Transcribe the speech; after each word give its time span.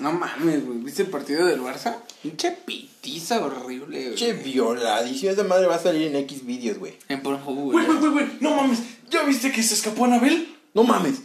No 0.00 0.12
mames, 0.12 0.66
güey. 0.66 0.78
¿Viste 0.78 1.02
el 1.02 1.08
partido 1.08 1.46
del 1.46 1.60
Barça? 1.60 1.96
Pinche 2.22 2.50
pitiza 2.50 3.44
horrible, 3.44 4.04
güey. 4.04 4.14
Che, 4.16 4.32
violadísima. 4.32 5.32
Esa 5.32 5.44
madre 5.44 5.66
va 5.66 5.76
a 5.76 5.78
salir 5.78 6.08
en 6.08 6.16
X 6.16 6.44
videos, 6.44 6.78
güey. 6.78 6.96
En 7.08 7.22
por 7.22 7.38
favor, 7.38 7.72
Güey, 7.72 7.86
güey, 7.86 7.98
güey, 7.98 8.10
güey, 8.12 8.26
no 8.40 8.56
mames. 8.56 8.80
¿Ya 9.08 9.22
viste 9.22 9.52
que 9.52 9.62
se 9.62 9.74
escapó 9.74 10.06
Anabel? 10.06 10.56
No 10.74 10.82
mames. 10.82 11.20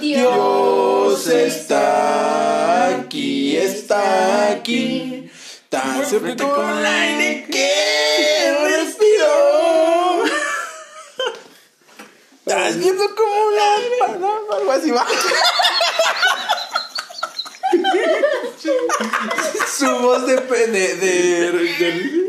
Dios 0.00 1.26
está 1.28 2.96
aquí, 2.96 3.56
está 3.56 4.50
aquí. 4.50 5.30
Tan 5.68 6.02
Fuerte 6.02 6.42
como 6.42 6.78
el 6.78 6.86
aire 6.86 7.46
que 7.50 8.56
respiro. 8.68 10.24
Estás 12.46 12.78
viendo 12.78 13.04
como 13.14 13.46
una 13.48 13.78
lámpara, 13.78 14.56
algo 14.56 14.72
así 14.72 14.90
va. 14.90 15.06
Su 19.76 19.98
voz 20.00 20.26
de, 20.26 20.36
de, 20.36 20.94
de, 20.96 21.52
de- 21.78 22.26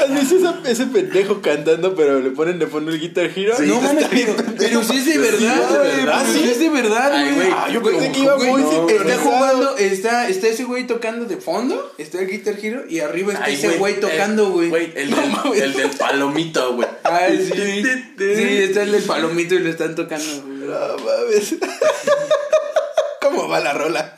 ¿Has 0.00 0.10
visto 0.20 0.36
esa- 0.36 0.60
ese 0.70 0.86
pendejo 0.86 1.40
cantando, 1.42 1.94
pero 1.94 2.20
le 2.20 2.30
ponen 2.30 2.58
de 2.58 2.66
fondo 2.66 2.90
el 2.90 3.00
Guitar 3.00 3.30
Hero? 3.34 3.54
no 3.60 3.80
mames, 3.80 4.06
pero, 4.10 4.34
pero 4.58 4.82
sí 4.82 4.96
es 4.98 5.06
de 5.06 5.18
verdad, 5.18 5.68
Sí, 5.68 5.74
güey. 5.76 5.90
pero 6.04 6.12
sí. 6.26 6.32
sí 6.38 6.50
es 6.50 6.58
de 6.58 6.68
verdad, 6.70 7.12
Ay, 7.12 7.34
güey. 7.34 7.48
Ah, 7.52 7.68
yo 7.72 7.82
pensé 7.82 8.12
que 8.12 8.20
iba 8.20 8.36
muy 8.36 8.62
no, 8.62 8.88
Está 8.88 9.18
jugando, 9.18 9.76
está, 9.76 10.28
está 10.28 10.48
ese 10.48 10.64
güey 10.64 10.86
tocando 10.86 11.24
de 11.26 11.36
fondo, 11.36 11.92
está 11.98 12.20
el 12.20 12.28
Guitar 12.28 12.54
Hero 12.62 12.82
y 12.88 13.00
arriba 13.00 13.32
está 13.34 13.44
Ay, 13.44 13.54
ese 13.54 13.76
güey 13.78 14.00
tocando, 14.00 14.50
güey. 14.50 14.68
Güey, 14.70 14.92
el, 14.96 15.10
No 15.10 15.16
del, 15.20 15.30
mames. 15.30 15.62
el 15.62 15.72
del 15.74 15.90
palomito, 15.90 16.74
güey. 16.74 16.88
Ay, 17.04 17.38
sí. 17.52 17.82
Sí, 18.18 18.56
está 18.62 18.82
el 18.82 18.92
del 18.92 19.02
palomito 19.02 19.54
y 19.54 19.58
lo 19.60 19.70
están 19.70 19.94
tocando, 19.94 20.42
güey. 20.42 20.58
No 20.58 20.96
mames. 21.04 21.54
¿Cómo 23.22 23.48
va 23.48 23.60
la 23.60 23.72
rola? 23.72 24.16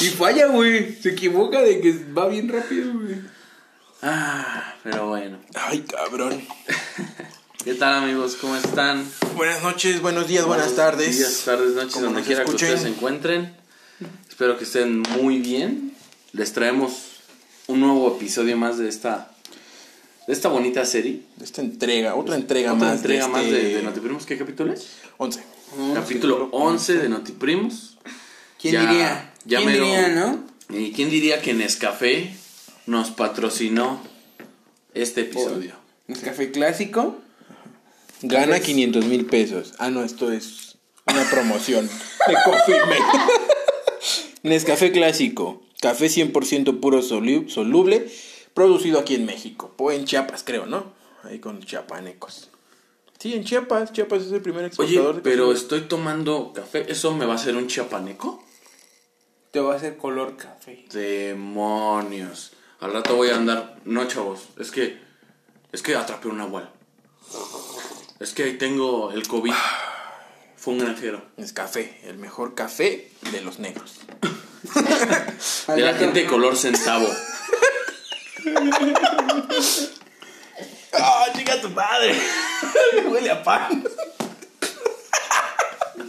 Y 0.00 0.06
falla, 0.06 0.46
güey. 0.46 0.96
Se 1.00 1.10
equivoca 1.10 1.60
de 1.62 1.80
que 1.80 1.94
va 2.16 2.26
bien 2.28 2.48
rápido, 2.48 2.92
güey. 2.92 3.16
Ah, 4.02 4.74
pero 4.82 5.08
bueno. 5.08 5.38
Ay, 5.54 5.80
cabrón. 5.82 6.40
¿Qué 7.64 7.74
tal, 7.74 8.02
amigos? 8.02 8.36
¿Cómo 8.40 8.56
están? 8.56 9.06
Buenas 9.36 9.62
noches, 9.62 10.00
buenos 10.02 10.26
días, 10.26 10.44
buenas 10.44 10.74
tardes. 10.74 11.16
Días, 11.16 11.42
tardes, 11.44 11.74
noches, 11.74 11.92
Como 11.92 12.06
donde 12.06 12.22
quiera 12.22 12.44
que 12.44 12.50
ustedes 12.50 12.82
se 12.82 12.88
encuentren. 12.88 13.54
Espero 14.28 14.58
que 14.58 14.64
estén 14.64 15.00
muy 15.00 15.38
bien. 15.38 15.92
Les 16.32 16.52
traemos 16.52 16.92
un 17.68 17.80
nuevo 17.80 18.16
episodio 18.16 18.56
más 18.56 18.78
de 18.78 18.88
esta 18.88 19.28
de 20.26 20.32
esta 20.32 20.48
bonita 20.48 20.84
serie. 20.84 21.22
Esta 21.40 21.60
entrega, 21.62 22.16
otra 22.16 22.34
entrega 22.34 22.72
Otra 22.72 22.88
más. 22.88 22.96
entrega 22.96 23.26
de 23.26 23.30
más 23.32 23.44
este... 23.44 23.56
de, 23.62 23.74
de 23.76 23.82
Notiprimos. 23.84 24.26
¿Qué 24.26 24.36
capítulo 24.36 24.72
es? 24.72 24.88
11. 25.18 25.42
capítulo 25.94 26.48
11 26.50 26.94
de 26.98 27.08
Notiprimos. 27.08 27.98
¿Quién 28.60 28.74
Ya- 28.74 28.80
diría? 28.90 29.32
ya 29.44 29.58
¿Quién 29.58 29.70
mero- 29.70 29.84
diría, 29.84 30.08
no? 30.08 30.44
¿Y 30.76 30.90
quién 30.92 31.10
diría 31.10 31.40
que 31.42 31.54
Nescafé 31.54 32.34
nos 32.86 33.10
patrocinó 33.10 34.00
este 34.94 35.22
episodio? 35.22 35.74
El 36.08 36.20
café 36.20 36.50
clásico. 36.50 37.16
Gana 38.22 38.60
500 38.60 39.04
mil 39.06 39.26
pesos. 39.26 39.74
Ah, 39.78 39.90
no, 39.90 40.04
esto 40.04 40.30
es 40.32 40.76
una 41.06 41.24
promoción 41.30 41.86
de 41.88 42.34
Coffee 42.44 42.80
Mate. 42.80 43.32
Nescafé 44.42 44.92
clásico. 44.92 45.62
Café 45.80 46.06
100% 46.06 46.80
puro 46.80 47.00
solu- 47.02 47.48
soluble. 47.48 48.08
Producido 48.54 49.00
aquí 49.00 49.14
en 49.16 49.24
México. 49.26 49.74
O 49.78 49.90
en 49.90 50.04
Chiapas, 50.04 50.42
creo, 50.44 50.66
¿no? 50.66 50.92
Ahí 51.24 51.38
con 51.40 51.60
chiapanecos. 51.62 52.50
Sí, 53.18 53.34
en 53.34 53.44
Chiapas. 53.44 53.92
Chiapas 53.92 54.22
es 54.24 54.32
el 54.32 54.42
primer 54.42 54.64
exportador 54.66 55.06
Oye, 55.06 55.16
de 55.16 55.22
pero 55.22 55.48
café. 55.48 55.58
estoy 55.58 55.80
tomando 55.82 56.52
café. 56.52 56.84
¿Eso 56.90 57.14
me 57.14 57.24
va 57.26 57.32
a 57.32 57.36
hacer 57.36 57.56
un 57.56 57.66
chiapaneco? 57.66 58.44
Te 59.52 59.60
va 59.60 59.72
a 59.72 59.76
hacer 59.76 59.96
color 59.96 60.36
café. 60.36 60.84
Demonios. 60.92 62.52
Al 62.82 62.92
rato 62.92 63.14
voy 63.14 63.30
a 63.30 63.36
andar. 63.36 63.76
No, 63.84 64.08
chavos. 64.08 64.48
Es 64.58 64.72
que. 64.72 65.00
Es 65.70 65.82
que 65.82 65.94
atrapé 65.94 66.26
un 66.26 66.38
nahual. 66.38 66.68
Es 68.18 68.34
que 68.34 68.42
ahí 68.42 68.58
tengo 68.58 69.12
el 69.12 69.26
COVID. 69.28 69.52
Fue 70.56 70.74
un 70.74 70.80
granjero. 70.80 71.22
Nescafé, 71.36 72.00
el 72.02 72.18
mejor 72.18 72.56
café 72.56 73.12
de 73.30 73.40
los 73.40 73.60
negros. 73.60 74.00
De 75.68 75.80
la 75.80 75.94
gente 75.94 76.20
de 76.20 76.26
color 76.26 76.56
centavo. 76.56 77.08
¡Ah, 80.92 81.26
chica 81.36 81.60
tu 81.60 81.72
padre! 81.72 82.16
Huele 83.08 83.30
a 83.30 83.42
pan. 83.42 83.84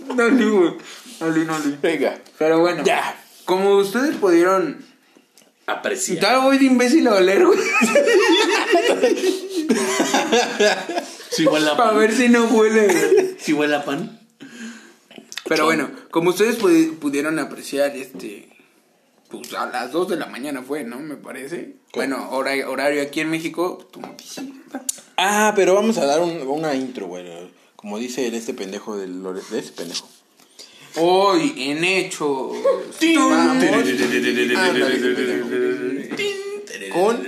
No. 0.08 0.30
No, 0.30 1.30
no, 1.32 1.60
ni. 1.60 1.78
Venga. 1.82 2.20
Pero 2.38 2.60
bueno. 2.60 2.84
Ya. 2.84 3.16
Como 3.46 3.76
ustedes 3.78 4.16
pudieron. 4.18 4.93
Aprecia. 5.66 6.16
Estaba 6.16 6.44
voy 6.46 6.58
de 6.58 6.66
imbécil 6.66 7.08
a 7.08 7.16
oler, 7.16 7.46
güey. 7.46 7.60
Si 11.30 11.46
huele 11.46 11.70
a 11.70 11.78
Para 11.78 11.94
ver 11.94 12.14
si 12.14 12.30
no 12.30 12.46
huele. 12.46 13.36
Si 13.40 13.54
huele 13.54 13.76
a 13.76 13.86
pan. 13.86 14.20
Pero 15.48 15.66
bueno, 15.66 15.90
como 16.12 16.30
ustedes 16.30 16.60
pudi- 16.60 16.94
pudieron 16.98 17.40
apreciar, 17.40 17.96
este. 17.96 18.50
Pues 19.30 19.54
a 19.56 19.66
las 19.66 19.92
2 19.92 20.10
de 20.10 20.16
la 20.18 20.28
mañana 20.28 20.62
fue, 20.62 20.84
¿no? 20.84 21.00
Me 21.00 21.16
parece. 21.16 21.76
Bueno, 21.94 22.30
hora- 22.32 22.70
horario 22.70 23.02
aquí 23.02 23.20
en 23.22 23.30
México, 23.32 23.88
tu 23.92 24.00
noticia. 24.00 24.44
Ah, 25.18 25.54
pero 25.56 25.74
vamos 25.74 25.98
a 25.98 26.06
dar 26.06 26.22
un- 26.22 26.42
una 26.48 26.76
intro, 26.76 27.08
güey. 27.08 27.26
Como 27.76 27.98
dice 27.98 28.28
el 28.28 28.36
este 28.36 28.54
pendejo 28.54 28.96
del 28.98 29.22
Lore- 29.24 29.42
de 29.50 29.60
ese 29.60 29.72
pendejo. 29.72 30.08
Hoy, 30.96 31.54
en 31.58 31.84
hecho. 31.84 32.52
Vamos. 33.16 33.66
Con 36.92 37.28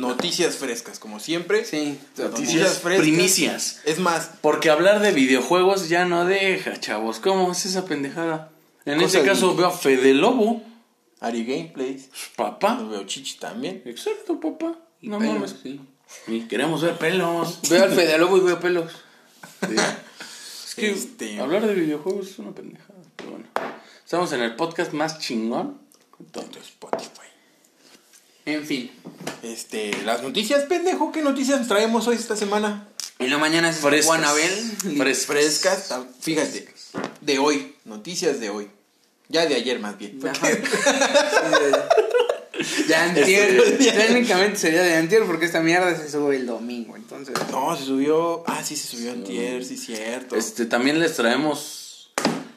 noticias 0.00 0.56
frescas, 0.56 0.98
como 0.98 1.20
siempre. 1.20 1.64
Sí, 1.64 1.98
Noticias 2.16 2.78
frescas. 2.80 3.06
primicias. 3.06 3.80
Es 3.84 3.98
más, 3.98 4.30
Porque 4.40 4.70
hablar 4.70 5.00
de 5.00 5.12
videojuegos 5.12 5.88
ya 5.88 6.04
no 6.04 6.24
deja, 6.24 6.78
chavos. 6.80 7.18
¿Cómo 7.20 7.52
es 7.52 7.66
esa 7.66 7.84
pendejada? 7.84 8.50
En 8.84 9.00
este 9.00 9.22
caso 9.22 9.54
veo 9.54 9.66
a 9.66 9.70
Fede 9.70 10.14
Lobo. 10.14 10.62
Ari 11.20 11.44
Gameplays. 11.44 12.08
Papá. 12.36 12.82
Veo 12.90 13.04
chichi 13.04 13.38
también. 13.38 13.82
Exacto, 13.84 14.40
papá. 14.40 14.76
No 15.02 15.20
mames. 15.20 15.54
sí. 15.62 15.80
Y 16.26 16.42
queremos 16.42 16.82
ver 16.82 16.98
pelos. 16.98 17.60
Veo 17.70 17.84
al 17.84 17.92
Fede 17.92 18.18
Lobo 18.18 18.36
y 18.36 18.40
veo 18.40 18.58
pelos. 18.60 18.92
Es 20.72 20.76
que 20.76 20.90
Este- 20.90 21.38
hablar 21.38 21.66
de 21.66 21.74
videojuegos 21.74 22.28
es 22.30 22.38
una 22.38 22.52
pendejada. 22.52 22.98
Pero 23.16 23.32
bueno. 23.32 23.44
Estamos 24.02 24.32
en 24.32 24.40
el 24.40 24.56
podcast 24.56 24.94
más 24.94 25.18
chingón. 25.18 25.78
Tonto 26.30 26.58
Spotify. 26.60 27.28
En 28.46 28.64
fin. 28.64 28.90
Este, 29.42 29.92
las 30.04 30.22
noticias, 30.22 30.64
pendejo. 30.64 31.12
¿Qué 31.12 31.20
noticias 31.20 31.68
traemos 31.68 32.06
hoy 32.08 32.16
esta 32.16 32.36
semana? 32.36 32.88
En 33.18 33.28
la 33.28 33.36
mañana 33.36 33.70
se 33.70 33.80
Frescas. 33.82 34.06
Juan 34.06 34.24
Abel. 34.24 35.14
Frescas. 35.14 35.94
Fíjate, 36.20 36.72
de 37.20 37.38
hoy. 37.38 37.74
Noticias 37.84 38.40
de 38.40 38.48
hoy. 38.48 38.70
Ya 39.28 39.44
de 39.44 39.56
ayer 39.56 39.78
más 39.78 39.98
bien. 39.98 40.18
Ajá. 40.26 40.48
De 42.88 42.94
antier. 42.94 43.78
Técnicamente 43.78 44.56
sería 44.56 44.82
de 44.82 44.94
antier 44.96 45.24
porque 45.24 45.46
esta 45.46 45.60
mierda 45.60 45.96
se 45.96 46.10
sube 46.10 46.36
el 46.36 46.46
domingo. 46.46 46.96
Entonces. 46.96 47.34
No, 47.50 47.76
se 47.76 47.84
subió. 47.84 48.44
Ah, 48.46 48.62
sí, 48.62 48.76
se 48.76 48.88
subió 48.96 49.12
antier, 49.12 49.64
sí, 49.64 49.76
cierto. 49.76 50.36
Este, 50.36 50.66
también 50.66 50.98
les 51.00 51.14
traemos 51.16 52.12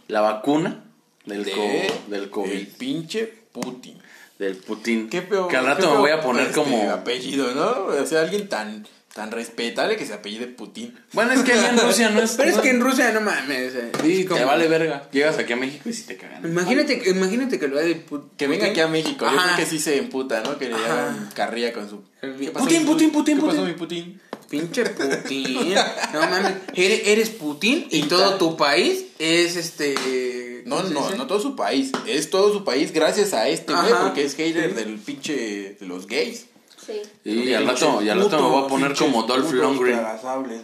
la 0.07 0.21
vacuna 0.21 0.83
del, 1.25 1.45
de 1.45 1.51
co- 1.51 2.11
del 2.11 2.29
COVID. 2.29 2.51
El 2.51 2.67
pinche 2.67 3.33
Putin. 3.51 3.97
Del 4.37 4.57
Putin. 4.57 5.09
Qué 5.09 5.21
peor. 5.21 5.47
Que 5.47 5.55
al 5.57 5.65
rato 5.65 5.89
me 5.91 5.97
voy 5.97 6.11
a 6.11 6.19
poner 6.19 6.47
este, 6.47 6.55
como. 6.55 6.89
apellido, 6.91 7.53
¿no? 7.55 7.85
O 8.01 8.05
sea, 8.05 8.21
alguien 8.21 8.49
tan, 8.49 8.85
tan 9.15 9.31
respetable 9.31 9.95
que 9.95 10.05
se 10.05 10.13
apellide 10.13 10.45
Putin. 10.47 10.93
Bueno, 11.13 11.31
es 11.31 11.39
que 11.43 11.53
allá 11.53 11.69
en 11.69 11.79
Rusia 11.79 12.09
no 12.09 12.21
es. 12.21 12.31
Pero 12.33 12.49
es 12.51 12.57
que 12.57 12.69
en 12.69 12.81
Rusia 12.81 13.13
no 13.13 13.21
mames. 13.21 13.73
eh, 13.73 14.25
como- 14.27 14.37
te 14.41 14.43
vale 14.45 14.67
verga. 14.67 15.07
Llegas 15.13 15.37
aquí 15.39 15.53
a 15.53 15.55
México 15.55 15.87
y 15.87 15.93
si 15.93 16.03
te 16.03 16.17
cagan. 16.17 16.43
Imagínate, 16.43 16.99
que- 16.99 17.11
imagínate 17.11 17.57
que 17.57 17.69
lo 17.69 17.77
de 17.77 18.05
Pu- 18.05 18.23
Que 18.35 18.47
venga 18.47 18.65
aquí 18.67 18.81
a 18.81 18.89
México. 18.89 19.23
Yo 19.25 19.27
Ajá. 19.37 19.55
creo 19.55 19.65
que 19.65 19.71
sí 19.71 19.79
se 19.79 19.97
emputa, 19.99 20.41
¿no? 20.41 20.57
Que 20.57 20.67
le 20.67 20.75
Ajá. 20.75 21.03
hagan 21.03 21.29
carrilla 21.33 21.71
con 21.71 21.89
su. 21.89 22.01
Putin, 22.01 22.37
¿Qué 22.39 22.51
Putin, 22.51 22.79
mi 22.81 22.85
Putin, 22.85 23.11
Putin, 23.11 23.35
¿Qué 23.37 23.41
pasó, 23.45 23.57
Putin? 23.59 23.65
mi 23.67 23.73
Putin? 23.73 24.21
Pinche 24.49 24.85
Putin. 24.85 25.75
No 26.13 26.19
mames. 26.19 26.53
Eres, 26.73 27.01
eres 27.07 27.29
Putin 27.29 27.87
y 27.91 28.03
todo 28.03 28.35
tu 28.35 28.57
país 28.57 29.05
es 29.17 29.55
este. 29.55 30.61
No, 30.65 30.75
¿cómo 30.77 30.87
se 30.89 30.93
no, 30.93 31.05
dice? 31.05 31.17
no 31.17 31.27
todo 31.27 31.39
su 31.39 31.55
país. 31.55 31.91
Es 32.05 32.29
todo 32.29 32.51
su 32.51 32.65
país 32.65 32.91
gracias 32.91 33.33
a 33.33 33.47
este 33.47 33.71
güey, 33.71 33.93
Ajá. 33.93 34.03
porque 34.03 34.25
es 34.25 34.35
hater 34.35 34.71
Sí. 34.71 34.75
del 34.75 34.95
pinche. 34.99 35.77
de 35.79 35.85
los 35.85 36.05
gays. 36.07 36.47
Sí. 36.85 37.01
Y 37.23 37.53
al 37.53 37.65
rato, 37.67 38.01
y 38.01 38.09
al 38.09 38.21
rato 38.21 38.37
me 38.41 38.47
voy 38.49 38.63
a 38.65 38.67
poner 38.67 38.95
como 38.95 39.23
Dolph 39.23 39.51
Lundgren. 39.51 40.01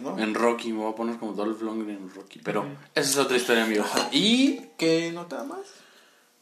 ¿no? 0.02 0.18
En 0.18 0.34
Rocky, 0.34 0.72
me 0.72 0.78
voy 0.82 0.92
a 0.92 0.94
poner 0.96 1.16
como 1.16 1.32
Dolph 1.32 1.60
Lundgren 1.62 1.96
en 1.96 2.14
Rocky. 2.14 2.40
Pero 2.44 2.64
esa 2.94 3.10
es 3.10 3.16
otra 3.18 3.36
historia, 3.36 3.64
amigo. 3.64 3.84
¿Y 4.12 4.60
qué 4.78 5.10
nota 5.12 5.42
más? 5.44 5.60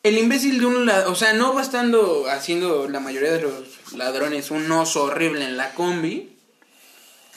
El 0.03 0.17
imbécil 0.19 0.61
de 0.61 0.67
un 0.67 0.87
lado, 0.87 1.11
o 1.13 1.15
sea, 1.15 1.33
no 1.35 1.53
va 1.55 1.63
estando 1.63 2.25
haciendo 2.31 2.89
la 2.89 3.01
mayoría 3.01 3.33
de 3.33 3.43
los 3.43 3.93
ladrones 3.95 4.51
un 4.51 4.71
oso 4.73 5.05
horrible 5.05 5.45
en 5.45 5.57
la 5.57 5.75
combi. 5.75 6.37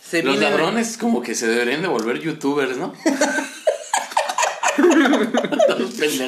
Se 0.10 0.24
Los 0.24 0.38
viene- 0.38 0.50
ladrones 0.52 0.98
como 0.98 1.22
que 1.22 1.36
se 1.36 1.48
deberían 1.48 1.82
de 1.82 1.88
volver 1.88 2.20
youtubers, 2.20 2.78
¿no? 2.78 2.94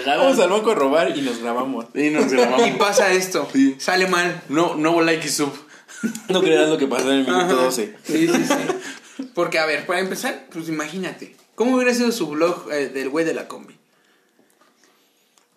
Vamos 0.06 0.40
al 0.40 0.50
banco 0.50 0.72
a 0.72 0.76
robar 0.76 1.18
y 1.18 1.22
nos 1.22 1.40
grabamos. 1.40 1.86
Y 1.94 2.10
nos 2.10 2.32
Y 2.32 2.36
grabamos. 2.36 2.70
pasa 2.78 3.12
esto. 3.12 3.48
Sí. 3.52 3.76
Sale 3.80 4.08
mal. 4.08 4.42
No, 4.50 4.76
nuevo 4.76 5.02
like 5.02 5.26
y 5.26 5.30
sub. 5.30 5.52
No 6.30 6.42
creerás 6.42 6.70
lo 6.70 6.78
que 6.78 6.88
pasó 6.88 7.12
en 7.12 7.20
el 7.20 7.26
minuto 7.26 7.44
Ajá. 7.46 7.54
12. 7.54 7.96
Sí, 8.04 8.28
sí, 8.28 8.46
sí. 8.46 9.24
Porque, 9.34 9.60
a 9.60 9.66
ver, 9.66 9.86
para 9.86 10.00
empezar, 10.00 10.48
pues 10.52 10.68
imagínate. 10.70 11.36
¿Cómo 11.56 11.76
hubiera 11.76 11.94
sido 11.94 12.12
su 12.12 12.28
blog 12.28 12.72
eh, 12.72 12.90
del 12.90 13.10
güey 13.10 13.26
de 13.26 13.34
la 13.34 13.48
combi? 13.48 13.78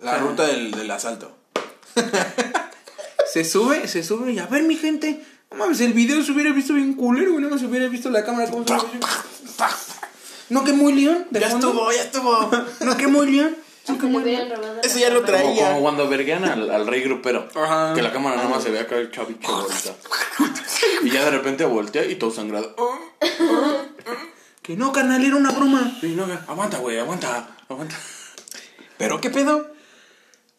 La 0.01 0.19
ruta 0.19 0.47
del, 0.47 0.71
del 0.71 0.91
asalto. 0.91 1.37
Se 3.33 3.45
sube, 3.45 3.87
se 3.89 4.03
sube 4.03 4.33
y 4.33 4.39
a 4.39 4.47
ver, 4.47 4.63
mi 4.63 4.77
gente. 4.77 5.23
No 5.51 5.59
mames, 5.59 5.81
el 5.81 5.93
video 5.93 6.23
se 6.23 6.33
hubiera 6.33 6.51
visto 6.53 6.73
bien 6.73 6.95
culero, 6.95 7.33
güey. 7.33 7.45
No 7.45 7.59
se 7.59 7.67
hubiera 7.67 7.87
visto 7.89 8.09
la 8.11 8.25
cámara 8.25 8.51
como 8.51 8.67
se 8.67 8.75
No 10.49 10.65
que 10.65 10.73
muy 10.73 10.95
león. 10.95 11.27
Ya 11.31 11.51
fondo. 11.51 11.69
estuvo, 11.69 11.93
ya 11.93 12.03
estuvo. 12.03 12.51
No 12.87 12.97
que 12.97 13.07
muy 13.07 13.31
león. 13.31 13.55
Ese 14.83 15.01
ya 15.01 15.09
lo. 15.11 15.17
Como, 15.23 15.27
Traía. 15.27 15.69
como 15.71 15.81
cuando 15.83 16.09
verguean 16.09 16.45
al, 16.45 16.71
al 16.71 16.87
rey 16.87 17.03
grupero. 17.03 17.49
Ajá. 17.55 17.95
Que 17.95 18.03
la 18.03 18.13
cámara 18.13 18.37
nada 18.37 18.49
más 18.49 18.63
se 18.63 18.71
ve 18.71 18.81
acá 18.81 18.97
el 18.97 19.11
chavicho 19.11 19.49
voltea. 19.51 19.95
Y 21.03 21.11
ya 21.11 21.25
de 21.25 21.31
repente 21.31 21.65
voltea 21.65 22.05
y 22.05 22.17
todo 22.17 22.31
sangrado. 22.31 22.75
Que 24.63 24.77
no, 24.77 24.93
carnal, 24.93 25.25
era 25.25 25.37
una 25.37 25.51
broma. 25.53 25.99
Y 26.03 26.09
no, 26.09 26.25
aguanta, 26.47 26.79
güey, 26.79 26.99
aguanta, 26.99 27.49
aguanta. 27.69 27.97
¿Pero 28.99 29.21
qué 29.21 29.31
pedo? 29.31 29.71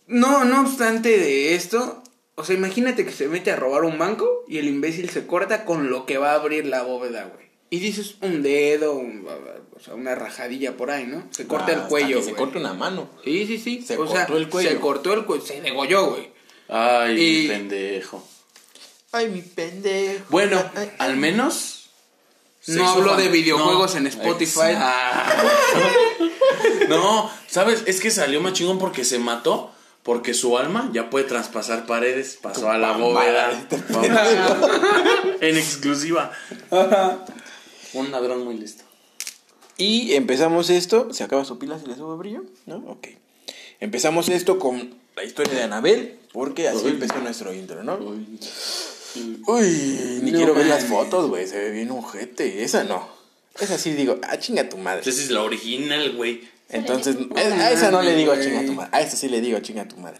No, 0.07 0.43
no 0.45 0.61
obstante 0.61 1.09
de 1.09 1.53
esto, 1.53 2.01
o 2.35 2.43
sea, 2.43 2.55
imagínate 2.55 3.05
que 3.05 3.11
se 3.11 3.27
mete 3.27 3.51
a 3.51 3.55
robar 3.55 3.83
un 3.83 3.99
banco 3.99 4.43
y 4.47 4.57
el 4.57 4.67
imbécil 4.67 5.09
se 5.11 5.27
corta 5.27 5.65
con 5.65 5.91
lo 5.91 6.05
que 6.07 6.17
va 6.17 6.31
a 6.31 6.35
abrir 6.35 6.65
la 6.65 6.81
bóveda, 6.81 7.25
güey. 7.25 7.47
Y 7.69 7.79
dices 7.79 8.15
un 8.21 8.41
dedo, 8.41 8.93
un- 8.93 9.27
o 9.79 9.83
sea, 9.83 9.93
una 9.95 10.15
rajadilla 10.15 10.75
por 10.75 10.91
ahí, 10.91 11.05
¿no? 11.05 11.23
Se 11.31 11.47
corta 11.47 11.71
el 11.71 11.81
cuello, 11.83 12.17
que 12.19 12.23
se 12.25 12.33
corta 12.33 12.59
una 12.59 12.73
mano. 12.73 13.09
Sí, 13.23 13.47
sí, 13.47 13.57
sí. 13.57 13.81
Se 13.85 13.97
o 13.97 14.05
sea, 14.07 14.25
cortó 14.25 14.37
el 14.37 14.49
cuello. 14.49 14.69
Se 14.69 14.79
cortó 14.79 15.13
el 15.13 15.25
cuello, 15.25 15.45
se 15.45 15.61
degolló, 15.61 16.07
güey. 16.11 16.29
Ay, 16.67 17.17
Y- 17.19 17.47
pendejo. 17.47 18.27
Ay, 19.11 19.27
mi 19.29 19.41
pendejo. 19.41 20.25
Bueno, 20.29 20.63
Ay, 20.75 20.91
al 20.99 21.15
menos. 21.17 21.75
No 22.67 22.87
hablo 22.87 23.11
fan- 23.11 23.17
de 23.23 23.29
videojuegos 23.29 23.93
No, 23.93 23.99
en 23.99 24.07
Spotify. 24.07 24.75
No, 26.87 27.31
¿sabes? 27.47 27.83
Es 27.87 27.99
que 28.01 28.11
salió 28.11 28.41
más 28.41 28.53
chingón 28.53 28.79
porque 28.79 29.03
se 29.03 29.19
mató. 29.19 29.71
Porque 30.03 30.33
su 30.33 30.57
alma 30.57 30.89
ya 30.93 31.09
puede 31.09 31.25
traspasar 31.25 31.85
paredes. 31.85 32.39
Pasó 32.41 32.71
a 32.71 32.77
la 32.77 32.93
bóveda. 32.93 33.51
en 35.41 35.57
exclusiva. 35.57 36.31
Un 37.93 38.09
ladrón 38.11 38.43
muy 38.45 38.57
listo. 38.57 38.85
Y 39.79 40.13
empezamos 40.13 40.69
esto. 40.69 41.11
¿Se 41.13 41.23
acaba 41.23 41.45
su 41.45 41.57
pila 41.57 41.79
si 41.79 41.87
le 41.87 41.95
subo 41.95 42.17
brillo? 42.17 42.43
¿No? 42.65 42.77
Ok. 42.87 43.07
Empezamos 43.79 44.29
esto 44.29 44.59
con 44.59 44.95
la 45.15 45.23
historia 45.23 45.53
de 45.53 45.63
Anabel. 45.63 46.19
Porque 46.33 46.67
así 46.67 46.85
Uy. 46.85 46.91
empezó 46.91 47.17
nuestro 47.19 47.53
intro, 47.53 47.83
¿no? 47.83 47.97
Uy, 47.97 48.27
ni 50.21 50.31
No 50.31 50.37
quiero 50.37 50.53
ver 50.53 50.67
las 50.67 50.83
fotos, 50.83 51.29
güey. 51.29 51.47
Se 51.47 51.57
ve 51.57 51.71
bien 51.71 51.89
ojete. 51.91 52.63
Esa 52.63 52.83
no. 52.83 53.07
Esa 53.59 53.77
sí 53.77 53.93
digo, 53.93 54.19
ah, 54.23 54.37
chinga 54.37 54.69
tu 54.69 54.77
madre. 54.77 55.01
Esa 55.01 55.21
es 55.21 55.31
la 55.31 55.41
original, 55.41 56.15
güey. 56.15 56.41
Entonces, 56.69 57.15
a 57.35 57.39
a 57.39 57.71
esa 57.71 57.89
no 57.89 58.01
le 58.01 58.15
digo 58.15 58.33
mames, 58.33 58.45
chinga 58.45 58.65
tu 58.65 58.73
madre. 58.73 58.89
A 58.93 59.01
esa 59.01 59.17
sí 59.17 59.27
le 59.27 59.41
digo 59.41 59.59
chinga 59.59 59.87
tu 59.87 59.97
madre. 59.97 60.19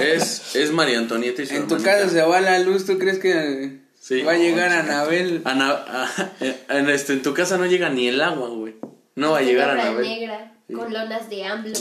Es, 0.00 0.54
es 0.54 0.72
María 0.72 0.98
Antonieta 0.98 1.42
y 1.42 1.46
su 1.46 1.54
En 1.54 1.66
tu 1.66 1.74
hermanita. 1.74 1.98
casa 1.98 2.10
se 2.12 2.22
va 2.22 2.40
la 2.40 2.58
luz, 2.60 2.86
¿tú 2.86 2.98
crees 2.98 3.18
que 3.18 3.80
Sí. 4.08 4.22
va 4.22 4.32
a 4.32 4.36
llegar 4.38 4.72
Anabel? 4.72 5.42
Ana- 5.44 5.84
ah, 5.86 6.08
en, 6.70 6.88
este, 6.88 7.12
en 7.12 7.22
tu 7.22 7.34
casa 7.34 7.58
no 7.58 7.66
llega 7.66 7.90
ni 7.90 8.08
el 8.08 8.20
agua, 8.22 8.48
güey. 8.48 8.74
No 9.16 9.32
va 9.32 9.38
a 9.38 9.42
llegar 9.42 9.68
Anabel. 9.70 10.08
negra 10.08 10.52
con 10.74 10.90
lonas 10.92 11.28
de 11.28 11.44
AMLO. 11.44 11.72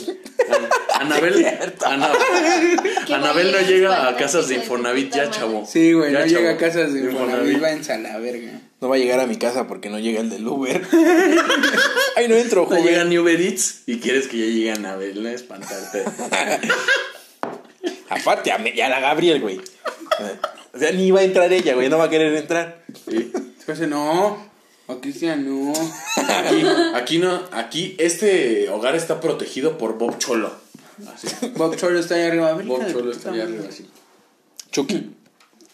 An- 0.49 1.01
Anabel, 1.01 1.45
Ana- 1.85 2.11
Anabel 3.15 3.51
no 3.53 3.59
llega 3.61 4.09
a 4.09 4.15
casas 4.17 4.47
de 4.49 4.55
Infonavit 4.55 5.13
ya, 5.15 5.29
chavo. 5.29 5.65
Sí, 5.65 5.93
güey, 5.93 6.11
Ya, 6.11 6.19
no 6.19 6.25
llega 6.25 6.51
a 6.51 6.57
casas 6.57 6.93
de 6.93 6.99
Infonavit. 6.99 7.61
Váyanse 7.61 7.93
a 7.93 7.97
la 7.99 8.17
verga. 8.17 8.51
No 8.81 8.89
va 8.89 8.95
a 8.95 8.99
llegar 8.99 9.19
a 9.21 9.25
mi 9.27 9.37
casa 9.37 9.67
porque 9.67 9.89
no 9.89 9.97
llega 9.99 10.19
el 10.21 10.29
del 10.29 10.45
Uber. 10.47 10.81
Ay, 12.17 12.27
no 12.27 12.35
entro, 12.35 12.61
No 12.63 12.67
joven. 12.67 12.83
llega 12.83 13.03
ni 13.05 13.17
Uber 13.17 13.39
Eats 13.39 13.83
y 13.87 13.99
quieres 13.99 14.27
que 14.27 14.37
ya 14.37 14.45
llegue 14.45 14.71
Anabel, 14.71 15.21
no 15.23 15.29
espantarte. 15.29 16.03
Aparte, 18.09 18.51
a, 18.51 18.57
me- 18.57 18.81
a 18.81 18.89
la 18.89 18.99
Gabriel, 18.99 19.41
güey. 19.41 19.59
O 20.73 20.77
sea, 20.79 20.91
ni 20.91 21.11
va 21.11 21.21
a 21.21 21.23
entrar 21.23 21.51
ella, 21.51 21.73
güey. 21.73 21.89
No 21.89 21.97
va 21.97 22.05
a 22.05 22.09
querer 22.09 22.33
entrar. 22.35 22.83
Sí. 23.09 23.31
Entonces, 23.33 23.87
no, 23.87 24.37
a 24.87 24.95
Cristian 25.01 25.45
no. 25.45 25.73
Aquí, 26.17 26.63
aquí 26.95 27.17
no, 27.19 27.43
aquí 27.51 27.95
este 27.99 28.69
hogar 28.69 28.95
está 28.95 29.19
protegido 29.19 29.77
por 29.77 29.97
Bob 29.97 30.17
Cholo. 30.19 30.53
Así. 31.13 31.27
Bob 31.55 31.75
Cholo 31.75 31.99
está 31.99 32.15
ahí 32.15 32.23
arriba. 32.23 32.49
a 32.49 32.53
ver, 32.53 32.65
Bob 32.65 32.89
Cholo 32.91 33.11
está 33.11 33.31
allá 33.31 33.43
arriba 33.43 33.65
así. 33.69 33.89
Chucky. 34.71 35.11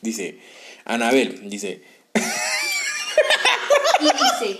Dice, 0.01 0.39
Anabel, 0.85 1.49
dice, 1.49 1.81
Y 3.99 4.05
dice, 4.05 4.59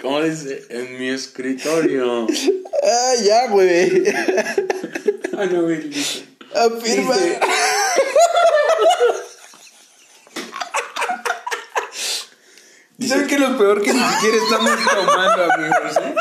¿Cómo 0.00 0.20
dice? 0.22 0.64
En 0.70 0.98
mi 0.98 1.08
escritorio. 1.10 2.26
ah, 2.82 3.14
ya, 3.22 3.48
güey. 3.48 4.02
Anabel 5.38 5.90
dice. 5.90 6.24
Afirma. 6.54 7.14
Dice- 7.16 7.38
¿Saben 13.12 13.26
qué 13.28 13.34
es 13.34 13.40
lo 13.40 13.58
peor 13.58 13.82
que 13.82 13.92
ni 13.92 14.00
siquiera 14.00 14.36
estamos 14.36 14.70
tomando, 14.94 15.52
amigos? 15.52 15.96
eh? 16.02 16.14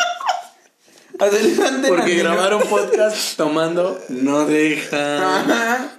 Adelante. 1.19 1.87
Porque 1.87 2.15
grabar 2.15 2.55
un 2.55 2.63
podcast 2.63 3.37
tomando 3.37 3.99
no 4.09 4.45
deja. 4.45 5.89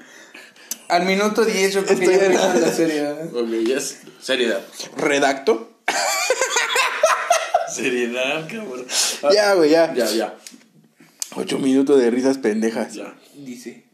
Al 0.88 1.04
minuto 1.04 1.44
10 1.44 1.72
yo 1.74 1.84
creo 1.84 1.98
que 1.98 2.04
Estoy 2.04 2.18
ya 2.18 2.26
en- 2.26 2.32
empieza 2.32 2.66
la 2.66 2.72
serie. 2.72 3.10
Ok, 3.32 3.48
ya 3.66 3.76
es 3.78 4.00
seriedad. 4.20 4.60
Redacto. 4.96 5.70
Seriedad, 7.72 8.46
cabrón. 8.50 8.86
Ya, 9.32 9.54
güey, 9.54 9.70
ya. 9.70 9.94
Ya, 9.94 10.06
ya, 10.06 10.34
Ocho 11.36 11.58
minutos 11.58 11.98
de 11.98 12.10
risas 12.10 12.36
pendejas. 12.38 12.92
ya. 12.94 13.14
Dice. 13.34 13.86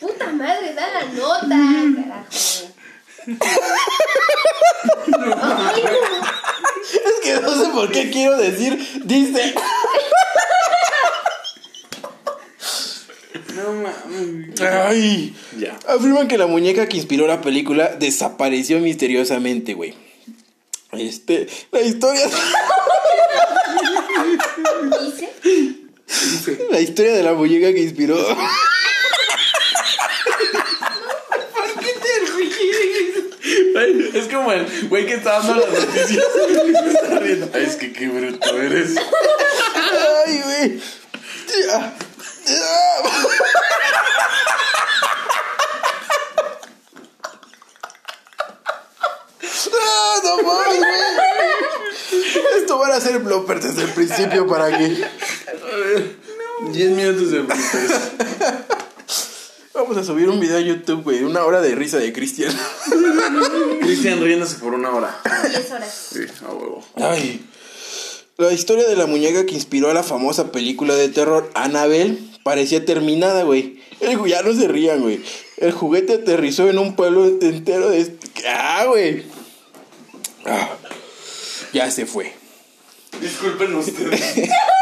puta 0.00 0.26
madre, 0.32 0.74
da 0.74 0.86
la 0.92 1.04
nota, 1.12 2.02
carajo. 2.02 2.28
Es 7.04 7.20
que 7.22 7.40
no 7.40 7.54
sé 7.54 7.70
por 7.72 7.90
qué 7.90 8.10
quiero 8.10 8.36
decir, 8.36 8.78
dice. 9.04 9.54
No 13.54 13.72
mames. 13.72 14.60
Ay. 14.60 15.34
Ya. 15.58 15.76
Afirman 15.88 16.28
que 16.28 16.38
la 16.38 16.46
muñeca 16.46 16.88
que 16.88 16.96
inspiró 16.98 17.26
la 17.26 17.40
película 17.40 17.96
desapareció 17.98 18.78
misteriosamente, 18.80 19.74
güey. 19.74 19.94
Este, 20.92 21.48
la 21.72 21.82
historia, 21.82 22.26
Dice, 25.02 25.28
Dice. 26.08 26.66
la 26.70 26.80
historia 26.80 27.12
de 27.12 27.22
la 27.22 27.34
muñeca 27.34 27.72
que 27.72 27.82
inspiró. 27.82 28.16
Ay, 33.78 34.10
Es 34.14 34.26
como 34.28 34.52
el 34.52 34.66
güey 34.88 35.06
que 35.06 35.14
está 35.14 35.38
dando 35.40 35.54
las 35.66 35.86
noticias. 35.86 36.24
Se 36.32 36.90
está 36.92 37.18
riendo. 37.18 37.48
Ay, 37.52 37.64
es 37.64 37.76
que 37.76 37.92
qué 37.92 38.08
bruto 38.08 38.56
eres. 38.60 38.94
Ay, 40.26 40.42
güey. 40.44 40.80
Ya. 41.66 41.94
Ya. 42.46 43.02
Ah, 49.72 50.20
no 50.24 50.36
mames, 50.42 50.78
güey. 50.78 52.58
Esto 52.58 52.78
van 52.78 52.92
a 52.92 53.00
ser 53.00 53.18
bloopers 53.18 53.64
desde 53.64 53.82
el 53.82 53.90
principio 53.90 54.46
para 54.46 54.76
que 54.76 55.06
10 56.72 56.90
minutos 56.90 57.30
de 57.30 57.38
bloopers. 57.40 57.92
Vamos 59.86 60.02
a 60.02 60.04
subir 60.04 60.28
un 60.28 60.40
video 60.40 60.56
a 60.56 60.60
YouTube, 60.60 61.04
güey, 61.04 61.22
una 61.22 61.44
hora 61.44 61.60
de 61.60 61.76
risa 61.76 61.98
de 61.98 62.12
Cristian. 62.12 62.52
Cristian 63.82 64.20
riéndose 64.20 64.56
por 64.56 64.74
una 64.74 64.90
hora. 64.90 65.20
10 65.48 65.70
horas. 65.70 66.08
Sí, 66.12 66.20
a 66.44 66.52
huevo. 66.52 66.84
Ay. 66.96 67.46
La 68.36 68.52
historia 68.52 68.88
de 68.88 68.96
la 68.96 69.06
muñeca 69.06 69.46
que 69.46 69.54
inspiró 69.54 69.88
a 69.88 69.94
la 69.94 70.02
famosa 70.02 70.50
película 70.50 70.96
de 70.96 71.08
terror 71.08 71.48
Annabelle 71.54 72.18
parecía 72.42 72.84
terminada, 72.84 73.44
güey. 73.44 73.80
El, 74.00 74.18
ya 74.26 74.42
no 74.42 74.52
se 74.54 74.66
rían, 74.66 75.02
güey. 75.02 75.22
El 75.56 75.70
juguete 75.70 76.14
aterrizó 76.14 76.68
en 76.68 76.78
un 76.80 76.96
pueblo 76.96 77.24
entero 77.40 77.88
de... 77.88 78.00
este- 78.00 78.26
Ah, 78.48 78.86
güey. 78.88 79.22
Ah, 80.46 80.68
ya 81.72 81.88
se 81.92 82.06
fue. 82.06 82.32
Disculpen 83.20 83.72
ustedes. 83.76 84.50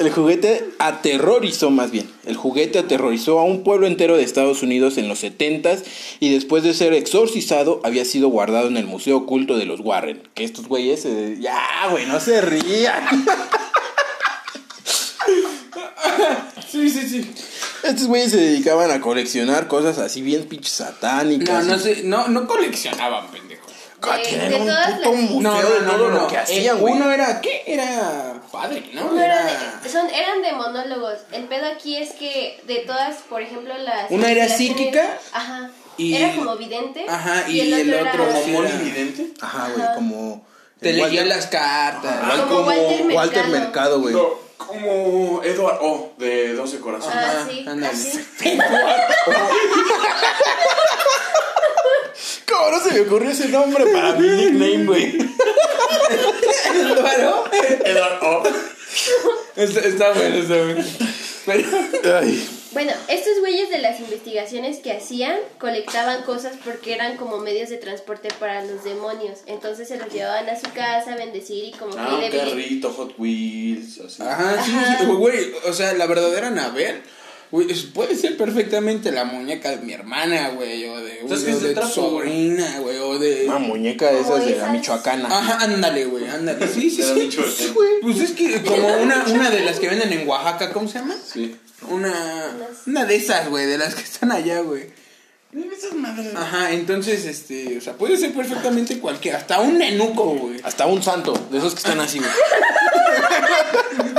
El 0.00 0.10
juguete 0.10 0.64
aterrorizó 0.78 1.70
más 1.70 1.90
bien. 1.90 2.10
El 2.24 2.34
juguete 2.36 2.78
aterrorizó 2.78 3.38
a 3.38 3.44
un 3.44 3.62
pueblo 3.62 3.86
entero 3.86 4.16
de 4.16 4.22
Estados 4.22 4.62
Unidos 4.62 4.96
en 4.96 5.08
los 5.08 5.22
70s 5.22 5.82
y 6.20 6.32
después 6.32 6.62
de 6.64 6.72
ser 6.72 6.94
exorcizado 6.94 7.80
había 7.84 8.04
sido 8.06 8.28
guardado 8.28 8.68
en 8.68 8.78
el 8.78 8.86
Museo 8.86 9.18
Oculto 9.18 9.58
de 9.58 9.66
los 9.66 9.80
Warren. 9.80 10.22
Que 10.34 10.44
estos 10.44 10.68
güeyes 10.68 11.02
se... 11.02 11.36
Ya, 11.38 11.60
güey, 11.90 12.06
no 12.06 12.18
se 12.18 12.40
rían. 12.40 13.04
Sí, 16.70 16.88
sí, 16.88 17.08
sí. 17.08 17.30
Estos 17.82 18.06
güeyes 18.06 18.30
se 18.30 18.36
dedicaban 18.36 18.90
a 18.92 19.00
coleccionar 19.00 19.66
cosas 19.66 19.98
así 19.98 20.22
bien 20.22 20.44
pinches 20.44 20.72
satánicas. 20.74 21.64
No, 21.66 21.72
no 21.76 21.78
sé, 21.82 22.02
no, 22.04 22.28
no 22.28 22.46
coleccionaban, 22.46 23.28
pendejo. 23.30 23.66
Ah, 24.02 24.16
De- 24.16 24.22
tienen 24.22 24.50
de 24.50 24.56
un 24.60 24.66
todas 24.66 24.90
puto 24.92 25.12
las- 25.12 25.20
museo 25.22 25.40
No, 25.40 25.56
de 25.56 25.62
no, 25.62 25.80
no, 25.80 25.90
todo 25.92 26.08
no, 26.08 26.14
lo 26.14 26.20
no. 26.22 26.26
que 26.28 26.34
Eh, 26.36 26.38
hacían, 26.38 26.78
güey. 26.78 26.94
Uno 26.94 27.10
era, 27.10 27.40
¿qué? 27.40 27.62
Era 27.66 28.39
padre, 28.50 28.90
¿no? 28.92 29.18
Era 29.20 29.44
de, 29.82 29.88
son, 29.88 30.08
eran 30.10 30.42
de 30.42 30.52
monólogos. 30.52 31.18
El 31.32 31.44
pedo 31.44 31.66
aquí 31.66 31.96
es 31.96 32.12
que 32.12 32.60
de 32.66 32.78
todas, 32.80 33.16
por 33.28 33.42
ejemplo, 33.42 33.76
las. 33.78 34.10
Una 34.10 34.30
era 34.30 34.48
psíquica 34.48 35.18
Ajá. 35.32 35.70
y- 35.96 36.14
era 36.14 36.34
como 36.34 36.56
vidente. 36.56 37.06
Ajá, 37.08 37.48
y 37.48 37.60
el 37.60 37.94
otro 37.94 38.26
Como 38.26 38.42
Sí, 38.44 38.50
Molly 38.52 38.68
era- 38.68 38.78
Vidente. 38.78 39.26
Ajá, 39.40 39.68
güey, 39.72 39.82
Ajá. 39.84 39.94
como... 39.94 40.46
Te 40.80 40.92
Walter- 40.98 41.08
leía 41.10 41.24
las 41.26 41.46
cartas. 41.48 42.16
Igual 42.22 42.40
Como 42.48 42.54
como 42.54 42.66
Walter 42.70 43.06
Walter 43.14 43.46
Mercado. 43.48 44.00
Güey. 44.00 44.14
No, 44.14 44.28
como 44.56 45.42
Edward 45.44 45.78
O 45.82 46.12
de 46.16 46.54
12 46.54 46.80
Corazones. 46.80 47.16
Ah, 47.18 47.30
Ajá, 47.42 47.46
sí. 47.50 47.64
ándale. 47.68 47.86
Así. 47.92 48.26
¿Cómo 52.48 52.70
no 52.70 52.80
se 52.80 52.92
me 52.92 53.00
ocurrió 53.00 53.30
ese 53.30 53.48
nombre 53.48 53.86
para 53.92 54.12
mi 54.14 54.26
nickname, 54.28 54.84
güey? 54.86 55.18
Claro. 56.96 57.44
Edward 57.84 58.22
O. 58.22 58.42
Está, 59.56 59.80
está 59.80 60.12
bueno, 60.12 60.36
está 60.36 60.56
bueno. 60.56 60.84
Pero... 61.46 61.68
Ay. 62.18 62.48
Bueno, 62.72 62.92
estos 63.08 63.40
güeyes 63.40 63.68
de 63.68 63.78
las 63.78 63.98
investigaciones 63.98 64.78
que 64.78 64.92
hacían 64.92 65.36
colectaban 65.58 66.22
cosas 66.22 66.52
porque 66.64 66.94
eran 66.94 67.16
como 67.16 67.38
medios 67.38 67.68
de 67.68 67.78
transporte 67.78 68.28
para 68.38 68.64
los 68.64 68.84
demonios. 68.84 69.40
Entonces 69.46 69.88
se 69.88 69.96
los 69.96 70.12
llevaban 70.12 70.48
a 70.48 70.58
su 70.58 70.70
casa 70.72 71.14
a 71.14 71.16
bendecir 71.16 71.64
y 71.64 71.72
como 71.72 71.92
que 71.92 71.98
Ah, 72.00 72.18
le 72.20 72.26
un 72.26 72.48
carrito, 72.50 72.92
Hot 72.92 73.14
Wheels, 73.18 73.98
así. 74.06 74.22
Ajá, 74.22 74.62
sí, 74.64 74.70
Ajá. 74.72 74.98
sí, 75.00 75.06
güey, 75.06 75.52
o 75.66 75.72
sea, 75.72 75.94
la 75.94 76.06
verdadera 76.06 76.46
Anabel, 76.48 77.02
güey, 77.50 77.68
puede 77.92 78.16
ser 78.16 78.36
perfectamente 78.36 79.10
la 79.10 79.24
muñeca 79.24 79.70
de 79.70 79.78
mi 79.78 79.92
hermana, 79.92 80.50
güey, 80.50 80.84
o 80.86 81.00
de, 81.00 81.20
Entonces, 81.20 81.42
o 81.42 81.46
¿qué 81.46 81.52
es 81.52 81.62
de 81.62 81.68
de 81.68 81.74
tu 81.74 81.80
trapo, 81.80 82.10
güey? 82.10 82.28
sobrina, 82.28 82.78
güey, 82.80 82.98
o 82.98 83.18
de... 83.18 83.46
Una 83.46 83.58
muñeca 83.58 84.12
de 84.12 84.20
esas 84.20 84.44
de 84.44 84.56
la 84.56 84.68
michoacana. 84.68 85.28
Ajá, 85.28 85.64
ándale, 85.64 86.04
güey, 86.06 86.28
ándale. 86.28 86.66
Sí, 86.68 86.90
sí, 86.90 87.02
sí. 87.02 87.72
Güey. 87.74 88.00
Pues 88.02 88.20
es 88.20 88.32
que 88.32 88.62
como 88.62 88.88
una, 88.98 89.24
una 89.26 89.50
de 89.50 89.64
las 89.64 89.80
que 89.80 89.88
venden 89.88 90.12
en 90.12 90.28
Oaxaca, 90.28 90.72
¿cómo 90.72 90.88
se 90.88 90.98
llama? 90.98 91.16
Sí. 91.24 91.56
Una, 91.88 92.14
una 92.86 93.04
de 93.04 93.16
esas, 93.16 93.48
güey, 93.48 93.66
de 93.66 93.78
las 93.78 93.94
que 93.94 94.02
están 94.02 94.32
allá, 94.32 94.60
güey. 94.60 94.90
Esas 95.52 95.94
madres. 95.94 96.32
Ajá, 96.36 96.70
entonces, 96.70 97.24
este, 97.24 97.78
o 97.78 97.80
sea, 97.80 97.94
puede 97.94 98.16
ser 98.16 98.32
perfectamente 98.32 99.00
cualquiera, 99.00 99.38
hasta 99.38 99.58
un 99.58 99.78
nenuco, 99.78 100.26
güey. 100.26 100.60
Hasta 100.62 100.86
un 100.86 101.02
santo, 101.02 101.32
de 101.50 101.58
esos 101.58 101.72
que 101.72 101.78
están 101.78 101.98
así, 101.98 102.20
güey. 102.20 102.30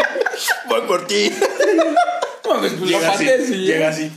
Voy 0.68 0.82
por 0.88 1.08
ti. 1.08 1.32
Mames, 2.54 2.74
pues, 2.74 2.92
lo 2.92 3.00
Llega 3.00 3.12
así, 3.12 3.26
llega 3.58 3.90
así. 3.90 4.12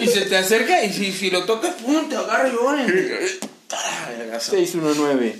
Y, 0.00 0.04
y 0.04 0.06
se 0.08 0.22
te 0.22 0.36
acerca 0.36 0.84
y 0.84 0.92
si, 0.92 1.12
si 1.12 1.30
lo 1.30 1.44
tocas, 1.44 1.74
pum, 1.74 2.08
te 2.08 2.16
agarra 2.16 2.48
y 2.48 2.52
vergazo. 4.18 4.50
619. 4.52 5.36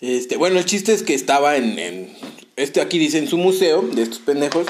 Este, 0.00 0.36
bueno, 0.36 0.58
el 0.58 0.64
chiste 0.64 0.92
es 0.92 1.02
que 1.02 1.14
estaba 1.14 1.56
en, 1.56 1.78
en- 1.78 2.10
este 2.56 2.80
aquí 2.80 2.98
dice 2.98 3.18
en 3.18 3.28
su 3.28 3.36
museo 3.38 3.82
de 3.82 4.02
estos 4.02 4.18
pendejos. 4.20 4.66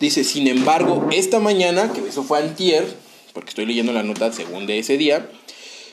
Dice, 0.00 0.24
sin 0.24 0.46
embargo, 0.46 1.08
esta 1.12 1.40
mañana, 1.40 1.90
que 1.92 2.06
eso 2.06 2.22
fue 2.22 2.38
antier, 2.38 2.84
porque 3.32 3.50
estoy 3.50 3.64
leyendo 3.66 3.92
la 3.92 4.02
nota 4.02 4.30
según 4.32 4.66
de 4.66 4.78
ese 4.78 4.98
día, 4.98 5.30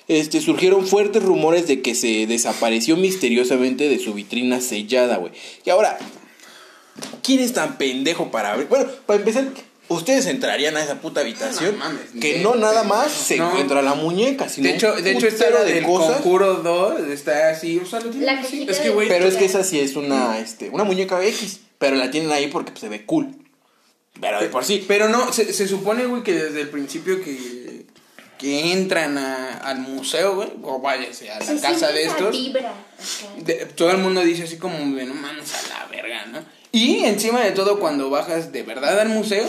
este, 0.10 0.42
surgieron 0.42 0.86
fuertes 0.86 1.24
rumores 1.24 1.68
de 1.68 1.82
que 1.82 1.96
se 1.96 2.28
desapareció 2.28 2.98
misteriosamente 2.98 3.88
de 3.88 4.00
su 4.00 4.14
vitrina 4.14 4.60
sellada, 4.60 5.16
güey. 5.18 5.32
Y 5.66 5.70
ahora, 5.70 5.98
¿quién 7.22 7.40
es 7.40 7.54
tan 7.54 7.78
pendejo 7.78 8.32
para 8.32 8.54
abrir? 8.54 8.68
Bueno, 8.68 8.86
para 9.06 9.20
empezar, 9.20 9.46
ustedes 9.90 10.26
entrarían 10.28 10.76
a 10.78 10.84
esa 10.84 10.96
puta 11.02 11.22
habitación 11.22 11.74
No 11.78 11.86
mames, 11.86 12.02
que 12.20 12.40
no 12.40 12.56
nada 12.56 12.84
más 12.84 13.12
se 13.12 13.38
No. 13.38 13.50
encuentra 13.52 13.82
la 13.82 13.94
muñeca, 13.96 14.50
sino 14.50 14.68
De 14.68 14.76
hecho, 14.76 14.94
de 14.94 15.12
hecho 15.12 15.28
está 15.28 15.46
putero 15.46 15.64
la 15.64 15.72
del 15.72 15.84
Conjuro 15.86 16.54
2, 16.56 17.00
está 17.10 17.50
así, 17.50 17.80
o 17.80 17.86
sea, 17.86 18.00
lo 18.00 18.10
tienen 18.10 18.30
así. 18.30 18.66
Es 18.68 18.80
que, 18.80 18.90
güey, 18.90 19.08
Pero 19.08 19.28
es 19.28 19.36
que 19.36 19.46
esa 19.46 19.64
sí 19.64 19.80
es 19.80 19.96
una, 19.96 20.40
este, 20.40 20.70
una 20.70 20.84
muñeca 20.84 21.24
X, 21.24 21.60
pero 21.78 21.96
la 21.96 22.10
tienen 22.12 22.32
ahí 22.32 22.48
porque 22.48 22.72
pues, 22.72 22.82
se 22.82 22.90
ve 22.90 23.06
cool. 23.06 23.36
Pero 24.22 24.40
de 24.40 24.48
por 24.48 24.64
sí. 24.64 24.86
Pero 24.88 25.10
no, 25.10 25.34
se, 25.34 25.52
se 25.54 25.68
supone, 25.68 26.06
güey, 26.06 26.24
que 26.24 26.34
desde 26.34 26.62
el 26.62 26.70
principio 26.70 27.20
que, 27.22 27.86
que 28.38 28.72
entran 28.72 29.18
a- 29.18 29.58
al 29.58 29.80
museo, 29.80 30.36
güey, 30.36 30.50
o 30.62 30.80
váyase 30.80 31.32
a 31.32 31.40
la 31.40 31.62
casa 31.62 31.88
de 31.92 32.04
estos, 32.06 32.32
vibra 32.32 32.74
de- 33.44 33.66
todo 33.76 33.90
el 33.92 33.98
mundo 33.98 34.22
dice 34.22 34.44
así 34.44 34.58
como 34.58 34.78
no 34.78 35.14
mames 35.16 35.54
a 35.56 35.68
la 35.70 35.86
verga, 35.88 36.26
¿no? 36.28 36.40
Y 36.74 37.06
encima 37.06 37.40
de 37.42 37.52
todo, 37.52 37.80
cuando 37.80 38.10
bajas 38.10 38.52
de 38.52 38.64
verdad 38.64 39.00
al 39.00 39.08
museo, 39.10 39.46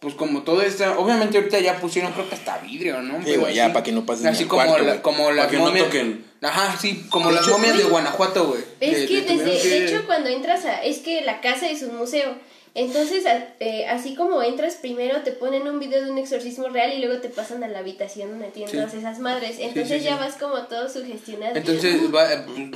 pues 0.00 0.14
como 0.14 0.42
todo 0.42 0.60
está, 0.62 0.98
obviamente 0.98 1.38
ahorita 1.38 1.60
ya 1.60 1.80
pusieron 1.80 2.12
creo 2.12 2.28
que 2.28 2.34
hasta 2.34 2.58
vidrio, 2.58 3.00
¿no? 3.00 3.24
Sí, 3.24 3.36
güey, 3.36 3.54
ya 3.54 3.72
para 3.72 3.82
que 3.84 3.92
no 3.92 4.04
pases 4.04 4.26
Así 4.26 4.44
como, 4.44 4.64
cuarto, 4.66 4.84
la- 4.84 5.00
como 5.00 5.30
las 5.30 5.46
que 5.46 5.56
no 5.56 5.66
momias. 5.66 5.86
toquen. 5.86 6.24
Ajá, 6.42 6.76
sí, 6.78 7.06
como 7.10 7.28
De 7.30 7.36
las 7.36 7.44
hecho, 7.46 7.56
momias 7.58 7.78
de 7.78 7.84
Guanajuato, 7.84 8.48
güey. 8.48 8.60
Es 8.80 9.08
que 9.08 9.22
desde, 9.22 9.60
que- 9.60 9.68
de 9.68 9.84
hecho 9.86 10.04
cuando 10.06 10.28
entras 10.30 10.64
a, 10.66 10.82
es 10.84 10.98
que 10.98 11.20
la 11.22 11.40
casa 11.40 11.68
es 11.70 11.82
un 11.82 11.96
museo. 11.96 12.34
Entonces, 12.74 13.24
a- 13.26 13.54
eh, 13.60 13.86
así 13.88 14.14
como 14.14 14.42
entras 14.42 14.74
primero 14.74 15.22
te 15.22 15.32
ponen 15.32 15.66
un 15.66 15.80
video 15.80 16.04
de 16.04 16.10
un 16.10 16.18
exorcismo 16.18 16.68
real 16.68 16.92
y 16.92 16.98
luego 17.04 17.20
te 17.20 17.28
pasan 17.28 17.64
a 17.64 17.68
la 17.68 17.78
habitación 17.80 18.30
donde 18.30 18.48
tienen 18.48 18.70
Sí. 18.70 18.76
todas 18.76 18.94
esas 18.94 19.18
madres. 19.20 19.56
Entonces 19.58 19.98
sí, 20.00 20.04
ya 20.08 20.14
sí. 20.16 20.20
vas 20.20 20.34
como 20.34 20.58
todo 20.66 20.88
sugestionado. 20.88 21.56
Entonces, 21.56 21.96
va, 22.14 22.26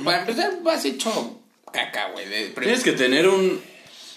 para 0.03 0.21
empezar, 0.21 0.51
vas 0.61 0.83
hecho 0.85 1.39
caca, 1.71 2.09
güey. 2.11 2.27
de- 2.27 2.49
Tienes 2.49 2.83
que 2.83 2.91
tener 2.93 3.27
un, 3.29 3.61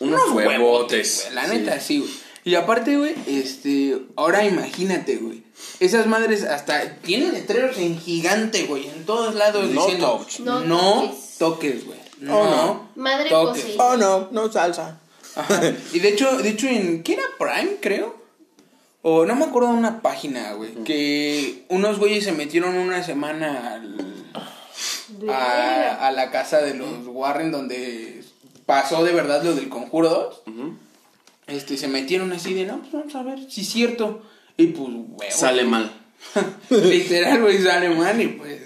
unos, 0.00 0.20
unos 0.22 0.34
huevotes. 0.36 0.58
huevotes, 0.58 1.22
güey, 1.24 1.34
La 1.34 1.46
neta, 1.46 1.80
sí, 1.80 1.98
güey. 1.98 2.10
Y 2.44 2.54
aparte, 2.54 2.96
güey, 2.96 3.14
este, 3.26 3.98
ahora 4.14 4.44
imagínate, 4.44 5.16
güey. 5.16 5.42
Esas 5.80 6.06
madres 6.06 6.44
hasta 6.44 6.96
tienen 6.98 7.32
letreros 7.32 7.76
en 7.78 7.98
gigante, 7.98 8.64
güey, 8.66 8.86
en 8.86 9.04
todos 9.04 9.34
lados 9.34 9.68
No 9.70 9.82
diciendo 9.82 10.16
touch. 10.18 10.40
No 10.40 10.60
no 10.60 11.14
toques". 11.38 11.84
güey. 11.84 11.98
No, 12.20 12.38
Oh, 12.40 12.44
no. 12.50 12.88
Madre 12.94 13.30
toques. 13.30 13.64
Oh, 13.78 13.96
no, 13.96 14.28
no 14.30 14.50
salsa. 14.52 15.00
Ajá. 15.34 15.60
Y 15.92 15.98
de 15.98 16.08
hecho, 16.08 16.38
de 16.38 16.48
hecho 16.50 16.66
en 16.68 17.02
¿qué 17.02 17.14
era 17.14 17.24
Prime, 17.38 17.76
creo? 17.80 18.16
O 19.02 19.26
no 19.26 19.34
me 19.36 19.44
acuerdo 19.44 19.68
de 19.68 19.74
una 19.78 20.00
página, 20.00 20.52
güey, 20.54 20.72
que 20.84 21.64
unos 21.68 21.98
güeyes 21.98 22.24
se 22.24 22.32
metieron 22.32 22.76
una 22.76 23.02
semana 23.04 23.74
al 23.74 23.96
a, 25.30 26.06
a 26.06 26.10
la 26.12 26.30
casa 26.30 26.58
de 26.60 26.74
los 26.74 27.06
Warren 27.06 27.50
donde 27.52 28.22
pasó 28.66 29.04
de 29.04 29.12
verdad 29.12 29.42
lo 29.42 29.54
del 29.54 29.68
Conjuro 29.68 30.42
2. 30.46 30.54
Este, 31.46 31.76
se 31.76 31.86
metieron 31.88 32.32
así 32.32 32.54
de, 32.54 32.66
no, 32.66 32.80
pues 32.80 32.92
vamos 32.92 33.14
a 33.14 33.22
ver 33.22 33.50
si 33.50 33.60
es 33.62 33.68
cierto. 33.68 34.22
Y 34.56 34.66
pues, 34.68 34.88
huevo. 34.90 35.32
Sale 35.32 35.64
mal. 35.64 35.90
Literal, 36.70 37.40
güey, 37.42 37.62
sale 37.62 37.90
mal 37.90 38.20
y 38.20 38.28
pues... 38.28 38.60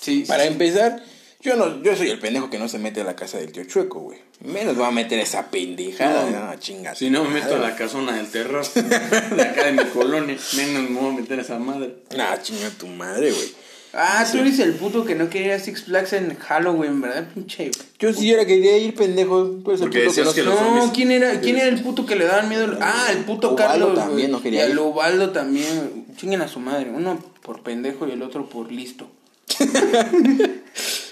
Sí, 0.00 0.24
Para 0.26 0.42
sí. 0.42 0.48
empezar, 0.48 1.00
yo 1.40 1.54
no, 1.54 1.80
yo 1.82 1.94
soy 1.94 2.10
el 2.10 2.18
pendejo 2.18 2.50
que 2.50 2.58
no 2.58 2.68
se 2.68 2.78
mete 2.80 3.02
a 3.02 3.04
la 3.04 3.14
casa 3.14 3.38
del 3.38 3.52
tío 3.52 3.62
Chueco, 3.64 4.00
güey. 4.00 4.18
Menos 4.40 4.80
va 4.80 4.88
a 4.88 4.90
meter 4.90 5.20
esa 5.20 5.48
pendejada, 5.48 6.28
No. 6.28 6.46
no, 6.46 6.56
chinga. 6.58 6.96
Si 6.96 7.08
no 7.08 7.22
me 7.22 7.30
meto 7.30 7.54
a 7.54 7.58
la 7.58 7.76
casona 7.76 8.16
del 8.16 8.28
terror 8.28 8.66
de 8.74 9.42
acá 9.42 9.66
de 9.66 9.72
mi 9.72 9.84
colonia, 9.90 10.36
menos 10.56 10.90
me 10.90 10.98
voy 11.00 11.14
a 11.14 11.20
meter 11.20 11.38
a 11.38 11.42
esa 11.42 11.60
madre. 11.60 11.94
Nah, 12.16 12.36
chinga 12.42 12.70
tu 12.70 12.88
madre, 12.88 13.30
güey. 13.30 13.52
Ah, 13.94 14.26
tú 14.30 14.38
eres 14.38 14.58
el 14.58 14.72
puto 14.72 15.04
que 15.04 15.14
no 15.14 15.28
quería 15.28 15.58
Six 15.58 15.84
Flags 15.84 16.14
en 16.14 16.34
Halloween, 16.38 17.00
¿verdad, 17.02 17.28
pinche? 17.34 17.70
Yo 17.98 18.12
sí 18.14 18.32
era 18.32 18.46
quería 18.46 18.78
ir, 18.78 18.94
pendejo. 18.94 19.44
Tú 19.62 19.70
eres 19.70 19.82
el 19.82 19.88
Porque 19.88 20.04
puto 20.04 20.14
que 20.14 20.24
no 20.24 20.32
que 20.32 20.42
los 20.44 20.60
No, 20.60 20.92
¿quién 20.94 21.10
era, 21.10 21.40
¿quién 21.40 21.56
era 21.58 21.68
el 21.68 21.82
puto 21.82 22.06
que 22.06 22.16
le 22.16 22.24
daban 22.24 22.48
miedo? 22.48 22.78
Ah, 22.80 23.08
el 23.10 23.18
puto 23.18 23.52
Ubaldo 23.52 23.88
Carlos. 23.88 23.94
también 23.94 24.30
no 24.30 24.40
quería 24.40 24.66
Y 24.66 24.70
el. 24.70 24.78
Ubaldo 24.78 25.30
también. 25.30 26.06
Chinguen 26.16 26.40
a 26.40 26.48
su 26.48 26.58
madre. 26.58 26.90
Uno 26.90 27.22
por 27.42 27.62
pendejo 27.62 28.08
y 28.08 28.12
el 28.12 28.22
otro 28.22 28.48
por 28.48 28.72
listo. 28.72 29.10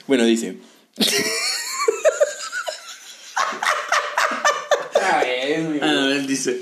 Bueno, 0.07 0.25
dice. 0.25 0.57
Ah, 5.83 6.09
él 6.13 6.27
dice. 6.27 6.61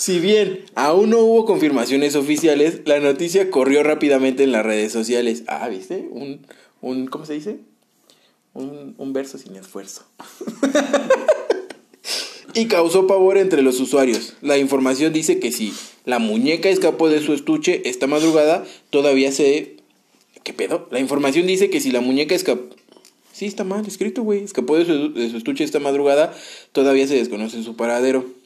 Si 0.00 0.18
bien 0.18 0.64
aún 0.76 1.10
no 1.10 1.18
hubo 1.18 1.44
confirmaciones 1.44 2.16
oficiales, 2.16 2.80
la 2.86 3.00
noticia 3.00 3.50
corrió 3.50 3.82
rápidamente 3.82 4.44
en 4.44 4.50
las 4.50 4.64
redes 4.64 4.92
sociales. 4.92 5.42
Ah, 5.46 5.68
¿viste? 5.68 6.08
Un, 6.10 6.40
un 6.80 7.06
¿cómo 7.06 7.26
se 7.26 7.34
dice? 7.34 7.58
Un, 8.54 8.94
un 8.96 9.12
verso 9.12 9.36
sin 9.36 9.56
esfuerzo. 9.56 10.06
y 12.54 12.64
causó 12.64 13.06
pavor 13.06 13.36
entre 13.36 13.60
los 13.60 13.78
usuarios. 13.78 14.32
La 14.40 14.56
información 14.56 15.12
dice 15.12 15.38
que 15.38 15.52
si 15.52 15.74
la 16.06 16.18
muñeca 16.18 16.70
escapó 16.70 17.10
de 17.10 17.20
su 17.20 17.34
estuche 17.34 17.86
esta 17.86 18.06
madrugada, 18.06 18.64
todavía 18.88 19.30
se... 19.32 19.76
¿Qué 20.42 20.54
pedo? 20.54 20.88
La 20.90 20.98
información 20.98 21.46
dice 21.46 21.68
que 21.68 21.82
si 21.82 21.90
la 21.90 22.00
muñeca 22.00 22.34
escapó... 22.34 22.74
Sí, 23.34 23.44
está 23.44 23.64
mal 23.64 23.86
escrito, 23.86 24.22
güey. 24.22 24.44
Escapó 24.44 24.78
de 24.78 24.86
su, 24.86 25.12
de 25.12 25.28
su 25.28 25.36
estuche 25.36 25.62
esta 25.62 25.78
madrugada. 25.78 26.34
Todavía 26.72 27.06
se 27.06 27.16
desconoce 27.16 27.62
su 27.62 27.76
paradero. 27.76 28.39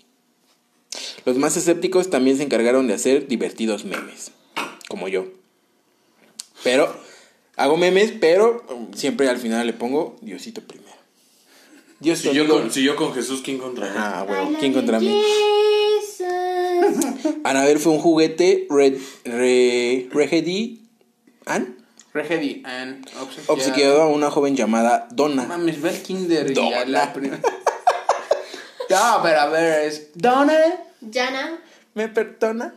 Los 1.25 1.37
más 1.37 1.57
escépticos 1.57 2.11
también 2.11 2.37
se 2.37 2.43
encargaron 2.43 2.87
de 2.87 2.95
hacer 2.95 3.29
divertidos 3.29 3.85
memes. 3.85 4.31
Como 4.89 5.09
yo. 5.09 5.27
Pero, 6.63 6.95
hago 7.57 7.77
memes, 7.77 8.13
pero 8.21 8.65
um, 8.71 8.93
siempre 8.95 9.29
al 9.29 9.39
final 9.39 9.67
le 9.67 9.73
pongo 9.73 10.17
Diosito 10.21 10.61
primero. 10.61 10.93
Dios 12.01 12.19
Si 12.19 12.33
yo, 12.35 12.47
con, 12.49 12.71
si 12.71 12.83
yo 12.83 12.97
con 12.97 13.15
Jesús, 13.15 13.41
¿quién 13.43 13.59
contra 13.59 13.87
él? 13.87 13.95
Ah, 13.97 14.27
huevo. 14.29 14.57
¿Quién 14.61 14.73
contra 14.73 15.01
mí? 15.01 15.23
Anabel 17.45 17.79
fue 17.79 17.93
un 17.93 17.99
juguete 17.99 18.67
red, 18.69 18.99
re, 19.25 20.09
regedi, 20.13 20.83
¿an? 21.47 21.77
Regedi 22.13 22.63
and 22.65 23.07
obsequiado 23.49 24.03
a 24.03 24.07
una 24.07 24.31
joven 24.31 24.55
llamada 24.55 25.09
Donna. 25.11 25.45
Mames, 25.47 25.81
ve 25.81 25.91
el 25.91 26.03
kinder 26.03 26.51
y 26.51 26.55
Donna. 26.55 26.71
ya 26.79 26.85
la 26.85 27.13
primera. 27.13 27.41
No, 28.91 29.21
pero 29.23 29.41
a 29.41 29.47
ver, 29.47 29.89
es. 29.89 30.11
Donna. 30.15 30.55
Jana. 31.13 31.59
¿Me 31.95 32.09
perdona? 32.09 32.75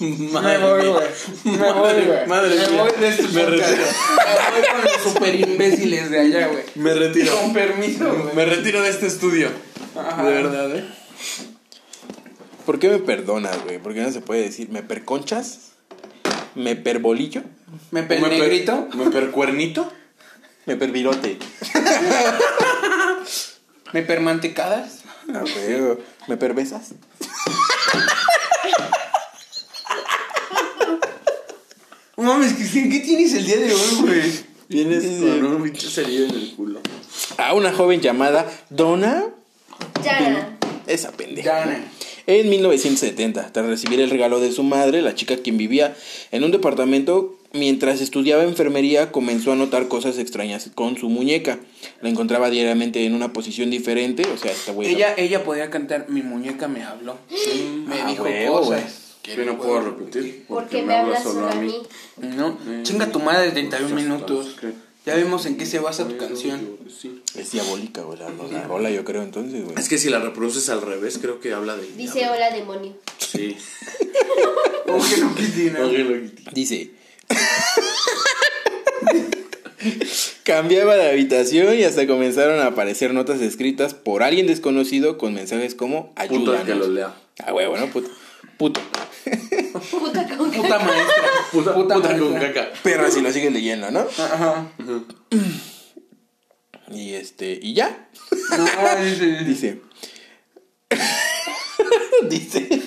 Me 0.00 0.58
voy, 0.58 0.86
güey. 0.88 1.06
Me 1.44 1.72
voy, 1.72 2.04
güey. 2.04 2.26
Madre 2.26 2.56
Me 2.56 2.68
mía. 2.68 2.82
voy 2.82 2.92
de 3.00 3.08
este 3.08 3.22
Me 3.28 3.44
podcast, 3.44 3.70
retiro. 3.70 3.86
güey. 3.86 4.26
Me 4.26 4.50
voy 4.60 4.68
con 4.72 4.84
los 4.84 5.12
super 5.12 5.34
imbéciles 5.34 6.10
de 6.10 6.20
allá, 6.20 6.48
güey. 6.48 6.64
Me 6.74 6.94
retiro. 6.94 7.36
Con 7.40 7.52
permiso, 7.52 8.12
güey. 8.12 8.34
Me 8.34 8.44
retiro 8.44 8.82
de 8.82 8.90
este 8.90 9.06
estudio. 9.06 9.50
Ajá. 9.96 10.24
De 10.24 10.32
verdad, 10.32 10.74
¿eh? 10.76 10.84
¿Por 12.64 12.78
qué 12.80 12.88
me 12.88 12.98
perdonas, 12.98 13.62
güey? 13.64 13.78
¿Por 13.78 13.94
qué 13.94 14.00
no 14.00 14.10
se 14.10 14.20
puede 14.20 14.42
decir 14.42 14.68
me 14.70 14.82
perconchas? 14.82 15.72
¿Me 16.56 16.74
perbolillo? 16.74 17.42
Me 17.92 18.02
¿Me 18.02 18.08
per- 18.08 18.20
penegrito. 18.20 18.88
¿Me 18.94 19.10
percuernito? 19.10 19.92
¿Me 20.64 20.76
pervirote? 20.76 21.38
Me 23.92 24.02
permantecadas. 24.02 25.02
Ah, 25.34 25.40
güey. 25.40 25.98
¿Me 26.28 26.36
pervesas? 26.36 26.92
No 32.16 32.22
Mames, 32.22 32.54
Cristian, 32.54 32.90
¿qué 32.90 33.00
tienes 33.00 33.34
el 33.34 33.44
día 33.44 33.58
de 33.58 33.74
hoy, 33.74 34.00
güey? 34.00 34.32
Vienes 34.68 35.04
con 35.20 35.44
un 35.44 35.62
pinche 35.62 35.88
cerillo 35.88 36.24
en 36.24 36.30
el 36.30 36.54
culo. 36.56 36.80
A 37.38 37.54
una 37.54 37.72
joven 37.72 38.00
llamada 38.00 38.50
Donna. 38.70 39.26
Jana. 40.02 40.58
Esa 40.86 41.12
pendeja. 41.12 41.60
Donna. 41.60 41.84
En 42.26 42.50
1970, 42.50 43.52
tras 43.52 43.66
recibir 43.66 44.00
el 44.00 44.10
regalo 44.10 44.40
de 44.40 44.50
su 44.50 44.64
madre, 44.64 45.02
la 45.02 45.14
chica 45.14 45.36
quien 45.36 45.56
vivía 45.58 45.94
en 46.32 46.42
un 46.42 46.50
departamento 46.50 47.35
mientras 47.56 48.00
estudiaba 48.00 48.44
enfermería 48.44 49.10
comenzó 49.12 49.52
a 49.52 49.56
notar 49.56 49.88
cosas 49.88 50.18
extrañas 50.18 50.70
con 50.74 50.96
su 50.96 51.08
muñeca. 51.08 51.58
La 52.00 52.08
encontraba 52.08 52.50
diariamente 52.50 53.04
en 53.04 53.14
una 53.14 53.32
posición 53.32 53.70
diferente, 53.70 54.26
o 54.32 54.36
sea, 54.36 54.52
esta 54.52 54.72
güey. 54.72 54.88
Ella, 54.94 55.14
ella 55.16 55.42
podía 55.44 55.70
cantar 55.70 56.08
Mi 56.08 56.22
muñeca 56.22 56.68
me 56.68 56.82
habló. 56.84 57.18
Me 57.86 58.00
Ah, 58.02 58.06
dijo 58.08 58.22
huevo, 58.24 58.60
cosas. 58.60 58.68
güey. 59.22 59.36
Que 59.36 59.44
no 59.44 59.58
puedo 59.58 59.80
repetir. 59.80 60.44
Porque 60.46 60.82
me 60.82 60.94
hablas 60.94 61.24
solo 61.24 61.48
a 61.48 61.54
mí. 61.56 61.74
No, 62.18 62.56
chinga 62.84 63.10
tu 63.10 63.18
madre 63.18 63.50
31 63.50 63.92
minutos. 63.94 64.56
¿Qué? 64.60 64.68
Ya 65.04 65.16
vimos 65.16 65.46
en 65.46 65.56
qué 65.56 65.66
se 65.66 65.78
basa 65.80 66.06
tu 66.06 66.16
canción. 66.16 66.60
Es 67.34 67.50
diabólica, 67.52 68.02
güey, 68.02 68.18
la, 68.20 68.28
la 68.52 68.62
rola, 68.64 68.90
yo 68.90 69.04
creo, 69.04 69.22
entonces, 69.22 69.64
güey. 69.64 69.76
Es 69.78 69.88
que 69.88 69.98
si 69.98 70.10
la 70.10 70.18
reproduces 70.20 70.68
al 70.68 70.80
revés, 70.82 71.18
creo 71.18 71.40
que 71.40 71.52
habla 71.52 71.76
de. 71.76 71.86
Dice 71.96 72.28
hola 72.28 72.50
demonio. 72.54 72.92
Sí. 73.18 73.56
Dice. 76.52 76.90
Cambiaba 80.42 80.96
de 80.96 81.08
habitación 81.10 81.74
y 81.78 81.82
hasta 81.84 82.06
comenzaron 82.06 82.60
a 82.60 82.66
aparecer 82.66 83.12
notas 83.12 83.40
escritas 83.40 83.94
por 83.94 84.22
alguien 84.22 84.46
desconocido 84.46 85.18
con 85.18 85.34
mensajes 85.34 85.74
como 85.74 86.14
Punto 86.28 86.54
el 86.54 86.62
que 86.62 86.74
lo 86.74 86.84
ayúdanos. 86.86 86.88
lea. 86.88 87.14
Ah, 87.44 87.52
huevo, 87.52 87.76
¿no? 87.76 87.86
Puto. 87.88 88.08
Puto. 88.56 88.80
Puta 89.90 90.36
con 90.36 90.50
Puta 90.50 90.78
maestra. 90.78 91.24
Puta, 91.52 91.74
puta, 91.74 91.98
maestra. 91.98 92.18
con 92.18 92.34
caca. 92.34 92.68
Perra 92.82 93.10
si 93.10 93.20
lo 93.20 93.30
sigues 93.32 93.52
leyendo, 93.52 93.90
¿no? 93.90 94.00
Ajá. 94.00 94.70
Y 96.90 97.14
este, 97.14 97.58
y 97.60 97.74
ya. 97.74 98.08
No, 98.56 99.04
dice. 99.04 99.44
Dice. 99.44 99.80
dice. 102.30 102.82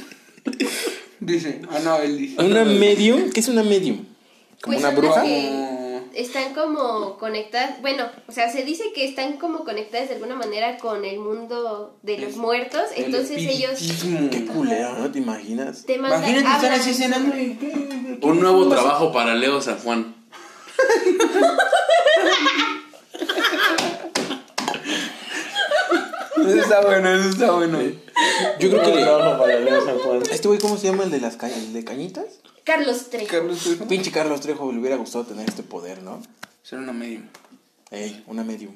Dice. 1.19 1.61
Ah, 1.69 1.79
no, 1.83 1.99
él 1.99 2.17
dice. 2.17 2.41
Una 2.41 2.63
medium. 2.65 3.29
¿Qué 3.31 3.41
es 3.41 3.47
una 3.49 3.63
medium? 3.63 4.05
¿Como 4.61 4.75
Pues 4.75 4.79
una 4.79 4.89
son 4.91 4.95
bruja? 5.01 5.15
las 5.15 5.25
que 5.25 5.99
están 6.15 6.53
como 6.53 7.17
conectadas, 7.17 7.81
bueno, 7.81 8.05
o 8.27 8.31
sea, 8.31 8.51
se 8.51 8.63
dice 8.63 8.91
que 8.93 9.05
están 9.05 9.37
como 9.37 9.63
conectadas 9.63 10.09
de 10.09 10.15
alguna 10.15 10.35
manera 10.35 10.77
con 10.77 11.05
el 11.05 11.19
mundo 11.19 11.97
de 12.01 12.17
los 12.17 12.35
muertos, 12.35 12.81
entonces 12.95 13.37
El 13.37 13.47
ellos. 13.49 13.79
Qué 14.31 14.45
culero, 14.45 14.97
¿no? 14.97 15.11
¿Te 15.11 15.19
imaginas? 15.19 15.85
te 15.85 15.97
mandan 15.97 16.19
Imagínate 16.23 16.55
estar 16.55 16.71
así 16.73 16.93
cenando 16.93 17.37
y. 17.37 17.55
¿qué- 17.55 17.69
qué- 18.19 18.25
Un 18.25 18.39
nuevo 18.39 18.67
trabajo 18.67 19.11
para 19.13 19.35
Leo 19.35 19.61
San 19.61 19.77
Juan. 19.79 20.15
Eso 26.37 26.57
está 26.61 26.81
bueno, 26.81 27.09
eso 27.09 27.29
está 27.29 27.51
bueno. 27.51 27.79
Yo 28.59 28.69
creo 28.69 28.81
que 28.83 28.95
le. 28.95 29.05
para 29.05 29.59
Leo 29.59 29.85
San 29.85 29.97
Juan. 29.99 30.21
¿Este 30.31 30.47
güey 30.47 30.59
cómo 30.59 30.77
se 30.77 30.87
llama 30.87 31.03
el 31.03 31.11
de 31.11 31.19
las 31.19 31.35
ca- 31.35 31.49
el 31.49 31.73
de 31.73 31.83
cañitas? 31.83 32.25
Carlos 32.69 33.09
Trejo. 33.09 33.31
Carlos 33.31 33.59
Trejo. 33.63 33.87
Pinche 33.87 34.11
Carlos 34.11 34.41
Trejo 34.41 34.71
le 34.71 34.79
hubiera 34.79 34.95
gustado 34.95 35.25
tener 35.25 35.49
este 35.49 35.63
poder, 35.63 36.03
¿no? 36.03 36.21
Ser 36.61 36.77
una 36.77 36.93
medium. 36.93 37.23
Ey, 37.89 38.23
una 38.27 38.43
medium. 38.43 38.75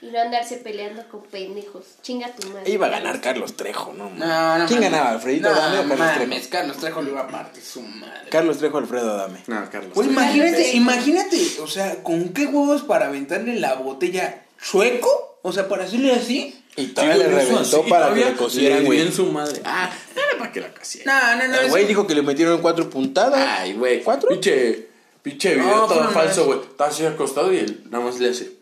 Y 0.00 0.06
no 0.06 0.20
andarse 0.20 0.58
peleando 0.58 1.02
con 1.08 1.24
pendejos. 1.24 1.84
Chinga 2.02 2.28
tu 2.32 2.48
madre. 2.50 2.70
Iba 2.70 2.86
a 2.86 2.90
ganar 2.90 3.20
Carlos 3.20 3.56
Trejo, 3.56 3.92
¿no? 3.92 4.08
No, 4.10 4.58
no 4.58 4.66
¿Quién 4.66 4.82
ganaba, 4.82 5.10
Alfredito 5.10 5.48
no, 5.50 5.56
Adame 5.56 5.78
o 5.78 5.80
Carlos 5.80 5.98
mames, 5.98 6.28
Trejo? 6.28 6.50
Carlos 6.50 6.76
Trejo 6.76 7.02
le 7.02 7.10
iba 7.10 7.20
a 7.22 7.28
partir 7.28 7.62
su 7.64 7.82
madre. 7.82 8.30
Carlos 8.30 8.58
Trejo, 8.58 8.78
Alfredo 8.78 9.10
Adame. 9.14 9.40
No, 9.48 9.68
Carlos. 9.68 9.90
Pues 9.92 10.06
Trejo. 10.06 10.20
imagínate, 10.20 10.52
Trejo. 10.52 10.76
imagínate, 10.76 11.60
o 11.60 11.66
sea, 11.66 12.04
¿con 12.04 12.28
qué 12.28 12.46
huevos 12.46 12.82
para 12.82 13.06
aventarle 13.06 13.58
la 13.58 13.74
botella 13.74 14.44
chueco? 14.62 15.40
O 15.42 15.52
sea, 15.52 15.68
para 15.68 15.84
hacerle 15.84 16.12
así. 16.12 16.63
Y 16.76 16.86
todavía 16.88 17.16
le 17.16 17.28
reventó 17.28 17.58
así, 17.60 17.90
para 17.90 18.12
que 18.14 18.24
le 18.24 18.32
cosieran, 18.34 18.84
güey. 18.84 19.12
su 19.12 19.26
madre. 19.26 19.60
Ah, 19.64 19.90
era 20.14 20.38
para 20.38 20.50
que 20.52 20.60
la 20.60 20.74
cosiera. 20.74 21.36
No, 21.36 21.42
no, 21.46 21.48
no. 21.52 21.60
El 21.60 21.70
güey 21.70 21.86
dijo 21.86 22.06
que 22.06 22.14
le 22.14 22.22
metieron 22.22 22.60
cuatro 22.60 22.90
puntadas. 22.90 23.38
Ay, 23.60 23.74
güey. 23.74 24.02
¿Cuatro? 24.02 24.28
Pinche, 24.28 24.88
pinche 25.22 25.54
video 25.54 25.66
No, 25.68 25.86
todo 25.86 26.02
no 26.04 26.10
falso, 26.10 26.46
güey. 26.46 26.60
Está 26.60 26.86
así 26.86 27.04
acostado 27.06 27.52
y 27.52 27.58
él 27.58 27.84
nada 27.90 28.04
más 28.04 28.18
le 28.18 28.30
hace. 28.30 28.52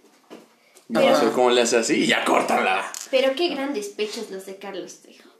Pero- 0.92 1.06
Vamos 1.06 1.18
a 1.20 1.24
ver 1.24 1.32
cómo 1.32 1.50
le 1.50 1.62
hace 1.62 1.78
así 1.78 1.94
y 2.04 2.06
ya 2.06 2.22
córtala. 2.26 2.84
Pero 3.10 3.34
qué 3.34 3.48
grandes 3.48 3.86
pechos 3.88 4.30
los 4.30 4.44
de 4.44 4.56
Carlos 4.56 4.96
Trejo. 5.02 5.30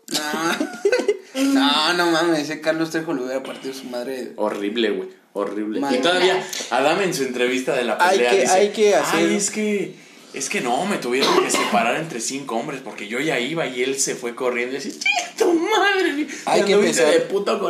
No, 1.34 1.42
no, 1.42 1.92
no 1.94 2.06
mames, 2.10 2.40
ese 2.40 2.60
Carlos 2.62 2.90
Trejo 2.90 3.12
le 3.12 3.22
hubiera 3.24 3.42
partido 3.42 3.74
su 3.74 3.84
madre. 3.84 4.32
Horrible, 4.36 4.90
güey. 4.90 5.08
Horrible. 5.34 5.80
Y 5.90 5.98
todavía 5.98 6.42
Adam 6.70 7.00
en 7.02 7.14
su 7.14 7.22
entrevista 7.24 7.74
de 7.74 7.84
la 7.84 7.96
Hay 8.00 8.16
pelea 8.18 8.30
que- 8.32 8.40
dice, 8.42 8.52
hay 8.52 8.68
que 8.70 8.94
hacer- 8.94 9.28
Ay, 9.28 9.34
es 9.34 9.50
que 9.50 9.94
es 10.34 10.48
que 10.48 10.60
no, 10.60 10.84
me 10.86 10.96
tuvieron 10.98 11.42
que 11.44 11.50
separar 11.50 11.96
entre 11.96 12.20
cinco 12.20 12.56
hombres 12.56 12.80
porque 12.82 13.06
yo 13.08 13.20
ya 13.20 13.38
iba 13.38 13.66
y 13.66 13.82
él 13.82 13.98
se 13.98 14.14
fue 14.14 14.34
corriendo 14.34 14.76
y 14.76 14.80
"Chinga 14.80 15.02
tu 15.38 15.52
madre." 15.54 16.26
Hay 16.46 16.62
que 16.62 16.72
empezar 16.72 17.10
de 17.10 17.20
puto. 17.20 17.60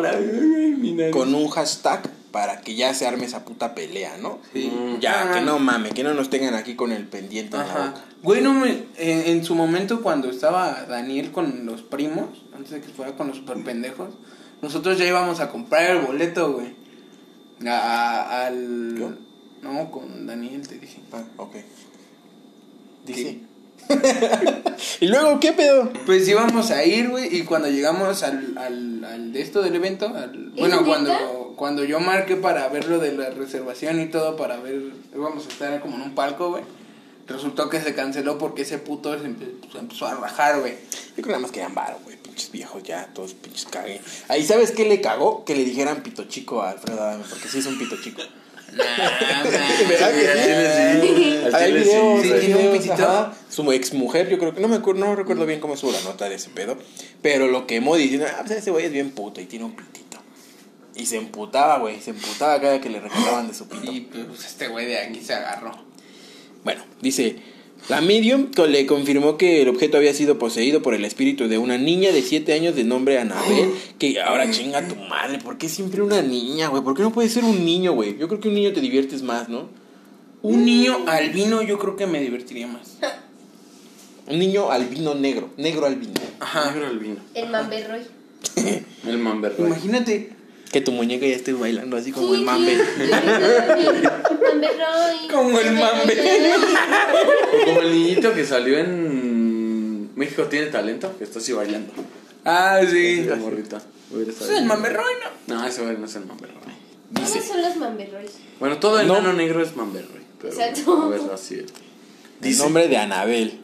Con 1.12 1.34
un 1.34 1.48
hashtag 1.48 2.02
para 2.30 2.60
que 2.62 2.74
ya 2.74 2.94
se 2.94 3.06
arme 3.06 3.26
esa 3.26 3.44
puta 3.44 3.74
pelea, 3.74 4.16
¿no? 4.16 4.38
Sí. 4.54 4.72
Ya, 5.00 5.28
Ah. 5.30 5.34
que 5.34 5.40
no 5.42 5.58
mames, 5.58 5.92
que 5.92 6.02
no 6.02 6.14
nos 6.14 6.30
tengan 6.30 6.54
aquí 6.54 6.74
con 6.76 6.90
el 6.92 7.06
pendiente 7.06 7.56
en 7.56 7.62
la 7.62 7.68
Ajá. 7.68 7.86
boca. 7.90 8.04
Güey, 8.22 8.40
no 8.40 8.54
me. 8.54 8.84
En, 8.96 9.26
en 9.26 9.44
su 9.44 9.54
momento, 9.54 10.00
cuando 10.02 10.30
estaba 10.30 10.84
Daniel 10.88 11.30
con 11.32 11.66
los 11.66 11.82
primos, 11.82 12.44
antes 12.54 12.70
de 12.70 12.80
que 12.80 12.88
fuera 12.88 13.12
con 13.16 13.28
los 13.28 13.36
super 13.38 13.62
pendejos, 13.62 14.14
nosotros 14.62 14.96
ya 14.98 15.04
íbamos 15.06 15.40
a 15.40 15.50
comprar 15.50 15.90
el 15.90 15.98
boleto, 16.06 16.52
güey. 16.52 16.68
A- 17.66 17.70
a- 17.78 18.46
al. 18.46 18.96
¿Yo? 18.98 19.10
No, 19.62 19.90
con 19.90 20.26
Daniel, 20.26 20.66
te 20.66 20.78
dije. 20.78 21.00
Ah, 21.12 21.22
ok. 21.36 21.56
Dice. 23.04 23.40
¿Y 25.00 25.06
luego 25.06 25.40
qué 25.40 25.52
pedo? 25.52 25.92
Pues 26.06 26.26
íbamos 26.28 26.70
a 26.70 26.84
ir, 26.84 27.08
güey, 27.10 27.36
y 27.36 27.42
cuando 27.42 27.68
llegamos 27.68 28.22
al, 28.22 28.56
al, 28.56 29.04
al 29.04 29.32
de 29.32 29.42
esto 29.42 29.60
del 29.62 29.74
evento, 29.74 30.06
al, 30.06 30.50
bueno, 30.56 30.84
cuando, 30.84 31.54
cuando 31.56 31.84
yo 31.84 32.00
marqué 32.00 32.36
para 32.36 32.68
ver 32.68 32.88
lo 32.88 32.98
de 32.98 33.12
la 33.12 33.30
reservación 33.30 34.00
y 34.00 34.06
todo, 34.06 34.36
para 34.36 34.58
ver, 34.58 34.80
íbamos 35.14 35.46
a 35.46 35.48
estar 35.48 35.80
como 35.80 35.96
en 35.96 36.02
un 36.02 36.14
palco, 36.14 36.50
güey, 36.50 36.62
resultó 37.26 37.68
que 37.68 37.80
se 37.80 37.94
canceló 37.94 38.38
porque 38.38 38.62
ese 38.62 38.78
puto 38.78 39.12
se, 39.20 39.26
empe- 39.26 39.52
se 39.70 39.78
empezó 39.78 40.06
a 40.06 40.14
rajar, 40.14 40.60
güey. 40.60 40.72
Yo 40.72 41.14
creo 41.16 41.24
que 41.24 41.30
nada 41.32 41.40
más 41.40 41.50
querían 41.50 41.74
varo, 41.74 41.98
güey. 42.04 42.16
Pinches 42.22 42.50
viejos 42.50 42.82
ya, 42.82 43.08
todos 43.12 43.34
pinches 43.34 43.66
caguen. 43.66 44.00
Ahí, 44.28 44.44
¿sabes 44.44 44.70
qué 44.70 44.84
le 44.86 45.00
cagó? 45.00 45.44
Que 45.44 45.54
le 45.54 45.64
dijeran 45.64 46.02
pito 46.02 46.24
chico 46.24 46.62
a 46.62 46.70
Alfredo 46.70 47.02
Adame, 47.02 47.24
porque 47.28 47.48
sí 47.48 47.58
es 47.58 47.66
un 47.66 47.78
pito 47.78 47.96
chico. 48.00 48.22
¿Verdad 48.76 50.12
que 50.12 51.00
sí? 51.00 51.40
Al 51.44 51.54
Hay 51.54 51.72
videos. 51.72 52.22
Su 53.48 53.70
ex 53.72 53.92
mujer, 53.92 54.28
yo 54.28 54.38
creo 54.38 54.54
que 54.54 54.60
no 54.60 54.68
me 54.68 54.76
acuerdo, 54.76 55.04
no 55.04 55.14
recuerdo 55.14 55.46
bien 55.46 55.60
cómo 55.60 55.74
estuvo 55.74 55.92
la 55.92 56.00
nota 56.00 56.28
de 56.28 56.36
ese 56.36 56.50
pedo. 56.50 56.76
Pero 57.20 57.48
lo 57.48 57.66
quemó 57.66 57.96
diciendo, 57.96 58.26
ah, 58.30 58.42
pues 58.46 58.58
ese 58.58 58.70
güey 58.70 58.86
es 58.86 58.92
bien 58.92 59.10
puto 59.10 59.40
y 59.40 59.46
tiene 59.46 59.64
un 59.64 59.76
pitito. 59.76 60.18
Y 60.94 61.06
se 61.06 61.16
emputaba, 61.16 61.78
güey. 61.78 62.00
Se 62.00 62.10
emputaba 62.10 62.60
cada 62.60 62.80
que 62.80 62.88
le 62.88 63.00
reclamaban 63.00 63.48
de 63.48 63.54
su 63.54 63.68
pito. 63.68 63.90
Y 63.90 64.00
pues 64.00 64.44
este 64.44 64.68
güey 64.68 64.86
de 64.86 64.98
aquí 64.98 65.20
se 65.22 65.34
agarró. 65.34 65.72
Bueno, 66.64 66.82
dice, 67.00 67.36
la 67.88 68.00
medium 68.00 68.48
le 68.68 68.86
confirmó 68.86 69.36
que 69.36 69.62
el 69.62 69.68
objeto 69.68 69.96
había 69.96 70.14
sido 70.14 70.38
poseído 70.38 70.82
por 70.82 70.94
el 70.94 71.04
espíritu 71.04 71.48
de 71.48 71.58
una 71.58 71.78
niña 71.78 72.12
de 72.12 72.22
7 72.22 72.52
años 72.52 72.76
de 72.76 72.84
nombre 72.84 73.18
Anabel, 73.18 73.70
que 73.98 74.20
ahora 74.20 74.50
chinga 74.50 74.86
tu 74.86 74.94
madre, 74.94 75.38
¿por 75.38 75.58
qué 75.58 75.68
siempre 75.68 76.02
una 76.02 76.22
niña, 76.22 76.68
güey? 76.68 76.82
¿Por 76.82 76.96
qué 76.96 77.02
no 77.02 77.12
puede 77.12 77.28
ser 77.28 77.44
un 77.44 77.64
niño, 77.64 77.92
güey? 77.92 78.16
Yo 78.18 78.28
creo 78.28 78.40
que 78.40 78.48
un 78.48 78.54
niño 78.54 78.72
te 78.72 78.80
diviertes 78.80 79.22
más, 79.22 79.48
¿no? 79.48 79.68
Un 80.42 80.64
niño 80.64 81.04
albino 81.06 81.62
yo 81.62 81.78
creo 81.78 81.96
que 81.96 82.06
me 82.06 82.20
divertiría 82.20 82.66
más. 82.66 82.98
Un 84.26 84.38
niño 84.38 84.70
albino 84.70 85.14
negro, 85.14 85.50
negro 85.56 85.86
albino. 85.86 86.14
Ajá. 86.40 86.72
Negro 86.72 86.88
el 86.88 86.98
vino. 86.98 87.16
El 87.34 87.48
Mamberroy. 87.50 88.00
El 89.06 89.18
Mamberroy. 89.18 89.66
Imagínate 89.66 90.30
Que 90.72 90.80
tu 90.80 90.90
muñeca 90.90 91.26
ya 91.26 91.36
esté 91.36 91.52
bailando 91.52 91.96
así 91.96 92.12
como 92.12 92.34
el 92.34 92.42
mambe. 92.42 92.76
Como 95.30 95.58
el 95.58 95.72
Mambe. 95.72 96.52
O 97.60 97.64
como 97.64 97.80
el 97.80 97.92
niñito 97.92 98.34
que 98.34 98.44
salió 98.44 98.78
en 98.78 100.14
México 100.16 100.44
tiene 100.44 100.66
talento, 100.66 101.16
que 101.18 101.24
está 101.24 101.38
así 101.38 101.52
bailando. 101.52 101.92
Ah, 102.44 102.80
sí. 102.88 103.24
La 103.24 103.36
morrita. 103.36 103.76
Es 103.78 104.40
el 104.42 104.48
bien. 104.50 104.66
Mamberroy, 104.66 105.14
¿no? 105.48 105.54
No, 105.54 105.66
ese 105.66 105.82
no 105.82 106.04
es 106.04 106.14
el 106.16 106.26
Mamberroy. 106.26 106.58
¿Quiénes 107.14 107.44
son 107.44 107.62
los 107.62 107.76
Mamberroys? 107.76 108.32
Bueno, 108.60 108.78
todo 108.78 109.00
el 109.00 109.06
No. 109.06 109.14
nano 109.14 109.32
negro 109.32 109.62
es 109.62 109.74
Mamberroy. 109.76 110.20
Pero, 110.40 110.52
Exacto. 110.52 111.02
A 111.02 111.08
ver, 111.08 111.20
así 111.32 111.54
es. 111.54 111.60
El 111.60 111.68
Dice- 112.40 112.62
nombre 112.62 112.88
de 112.88 112.96
Anabel. 112.96 113.58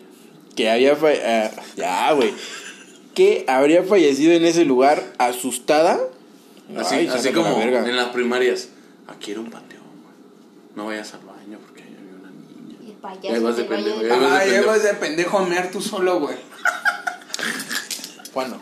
Que 0.54 0.70
había 0.70 0.96
ah, 1.00 1.50
ya, 1.76 2.12
güey. 2.12 2.32
Que 3.14 3.44
habría 3.48 3.82
fallecido 3.84 4.32
en 4.32 4.44
ese 4.44 4.64
lugar 4.64 5.02
asustada. 5.18 5.98
Así, 6.76 6.94
Ay, 6.96 7.06
así 7.08 7.28
la 7.28 7.34
como 7.34 7.58
verga. 7.58 7.88
en 7.88 7.96
las 7.96 8.08
primarias. 8.08 8.68
Aquí 9.06 9.30
era 9.32 9.40
un 9.40 9.50
panteón. 9.50 9.77
No 10.78 10.86
vayas 10.86 11.12
al 11.12 11.20
baño 11.20 11.58
porque 11.66 11.82
ahí 11.82 11.96
había 11.98 12.14
una 12.20 12.30
niña. 12.30 12.76
Y 12.80 12.84
el 12.86 12.90
Ahí 12.92 12.96
payaso 13.02 13.42
vas 13.42 13.56
de 13.56 13.64
pendejo, 13.64 13.98
de- 13.98 14.12
ahí 14.12 14.20
vas 14.20 14.30
de 14.30 14.36
Ah, 14.36 14.40
pendejo. 14.44 14.66
vas 14.68 14.82
de 14.84 14.94
pendejo 14.94 15.38
a 15.38 15.46
mear 15.46 15.70
tú 15.72 15.80
solo, 15.82 16.20
güey. 16.20 16.36
¿Cuándo? 18.32 18.60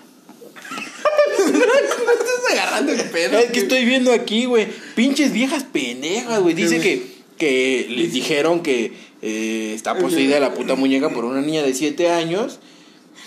Estás 1.37 2.53
agarrando 2.53 2.93
el 2.93 3.03
pedo. 3.11 3.39
Es 3.39 3.51
que 3.51 3.61
estoy 3.61 3.85
viendo 3.85 4.13
aquí, 4.13 4.47
güey. 4.47 4.67
Pinches 4.95 5.33
viejas 5.33 5.65
pendejas, 5.65 6.41
güey. 6.41 6.55
Dice 6.55 6.81
que, 6.81 7.07
que 7.39 7.87
les 7.91 8.13
dijeron 8.13 8.63
que 8.63 8.93
eh, 9.23 9.73
está 9.75 9.95
poseída 9.99 10.41
la 10.41 10.55
puta 10.55 10.75
muñeca 10.75 11.11
por 11.11 11.25
una 11.25 11.41
niña 11.41 11.63
de 11.63 11.75
7 11.75 12.11
años. 12.11 12.59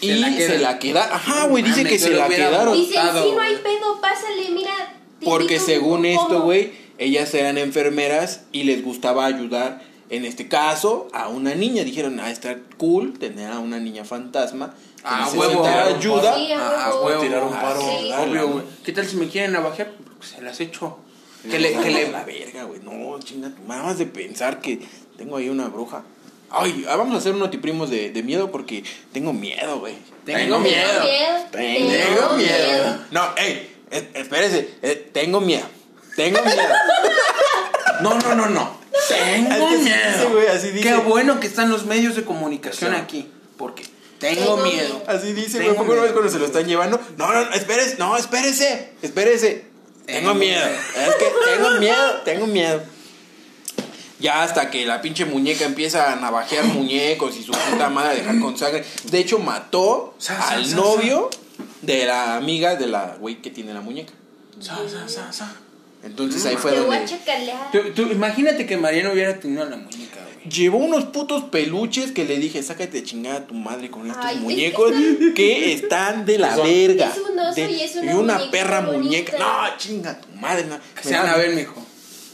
Y 0.02 0.08
Se 0.08 0.16
la 0.16 0.30
se 0.32 0.38
quedan. 0.38 0.62
la 0.64 0.80
queda. 0.80 1.14
Ajá, 1.16 1.46
güey. 1.48 1.64
Dice 1.64 1.84
que 1.84 2.00
se 2.00 2.10
la 2.12 2.28
quedaron. 2.28 2.74
Dicen, 2.74 3.02
Botado, 3.06 3.24
sí, 3.24 3.32
no 3.36 3.42
hay 3.42 3.56
pedo, 3.58 4.02
pásale, 4.02 4.50
mira. 4.52 4.96
Porque 5.24 5.60
según 5.60 6.06
esto, 6.06 6.28
pomo". 6.28 6.42
güey, 6.46 6.72
ellas 7.00 7.34
eran 7.34 7.58
enfermeras 7.58 8.42
y 8.52 8.64
les 8.64 8.84
gustaba 8.84 9.26
ayudar, 9.26 9.82
en 10.10 10.26
este 10.26 10.48
caso, 10.48 11.08
a 11.14 11.28
una 11.30 11.56
niña. 11.56 11.84
Dijeron, 11.84 12.20
ah, 12.20 12.30
está 12.30 12.58
cool 12.78 13.18
tener 13.18 13.52
a 13.52 13.60
una 13.60 13.80
niña 13.80 14.04
fantasma. 14.06 14.76
Ah, 15.04 15.22
necesita 15.26 15.48
huevo. 15.48 15.66
ayuda. 15.98 16.36
Sí, 16.36 16.52
a 16.52 16.58
Ah, 16.86 16.90
huevo. 16.94 17.06
huevo. 17.06 17.22
Tirar 17.22 17.44
un 17.44 17.54
paro. 17.54 17.80
Sí. 17.82 18.12
Obvio, 18.20 18.48
güey. 18.50 18.66
¿Qué 18.84 18.92
tal 18.92 19.06
si 19.08 19.16
me 19.16 19.28
quieren 19.28 19.54
navajear? 19.54 19.92
Pues 20.18 20.30
se 20.32 20.42
las 20.42 20.60
echo. 20.60 20.98
Que 21.50 21.58
le, 21.58 21.72
que 21.72 21.90
le... 21.90 22.12
la 22.12 22.26
verga, 22.26 22.64
güey. 22.66 22.82
No, 22.84 23.18
chinga, 23.20 23.50
tu 23.50 23.62
madre, 23.64 23.84
más 23.84 23.98
de 23.98 24.06
pensar 24.08 24.60
que 24.60 24.80
tengo 25.18 25.38
ahí 25.38 25.48
una 25.48 25.70
bruja. 25.70 26.04
Ay, 26.52 26.84
ah, 26.90 26.98
vamos 26.98 27.16
a 27.16 27.20
hacer 27.20 27.32
un 27.34 27.40
notiprimos 27.40 27.90
de, 27.90 28.10
de 28.10 28.24
miedo 28.24 28.52
porque 28.52 28.84
tengo 29.14 29.32
miedo, 29.32 29.80
güey. 29.80 29.94
Tengo 30.26 30.60
miedo. 30.60 31.04
Tengo 31.52 32.36
miedo. 32.36 32.98
No, 33.12 33.22
ey, 33.38 33.70
es- 33.92 34.04
espérese, 34.16 34.70
eh, 34.82 35.10
tengo 35.14 35.40
miedo. 35.40 35.66
Tengo 36.20 36.44
miedo. 36.44 36.64
No, 38.02 38.20
no, 38.20 38.36
no, 38.36 38.50
no. 38.50 38.78
Tengo 39.08 39.68
Así 39.68 39.78
miedo. 39.78 40.30
güey, 40.32 40.48
así 40.48 40.72
dice. 40.72 40.90
Qué 40.90 40.96
bueno 40.98 41.40
que 41.40 41.48
están 41.48 41.70
los 41.70 41.86
medios 41.86 42.18
de 42.18 42.26
comunicación 42.26 42.94
aquí. 42.94 43.32
Porque 43.58 43.86
tengo 44.20 44.58
miedo. 44.58 45.02
Así 45.08 45.32
dice, 45.32 45.64
güey. 45.64 45.78
¿Por 45.78 45.88
qué 45.88 45.96
no 45.96 46.02
ves 46.02 46.12
cuando 46.12 46.30
se 46.30 46.38
lo 46.40 46.46
están 46.46 46.66
llevando? 46.66 47.00
No, 47.16 47.32
no, 47.32 47.46
no, 47.46 47.54
espérese, 47.54 47.96
no, 48.00 48.18
espérese, 48.18 48.96
espérese. 49.02 49.66
Tengo 50.06 50.32
Tengo 50.32 50.36
miedo. 50.36 50.66
miedo. 50.66 51.08
Es 51.08 51.16
que 51.16 51.32
tengo 51.56 51.72
miedo, 51.80 52.22
tengo 52.26 52.48
miedo. 52.48 52.82
Ya 54.20 54.44
hasta 54.44 54.70
que 54.70 54.86
la 54.86 55.02
pinche 55.02 55.24
muñeca 55.24 55.64
empieza 55.64 56.12
a 56.12 56.18
navajear 56.18 56.66
muñecos 56.66 57.38
y 57.38 57.44
su 57.44 57.54
puta 57.54 57.90
madre 57.90 58.10
a 58.10 58.16
dejar 58.16 58.42
con 58.42 58.58
sangre. 58.58 58.84
De 59.06 59.20
hecho, 59.20 59.40
mató 59.40 60.16
Sa, 60.18 60.38
sa, 60.38 60.50
al 60.50 60.66
sa, 60.66 60.76
novio 60.76 61.30
de 61.82 62.06
la 62.06 62.36
amiga 62.36 62.76
de 62.76 62.88
la 62.88 63.16
güey 63.22 63.42
que 63.42 63.52
tiene 63.52 63.74
la 63.74 63.80
muñeca. 63.80 64.12
Entonces 66.04 66.46
ahí 66.46 66.56
fue 66.56 66.72
Te 66.72 66.80
voy 66.82 66.96
a 66.96 67.00
donde 67.00 67.12
chacalear. 67.18 67.72
Tú, 67.72 67.80
tú 67.94 68.02
imagínate 68.12 68.66
que 68.66 68.78
Mariano 68.78 69.12
hubiera 69.12 69.38
tenido 69.40 69.64
a 69.64 69.66
la 69.66 69.76
muñeca, 69.76 70.20
güey. 70.24 70.50
llevó 70.50 70.78
unos 70.78 71.06
putos 71.06 71.44
peluches 71.46 72.12
que 72.14 72.24
le 72.26 72.38
dije, 72.38 72.64
sácate 72.64 72.92
de 73.02 73.04
chingada 73.04 73.40
a 73.40 73.48
tu 73.48 73.54
madre 73.54 73.90
con 73.92 74.08
estos 74.08 74.24
Ay, 74.26 74.36
es 74.36 74.40
que 74.40 74.44
muñecos 74.46 74.92
están- 74.94 75.34
que 75.36 75.74
están 75.74 76.26
de 76.26 76.38
la 76.40 76.56
Son- 76.56 76.66
verga. 76.66 77.12
Es 77.14 77.18
un 77.30 77.38
oso 77.40 77.60
y 77.60 77.82
es 77.84 77.96
una 77.98 78.16
una 78.16 78.34
muñeca 78.36 78.52
perra 78.52 78.80
bonita. 78.82 79.04
muñeca. 79.04 79.38
No, 79.40 79.78
chinga 79.78 80.22
tu 80.22 80.30
madre. 80.40 80.66
No. 80.66 80.80
Que 80.96 81.04
se 81.10 81.16
van 81.18 81.28
a 81.28 81.36
ver, 81.36 81.50
mijo. 81.56 81.86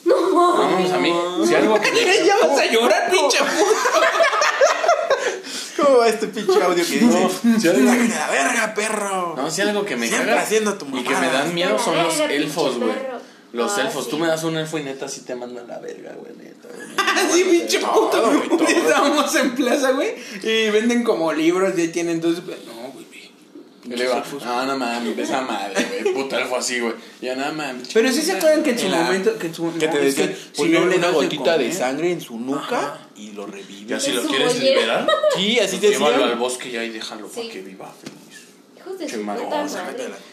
Vamos 0.06 0.92
a 0.92 0.98
mí. 1.00 1.12
Si 1.48 1.56
algo 1.56 1.82
que 1.82 1.90
ya 2.28 2.38
vas 2.48 2.60
a 2.60 2.66
llorar, 2.72 3.10
pinche 3.10 3.40
¿Cómo 5.78 5.98
va 5.98 6.08
este 6.08 6.28
pinche 6.28 6.54
audio 6.64 6.86
que 6.86 7.00
dice? 7.00 7.06
No, 7.06 7.30
si 7.60 7.68
algo- 7.68 7.90
"Sácate 7.90 8.08
de 8.08 8.16
la 8.16 8.30
verga, 8.30 8.74
perro. 8.74 9.34
No, 9.36 9.52
si 9.52 9.62
algo 9.62 9.84
que 9.84 9.96
me 9.98 10.08
Siempre 10.08 10.30
caga 10.30 10.42
haciendo 10.44 10.76
tu 10.76 10.86
y 10.86 11.04
que 11.04 11.10
mamada. 11.10 11.22
me 11.22 11.34
dan 11.34 11.54
miedo 11.54 11.78
son 11.78 11.98
los 11.98 12.18
elfos, 12.20 12.78
güey. 12.80 12.92
Los 13.56 13.78
Ah, 13.78 13.82
elfos. 13.84 14.04
sí. 14.06 14.10
Tú 14.12 14.18
me 14.18 14.28
das 14.28 14.44
un 14.44 14.58
elfo 14.58 14.78
y 14.78 14.84
neta 14.84 15.08
sí 15.08 15.22
te 15.22 15.36
mandan 15.36 15.68
la 15.68 15.80
verga, 15.80 16.14
güey, 16.20 16.34
neta. 16.38 16.68
Así, 17.16 17.44
pinche 17.50 17.80
puto. 17.80 18.32
Estábamos 18.68 19.34
en 19.36 19.56
plaza, 19.56 19.92
güey. 19.92 20.14
Y 20.44 20.70
venden 20.72 21.04
como 21.04 21.32
libros 21.34 21.74
y 21.78 21.82
ahí 21.82 21.88
tienen 21.90 22.20
dos. 22.22 22.38
No, 22.44 22.92
güey. 22.94 23.06
ve. 23.12 23.32
Y 23.86 23.98
le 23.98 24.08
va, 24.08 24.24
ah, 24.46 24.64
no 24.68 24.78
mames, 24.78 25.18
esa 25.18 25.42
madre, 25.42 26.02
güey. 26.02 26.14
Puto 26.14 26.38
elfo 26.38 26.58
así, 26.58 26.80
güey. 26.80 26.94
Ya 27.22 27.36
nada 27.36 27.52
mames. 27.52 27.88
Pero 27.94 28.12
sí 28.12 28.22
se 28.22 28.34
acuerdan 28.34 28.64
que 28.64 28.72
en 28.72 28.80
su 28.80 28.88
momento. 28.90 29.38
Que, 29.38 29.48
en 29.48 29.54
su, 29.56 29.74
Que 29.78 29.86
no, 29.88 29.94
te 29.94 30.00
decían, 30.00 30.30
que 30.30 30.36
si 30.36 30.50
ponle 30.56 30.80
no 30.80 30.86
le 30.88 30.98
una 30.98 31.10
gotita 31.12 31.58
de 31.58 31.72
sangre 31.72 32.12
en 32.12 32.20
su 32.22 32.40
nuca 32.40 33.00
y 33.16 33.32
lo 33.32 33.46
revive. 33.46 33.86
Ya 33.88 34.00
si 34.00 34.12
lo 34.12 34.24
quieres 34.24 34.60
liberar, 34.60 35.08
Sí, 35.36 35.60
así 35.60 35.78
te 35.78 35.90
llévalo 35.92 36.16
al 36.16 36.22
decían. 36.22 36.40
bosque 36.40 36.70
y 36.70 36.78
ahí 36.78 36.90
déjalo 36.90 37.28
para 37.28 37.48
que 37.48 37.62
viva 37.62 37.94
feliz. 38.02 38.16
Hijos 38.86 39.00
de 39.00 39.10
su 39.10 39.22
madre. 39.22 39.44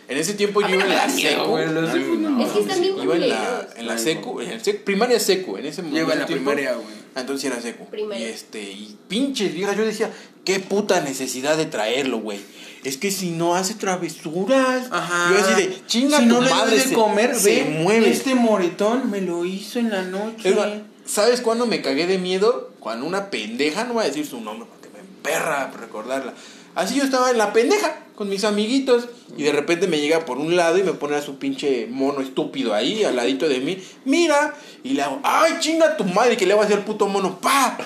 En 0.09 0.19
ese 0.19 0.35
tiempo 0.35 0.61
yo 0.61 0.69
iba 0.75 0.83
en 0.85 0.89
la 0.91 1.09
secu. 1.09 1.57
elfos, 1.59 2.19
no. 2.19 2.45
Es 2.45 2.51
que 2.53 2.61
están 2.61 2.81
bien 2.81 2.95
Iba 3.03 3.15
en 3.17 3.29
la, 3.29 3.69
en 3.77 3.87
la 3.87 3.99
secu, 3.99 4.41
en 4.41 4.51
el 4.51 4.63
secu- 4.63 4.85
primaria 4.85 5.19
secu, 5.21 5.57
en 5.57 5.67
ese 5.67 5.83
momento. 5.83 5.99
Lleva 6.01 6.13
en 6.15 6.19
la 6.21 6.27
primaria, 6.27 6.73
güey. 6.75 6.87
Ah, 7.15 7.21
Entonces 7.21 7.51
era 7.51 7.61
secu. 7.61 7.87
Primaria. 7.87 8.27
Y 8.27 8.31
este, 8.31 8.63
y 8.63 8.97
pinches 9.09 9.55
viejas, 9.55 9.77
yo 9.77 9.85
decía, 9.85 10.11
qué 10.45 10.61
puta 10.61 11.01
necesidad 11.01 11.57
de 11.57 11.67
traerlo, 11.67 12.19
güey. 12.19 12.41
Es 12.85 12.97
que 12.97 13.11
si 13.11 13.31
no 13.31 13.55
hace 13.55 13.75
travesuras. 13.75 14.89
Ajá. 14.91 15.31
Yo 15.33 15.39
así 15.39 15.55
de, 15.63 15.87
chinga 15.87 16.19
si 16.19 16.29
tu 16.29 16.35
no 16.35 16.41
le 16.41 16.51
madre, 16.51 16.79
doy 16.79 16.89
de 16.89 16.95
comer, 16.95 17.35
se 17.37 17.63
ve, 17.65 17.71
mueve. 17.71 18.11
Este 18.11 18.35
moretón 18.35 19.11
me 19.11 19.21
lo 19.21 19.45
hizo 19.45 19.79
en 19.79 19.91
la 19.91 20.03
noche. 20.03 20.55
Más, 20.55 20.69
¿Sabes 21.07 21.41
cuándo 21.41 21.67
me 21.67 21.81
cagué 21.83 22.07
de 22.07 22.19
miedo? 22.19 22.71
Cuando 22.81 23.07
una 23.07 23.31
pendeja, 23.31 23.85
no 23.85 23.95
voy 23.95 24.05
a 24.05 24.07
decir 24.09 24.27
su 24.27 24.41
nombre 24.41 24.69
porque 24.69 24.89
me 24.93 25.01
emperra 25.01 25.71
recordarla. 25.79 26.33
Así 26.75 26.95
yo 26.97 27.05
estaba 27.05 27.31
en 27.31 27.39
la 27.39 27.53
pendeja 27.53 27.97
con 28.15 28.29
mis 28.29 28.45
amiguitos 28.45 29.09
y 29.37 29.43
de 29.43 29.53
repente 29.53 29.87
me 29.89 29.99
llega 30.01 30.25
por 30.25 30.39
un 30.39 30.57
lado 30.57 30.79
y 30.79 30.83
me 30.83 30.93
pone 30.93 31.17
a 31.17 31.23
su 31.23 31.39
pinche 31.39 31.87
mono 31.91 32.21
estúpido 32.21 32.75
ahí 32.75 33.05
al 33.05 33.17
ladito 33.17 33.49
de 33.49 33.61
mí. 33.61 33.83
Mira, 34.05 34.55
y 34.85 34.91
le 34.91 35.03
hago, 35.03 35.21
ay, 35.23 35.55
chinga 35.61 35.97
tu 35.97 36.05
madre, 36.05 36.37
que 36.37 36.47
le 36.47 36.55
va 36.55 36.63
a 36.63 36.65
hacer 36.65 36.79
el 36.79 36.85
puto 36.85 37.07
mono, 37.09 37.39
pa. 37.41 37.79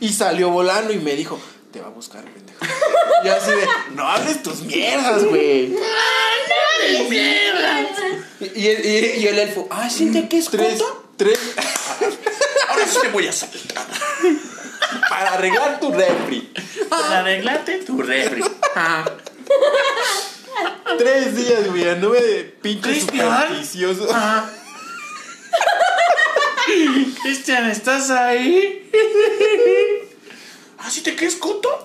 Y 0.00 0.12
salió 0.12 0.50
volando 0.50 0.92
y 0.92 0.98
me 0.98 1.14
dijo, 1.16 1.38
te 1.72 1.80
va 1.80 1.88
a 1.88 1.90
buscar, 1.90 2.24
pendejo. 2.24 2.58
Y 3.24 3.28
así 3.28 3.50
de, 3.50 3.66
no 3.94 4.06
hables 4.08 4.42
tus 4.42 4.62
mierdas, 4.62 5.24
güey. 5.24 5.74
Y, 8.40 8.58
y 8.60 8.66
el, 8.68 8.84
y- 8.84 9.20
y 9.22 9.26
el 9.28 9.38
elfo, 9.38 9.68
ah, 9.70 9.88
siente 9.88 10.28
que 10.28 10.38
es 10.38 10.46
Tres, 10.48 10.82
tres, 11.16 11.38
Ahora 12.68 12.86
sí 12.88 12.98
te 13.02 13.08
voy 13.08 13.26
a 13.28 13.32
salir. 13.32 13.60
Para 15.22 15.34
arreglar 15.36 15.80
tu 15.80 15.92
refri. 15.92 16.52
Para 16.88 17.20
arreglarte 17.20 17.78
tu 17.84 18.02
refri. 18.02 18.42
Ah, 18.74 19.04
Tres 20.98 21.36
días, 21.36 21.68
güey, 21.68 21.88
anduve 21.88 22.20
de 22.20 22.44
pinche 22.44 23.00
supersticioso. 23.00 24.08
Cristian, 27.22 27.70
¿estás 27.70 28.10
ahí? 28.10 28.90
¿Así 30.78 31.00
te 31.02 31.14
quedas 31.16 31.34
coto? 31.36 31.84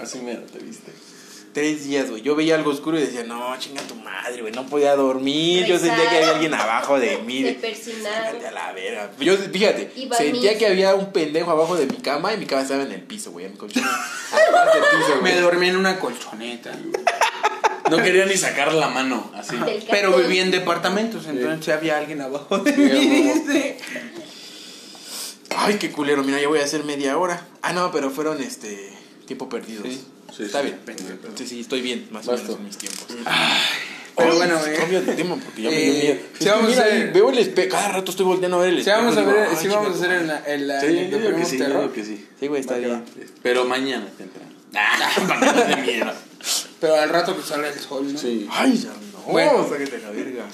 Así 0.00 0.18
me 0.18 0.34
te 0.36 0.58
viste. 0.58 0.92
Tres 1.52 1.84
días, 1.84 2.08
güey. 2.08 2.22
Yo 2.22 2.34
veía 2.34 2.54
algo 2.54 2.70
oscuro 2.70 2.98
y 2.98 3.02
decía, 3.02 3.24
no, 3.24 3.54
chinga 3.58 3.82
tu 3.82 3.94
madre, 3.94 4.40
güey. 4.40 4.54
No 4.54 4.66
podía 4.66 4.96
dormir. 4.96 5.66
Yo 5.66 5.78
sentía 5.78 6.08
que 6.08 6.16
había 6.16 6.30
alguien 6.34 6.54
abajo 6.54 6.98
de 6.98 7.18
mí. 7.18 7.42
De- 7.42 7.54
a 8.46 8.50
la 8.52 8.72
verga. 8.72 9.10
Yo, 9.20 9.36
fíjate, 9.36 9.90
sentía 10.16 10.56
que 10.58 10.66
había 10.66 10.94
un 10.94 11.12
pendejo 11.12 11.50
abajo 11.50 11.76
de 11.76 11.86
mi 11.86 11.96
cama 11.96 12.32
y 12.32 12.38
mi 12.38 12.46
cama 12.46 12.62
estaba 12.62 12.82
en 12.84 12.92
el 12.92 13.02
piso, 13.02 13.32
güey. 13.32 13.44
En 13.46 13.52
mi 13.52 13.58
colchón. 13.58 13.82
Me 15.22 15.38
dormí 15.40 15.68
en 15.68 15.76
una 15.76 15.98
colchoneta. 16.00 16.72
No 17.90 17.96
quería 18.02 18.24
ni 18.24 18.36
sacar 18.38 18.72
la 18.72 18.88
mano, 18.88 19.30
así. 19.36 19.54
Pero 19.90 20.16
vivía 20.16 20.42
en 20.42 20.50
departamentos, 20.50 21.26
entonces 21.26 21.74
había 21.74 21.98
alguien 21.98 22.22
abajo 22.22 22.58
de 22.60 22.72
mí. 22.72 23.30
Ay, 25.54 25.76
qué 25.78 25.92
culero, 25.92 26.22
mira, 26.24 26.40
ya 26.40 26.48
voy 26.48 26.60
a 26.60 26.64
hacer 26.64 26.82
media 26.84 27.18
hora. 27.18 27.46
Ah, 27.60 27.72
no, 27.74 27.92
pero 27.92 28.10
fueron 28.10 28.40
este 28.42 28.90
tiempo 29.26 29.48
perdidos. 29.50 29.86
Sí. 29.86 30.04
Sí, 30.36 30.44
Está 30.44 30.60
sí. 30.62 30.66
bien. 30.66 30.78
Entonces 30.88 31.48
sí, 31.48 31.60
estoy 31.60 31.80
bien, 31.82 32.08
más 32.10 32.26
o 32.26 32.32
Basta. 32.32 32.44
menos 32.46 32.58
en 32.60 32.64
mis 32.66 32.78
tiempos. 32.78 33.06
Pero 34.14 34.30
Ay, 34.32 34.36
bueno, 34.36 34.60
sí, 34.62 34.70
eh. 34.70 34.74
Cambio 34.78 35.00
de 35.02 35.12
tema 35.14 35.36
porque 35.36 35.62
ya 35.62 35.70
me 35.70 35.76
Eh, 35.76 35.90
dio 35.90 36.02
miedo. 36.02 36.14
sí, 36.14 36.20
Es 36.34 36.38
que 36.38 36.50
vamos 36.50 36.64
a 36.64 36.68
mira, 36.70 36.82
hacer- 36.84 37.12
Veo 37.12 37.30
el 37.30 37.38
espejo. 37.38 37.68
Cada 37.70 37.88
rato 37.88 38.10
estoy 38.10 38.26
volteando 38.26 38.58
a 38.58 38.60
ver 38.60 38.68
el 38.70 38.74
Sí, 38.76 38.80
espejo. 38.80 38.98
vamos 38.98 39.16
a 39.16 39.22
ver, 39.22 39.48
ay, 39.50 39.56
sí 39.60 39.68
vamos 39.68 39.88
a 39.88 39.94
hacer 39.94 40.10
en 40.12 40.26
la, 40.26 40.42
en 40.46 40.68
la 40.68 40.80
Sí, 40.80 40.86
yo 40.86 40.92
el 40.92 41.10
digo 41.22 41.36
que 41.36 41.44
sí, 41.46 41.58
yo 41.58 41.64
Terror. 41.64 41.80
digo 41.82 41.92
que 41.94 42.04
sí. 42.04 42.26
Sí, 42.38 42.46
güey, 42.46 42.60
está 42.60 42.76
bien. 42.76 43.04
Pero 43.42 43.64
mañana 43.64 44.06
temprano. 44.18 44.52
Para 45.28 45.40
que 45.40 45.46
no 45.46 45.76
te 45.76 45.82
miedo. 45.82 46.12
Pero 46.80 46.94
al 46.96 47.08
rato 47.08 47.36
que 47.36 47.42
sale 47.42 47.68
el 47.68 47.78
sol, 47.78 48.12
¿no? 48.12 48.18
Sí. 48.18 48.46
Ay, 48.50 48.76
ya 48.76 48.88
no. 48.90 49.32
Bueno. 49.32 49.66
sácate 49.68 49.98
la 49.98 50.10
verga. 50.10 50.44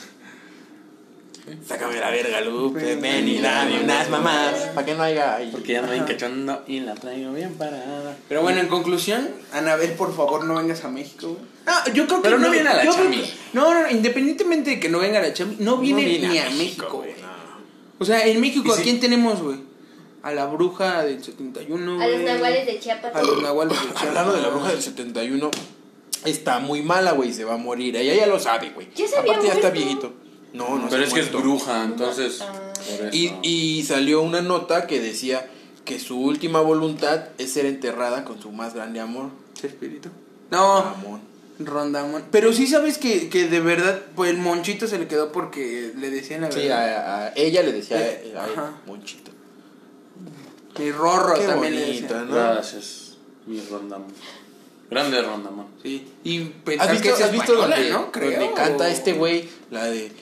Sácame 1.67 1.99
la 2.01 2.11
verga, 2.11 2.41
Lupe. 2.41 2.97
Ven 2.97 3.29
y 3.29 3.39
dame 3.39 3.83
unas 3.83 4.09
mamás. 4.11 4.55
Para 4.75 4.87
que 4.87 4.95
no 4.95 5.03
haya. 5.03 5.37
ay. 5.37 5.49
Porque 5.53 5.73
ya 5.75 5.83
me 5.83 5.91
ven 5.91 6.05
cachando 6.05 6.63
y 6.67 6.81
la 6.81 6.95
traigo 6.95 7.33
bien 7.33 7.55
parada. 7.55 8.17
Pero 8.29 8.43
bueno, 8.43 8.61
en 8.61 8.69
conclusión, 8.69 9.29
Anabel, 9.53 9.93
por 9.93 10.15
favor, 10.17 10.45
no 10.45 10.55
vengas 10.55 10.85
a 10.85 10.89
México, 10.89 11.29
güey. 11.29 11.43
No, 11.67 11.93
yo 11.93 12.07
creo 12.07 12.19
que 12.23 12.29
Pero 12.29 12.39
no 12.39 12.51
viene 12.51 12.69
a 12.69 12.77
la 12.77 12.91
Chami. 12.91 13.19
que- 13.21 13.33
no, 13.53 13.75
no, 13.83 13.91
independientemente 13.91 14.71
de 14.71 14.81
que 14.81 14.89
no 14.89 14.99
venga 15.01 15.19
a 15.19 15.23
la 15.23 15.33
Chami, 15.35 15.57
no 15.59 15.77
viene, 15.79 16.03
No 16.03 16.09
viene 16.09 16.29
ni 16.29 16.39
a 16.39 16.47
a 16.47 16.51
México, 16.51 16.59
México, 16.85 16.97
güey, 16.99 17.11
no. 17.21 17.29
O 17.99 18.05
sea, 18.05 18.27
en 18.27 18.41
México, 18.41 18.69
¿Y 18.69 18.71
¿a 18.73 18.75
si- 18.77 18.83
quién 18.85 19.01
tenemos, 19.01 19.43
güey? 19.43 19.59
A 20.23 20.33
la 20.33 20.47
bruja 20.47 21.05
del 21.05 21.23
71, 21.23 22.03
A 22.03 22.07
los 22.09 22.21
nahuales 22.23 22.67
de 22.67 22.79
Chiapas. 22.81 23.15
A 23.15 23.23
los 23.23 23.43
nahuales 23.43 23.79
de 23.81 23.85
Chiapas. 23.89 24.03
Hablando 24.07 24.33
de 24.33 24.41
la 24.43 24.49
bruja 24.49 24.69
del 24.71 24.83
71, 24.83 25.51
está 26.25 26.59
muy 26.59 26.83
mala, 26.83 27.13
güey. 27.13 27.33
Se 27.33 27.45
va 27.45 27.55
a 27.55 27.59
morir. 27.59 27.97
Ella 27.97 28.15
ya 28.15 28.27
lo 28.27 28.39
sabe, 28.39 28.71
güey. 28.71 28.89
Ya 28.95 29.07
se 29.07 29.17
Aparte 29.19 29.47
ya 29.47 29.53
está 29.55 29.71
viejito. 29.71 30.13
No, 30.53 30.79
no 30.79 30.89
Pero 30.89 31.03
es 31.05 31.13
que 31.13 31.21
es 31.21 31.31
bruja, 31.33 31.85
entonces. 31.85 32.41
Ah. 32.43 32.73
Y, 33.13 33.33
y 33.43 33.83
salió 33.85 34.23
una 34.23 34.41
nota 34.41 34.87
que 34.87 35.01
decía 35.01 35.47
que 35.85 35.99
su 36.01 36.21
última 36.21 36.61
voluntad 36.61 37.27
es 37.39 37.53
ser 37.53 37.67
enterrada 37.67 38.25
con 38.25 38.41
su 38.41 38.51
más 38.53 38.75
grande 38.75 39.01
amor. 39.01 39.31
Chespirito. 39.55 40.09
No, 40.51 40.79
Amor. 40.79 41.21
Rondamón. 41.59 42.25
Pero 42.31 42.53
sí 42.53 42.67
sabes 42.69 42.99
que, 42.99 43.29
que 43.29 43.49
de 43.49 43.61
verdad, 43.61 44.01
pues 44.15 44.31
el 44.31 44.39
monchito 44.39 44.87
se 44.87 44.99
le 44.99 45.09
quedó 45.09 45.33
porque 45.33 45.93
le 45.97 46.09
decían 46.11 46.43
la 46.43 46.53
Sí, 46.53 46.61
verdad. 46.61 46.97
a, 46.97 47.27
a 47.27 47.33
ella 47.35 47.63
le 47.63 47.73
decía 47.73 48.01
Eh, 48.01 48.33
a 48.39 48.45
él, 48.47 48.53
ajá. 48.55 48.73
Monchito. 48.87 49.33
Y 50.79 50.93
Rorro 50.93 51.35
Qué 51.35 51.47
también 51.47 51.75
le 51.75 51.81
bonito, 51.87 52.03
decían. 52.15 52.29
¿no? 52.29 52.35
Gracias, 52.35 53.17
mi 53.47 53.61
Rondamón. 53.69 54.13
Grande 54.91 55.21
Rondamón. 55.21 55.67
Sí. 55.83 56.07
Y 56.23 56.39
pensar 56.45 56.87
¿Has 56.87 56.93
visto, 57.03 57.17
que 57.17 57.25
has 57.25 57.33
visto 57.33 57.53
española, 57.55 57.77
donde, 57.77 57.91
¿no? 57.91 58.13
Creo. 58.13 58.31
donde 58.39 58.55
canta 58.55 58.89
este 58.89 59.13
güey 59.15 59.49
la 59.73 59.85
de 59.87 60.13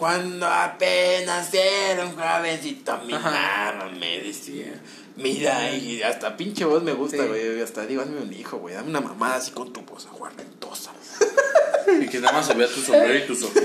cuando 0.00 0.46
apenas 0.46 1.52
era 1.52 2.06
un 2.06 2.16
jovencito 2.16 2.98
mi 3.06 3.12
Ajá. 3.12 3.74
mamá 3.76 3.92
me 4.00 4.18
decía 4.20 4.80
mira 5.16 5.70
y 5.74 6.02
hasta 6.02 6.36
pinche 6.38 6.64
voz 6.64 6.82
me 6.82 6.92
gusta 6.94 7.18
Sí. 7.22 7.28
güey 7.28 7.60
hasta 7.60 7.84
digo 7.84 8.00
hazme 8.00 8.20
un 8.22 8.32
hijo 8.32 8.56
güey 8.56 8.74
dame 8.74 8.88
una 8.88 9.02
mamada 9.02 9.36
así 9.36 9.50
con 9.50 9.70
tu 9.74 9.82
voz 9.82 10.06
aguardentosa 10.06 10.90
Y 12.00 12.06
que 12.08 12.18
nada 12.20 12.32
más 12.32 12.46
se 12.46 12.54
vea 12.54 12.66
tu 12.68 12.80
sombrero 12.80 13.14
y 13.16 13.26
tus 13.26 13.42
ojos. 13.42 13.62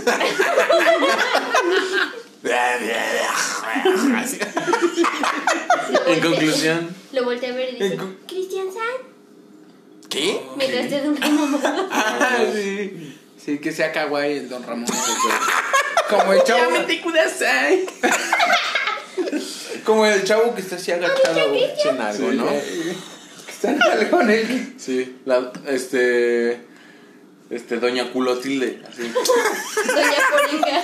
En 6.07 6.19
conclusión. 6.21 6.95
Lo 7.13 7.23
volteé 7.23 7.49
a 7.51 7.53
ver 7.55 7.81
y 7.81 7.97
con- 7.97 8.17
Cristian 8.27 8.67
San. 8.71 8.83
¿qué? 10.09 10.41
Mientras 10.57 10.89
te 10.89 11.01
da 11.01 11.09
una 11.09 11.29
mamada. 11.29 11.87
Ah, 11.91 12.37
sí. 12.53 13.17
Sí, 13.43 13.59
que 13.59 13.71
sea 13.71 13.91
kawaii 13.91 14.37
el 14.37 14.49
Don 14.49 14.63
Ramón. 14.63 14.87
Como 16.09 16.33
el 16.33 16.43
chavo. 16.43 16.71
Como 19.83 20.05
el 20.05 20.23
chavo 20.23 20.55
que 20.55 20.61
está 20.61 20.75
así 20.75 20.91
agachado, 20.91 21.53
en 21.53 22.01
algo 22.01 22.31
Sí. 22.31 22.37
no 22.37 22.47
Que 22.49 23.51
está 23.51 23.71
en 23.71 23.81
algo 23.81 24.21
en 24.21 24.29
el. 24.29 24.73
Sí, 24.77 25.17
la, 25.25 25.51
este. 25.67 26.61
Este, 27.49 27.77
Doña 27.77 28.11
Culotilde. 28.11 28.81
Así. 28.89 29.03
Doña 29.87 30.23
Polija. 30.31 30.83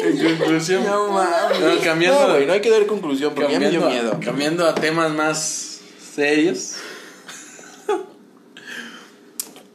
En 0.00 0.36
conclusión. 0.36 0.84
No 0.84 1.08
mames. 1.08 1.60
No, 1.60 1.80
cambiando, 1.82 2.28
no 2.28 2.34
güey 2.34 2.46
no 2.46 2.52
hay 2.52 2.60
que 2.60 2.70
dar 2.70 2.86
conclusión 2.86 3.34
porque 3.34 3.52
ya 3.52 3.60
me 3.60 3.70
dio 3.70 3.80
cambiando, 3.80 4.12
miedo 4.12 4.20
cambiando 4.24 4.66
a 4.66 4.74
temas 4.74 5.10
más 5.12 5.80
serios. 6.14 6.76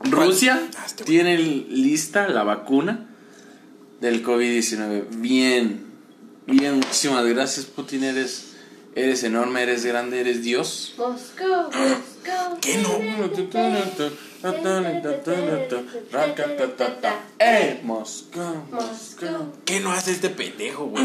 Rusia 0.03 0.61
Ah, 0.77 0.83
este 0.85 1.03
tiene 1.03 1.37
lista 1.37 2.27
la 2.27 2.43
vacuna 2.43 3.07
del 4.01 4.23
COVID-19. 4.23 5.05
Bien, 5.17 5.85
bien, 6.45 6.75
muchísimas 6.77 7.25
gracias 7.25 7.65
Putin, 7.65 8.03
eres, 8.03 8.53
eres 8.95 9.23
enorme, 9.23 9.63
eres 9.63 9.85
grande, 9.85 10.19
eres 10.21 10.41
Dios. 10.43 10.93
Moscú, 10.97 11.43
Moscú. 11.45 12.57
¿Qué 12.61 12.77
no? 12.77 12.89
¡Eh! 17.39 17.79
Moscú, 17.83 18.39
Moscú. 18.71 19.25
¿Qué 19.65 19.79
no 19.79 19.91
hace 19.91 20.11
este 20.11 20.29
pendejo 20.29 20.85
güey? 20.85 21.03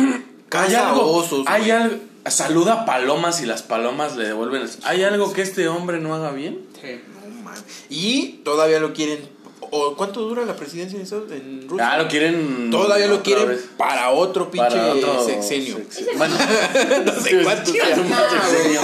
Caza 0.48 0.90
algo, 0.90 1.06
osos 1.12 1.44
hay 1.46 1.60
güey. 1.62 1.70
algo, 1.72 1.96
saluda 2.28 2.82
a 2.82 2.86
palomas 2.86 3.42
y 3.42 3.46
las 3.46 3.62
palomas 3.62 4.16
le 4.16 4.26
devuelven. 4.26 4.62
el- 4.62 4.70
¿Hay 4.84 5.02
algo 5.04 5.32
que 5.32 5.42
este 5.42 5.68
hombre 5.68 6.00
no 6.00 6.14
haga 6.14 6.32
bien? 6.32 6.60
Sí. 6.80 7.00
Mames. 7.48 7.64
Y 7.90 8.40
todavía 8.44 8.78
lo 8.80 8.92
quieren. 8.92 9.36
¿O 9.70 9.96
¿Cuánto 9.96 10.20
dura 10.22 10.46
la 10.46 10.56
presidencia 10.56 10.96
en 10.96 11.02
Estados- 11.04 11.30
en 11.30 11.68
Rusia? 11.68 11.90
Ah, 11.92 11.98
lo 11.98 12.08
quieren. 12.08 12.70
Todavía 12.70 13.06
lo 13.06 13.22
quieren 13.22 13.48
vez. 13.48 13.68
para 13.76 14.10
otro 14.10 14.50
pinche 14.50 14.66
Para 14.68 14.94
otro 14.94 15.22
sexenio. 15.26 15.76
sexenio. 15.76 16.12
Bueno, 16.16 16.36
no 17.04 17.20
sé 17.20 17.42
cuánto 17.42 17.70
sea. 17.72 17.96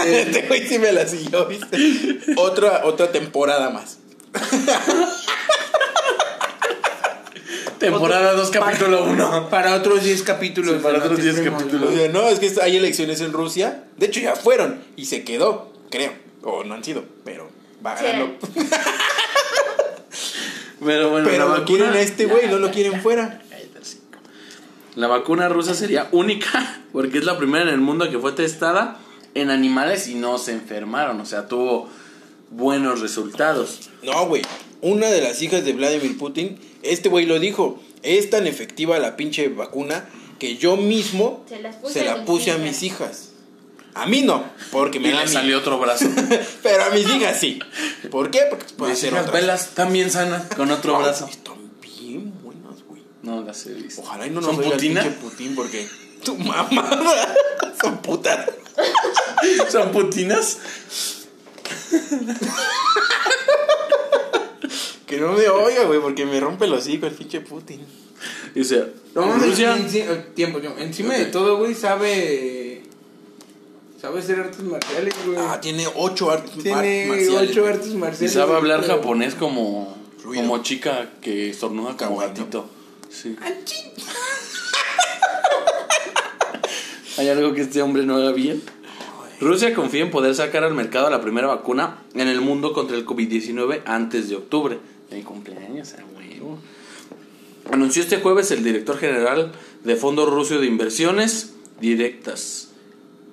Este 0.05 0.43
güey 0.47 0.67
sí 0.69 0.79
me 0.79 0.93
la 0.93 1.07
siguió, 1.07 1.47
¿viste? 1.47 1.79
otra, 2.37 2.83
otra 2.85 3.11
temporada 3.13 3.71
más. 3.71 3.99
temporada 7.79 8.33
2, 8.35 8.51
capítulo 8.51 9.05
1. 9.05 9.49
Para 9.51 9.75
otros 9.75 10.03
10 10.05 10.23
capítulos. 10.23 10.75
Sí, 10.77 10.81
para 10.83 10.99
otros 10.99 11.17
10 11.21 11.35
Noticias 11.37 11.53
capítulos. 11.55 11.91
O 11.91 11.97
sea, 11.97 12.09
no, 12.09 12.29
es 12.29 12.39
que 12.39 12.53
hay 12.63 12.77
elecciones 12.77 13.21
en 13.21 13.33
Rusia. 13.33 13.85
De 13.97 14.07
hecho, 14.07 14.21
ya 14.21 14.35
fueron. 14.37 14.81
Y 14.97 15.07
se 15.07 15.25
quedó, 15.25 15.73
creo. 15.91 16.13
O 16.43 16.63
no 16.65 16.75
han 16.75 16.85
sido, 16.85 17.05
pero 17.25 17.49
va. 17.85 17.97
Pero 20.85 21.11
bueno, 21.11 21.27
Pero 21.31 21.49
la 21.49 21.59
lo 21.59 21.65
quieren 21.65 21.87
vacuna- 21.87 21.99
a 22.01 22.03
este 22.03 22.27
güey, 22.27 22.49
no 22.49 22.59
lo 22.59 22.71
quieren 22.71 23.01
fuera. 23.01 23.41
La 24.97 25.09
vacuna 25.09 25.49
rusa 25.49 25.75
sería 25.75 26.09
única 26.13 26.83
porque 26.93 27.19
es 27.19 27.25
la 27.25 27.37
primera 27.39 27.65
en 27.65 27.71
el 27.71 27.81
mundo 27.81 28.09
que 28.11 28.19
fue 28.19 28.33
testada 28.33 28.99
en 29.35 29.51
animales 29.51 30.07
y 30.09 30.15
no 30.15 30.39
se 30.39 30.53
enfermaron. 30.53 31.21
O 31.21 31.27
sea, 31.27 31.49
tuvo 31.49 31.89
buenos 32.51 33.01
resultados. 33.01 33.91
No, 34.03 34.27
güey. 34.27 34.43
Una 34.83 35.09
de 35.09 35.21
las 35.23 35.41
hijas 35.43 35.65
de 35.65 35.73
Vladimir 35.73 36.17
Putin, 36.19 36.59
este 36.83 37.09
güey 37.09 37.27
lo 37.27 37.39
dijo. 37.41 37.81
Es 38.03 38.29
tan 38.31 38.47
efectiva 38.47 38.99
la 38.99 39.17
pinche 39.17 39.49
vacuna 39.49 40.05
que 40.39 40.57
yo 40.59 40.77
mismo 40.77 41.45
Se 41.49 41.61
las 41.61 41.77
puse 41.77 41.93
se 42.01 42.09
a 42.09 42.17
la 42.19 42.25
puse 42.27 42.51
a 42.51 42.55
hijas. 42.57 42.67
mis 42.67 42.83
hijas. 42.83 43.29
A 43.95 44.07
mí 44.07 44.23
no, 44.23 44.45
porque 44.73 44.99
me 44.99 45.09
Y 45.09 45.13
da 45.13 45.21
le 45.21 45.27
mi- 45.27 45.33
salió 45.33 45.59
otro 45.59 45.79
brazo. 45.79 46.07
Pero 46.63 46.85
a 46.85 46.91
mis 46.91 47.09
hijas 47.09 47.39
sí. 47.39 47.61
¿Por 48.11 48.31
qué? 48.31 48.41
Porque 48.51 48.67
puede 48.77 48.93
Mis 48.93 48.99
hacer 49.05 49.15
otras. 49.15 49.33
velas 49.33 49.69
también 49.75 50.11
sanas 50.11 50.43
con 50.57 50.71
otro 50.73 50.99
brazo. 50.99 51.27
Están 51.31 51.71
bien 51.81 52.33
buenas, 52.43 52.83
güey. 52.89 53.03
No 53.23 53.43
las 53.43 53.65
he 53.67 53.75
visto. 53.75 54.03
Ojalá 54.03 54.27
y 54.27 54.31
no 54.31 54.43
¿Son 54.43 54.57
nos 54.57 54.65
el 54.67 54.73
putina? 54.73 55.03
pinche 55.03 55.17
Putin 55.21 55.55
porque 55.55 55.89
tu 56.25 56.37
mamá 56.37 56.91
son 57.81 57.99
putas. 57.99 58.51
¿Son 59.71 59.93
putinas? 59.93 60.59
Que 65.07 65.19
no 65.21 65.33
me 65.33 65.49
oiga, 65.49 65.85
güey, 65.85 66.01
porque 66.01 66.25
me 66.25 66.41
rompe 66.41 66.65
el 66.65 66.73
hocico 66.73 67.07
el 67.07 67.13
pinche 67.13 67.41
Putin. 67.41 67.81
Dice, 68.55 68.87
No, 69.15 69.33
Rusia. 69.35 69.77
Rusia. 69.77 70.27
tiempo, 70.35 70.59
tiempo. 70.61 70.79
Encima 70.81 71.15
de 71.15 71.27
todo, 71.27 71.59
güey, 71.59 71.75
sabe. 71.75 72.74
Sabe 74.05 74.19
hacer 74.19 74.39
artes 74.39 74.61
marciales, 74.63 75.15
güey. 75.25 75.39
Ah, 75.41 75.59
tiene 75.63 75.87
ocho 75.97 76.31
artes 76.31 76.63
Tiene 76.63 77.05
ar- 77.05 77.09
marciales. 77.09 77.51
ocho 77.51 77.67
artes 77.67 77.89
Y 77.91 77.97
marciales. 77.97 78.33
sabe 78.35 78.55
hablar 78.55 78.83
pero- 78.83 78.97
japonés 78.97 79.35
como, 79.35 79.97
Ruido. 80.23 80.43
como 80.43 80.63
chica 80.63 81.09
que 81.23 81.49
estornuda 81.49 81.97
como 81.97 82.11
Kawaii, 82.19 82.29
¿no? 82.29 82.35
gatito. 82.37 82.69
Sí. 83.09 83.35
¿Hay 87.17 87.29
algo 87.31 87.55
que 87.55 87.63
este 87.63 87.81
hombre 87.81 88.05
no 88.05 88.17
haga 88.17 88.33
bien? 88.33 88.61
Rusia 89.41 89.73
confía 89.73 90.03
en 90.03 90.11
poder 90.11 90.35
sacar 90.35 90.65
al 90.65 90.75
mercado 90.75 91.09
la 91.09 91.23
primera 91.23 91.47
vacuna 91.47 92.03
en 92.15 92.29
el 92.29 92.43
mundo 92.43 92.75
contra 92.75 92.99
el 92.99 93.07
COVID-19 93.07 93.85
antes 93.87 94.29
de 94.29 94.37
octubre. 94.37 94.81
Mi 95.11 95.23
cumpleaños, 95.23 95.95
a 95.95 96.05
huevo. 96.15 96.59
Anunció 97.73 98.03
este 98.03 98.19
jueves 98.19 98.51
el 98.51 98.63
director 98.65 98.99
general 98.99 99.53
de 99.83 99.97
Fondo 99.97 100.27
Ruso 100.27 100.61
de 100.61 100.67
Inversiones 100.67 101.55
Directas, 101.81 102.69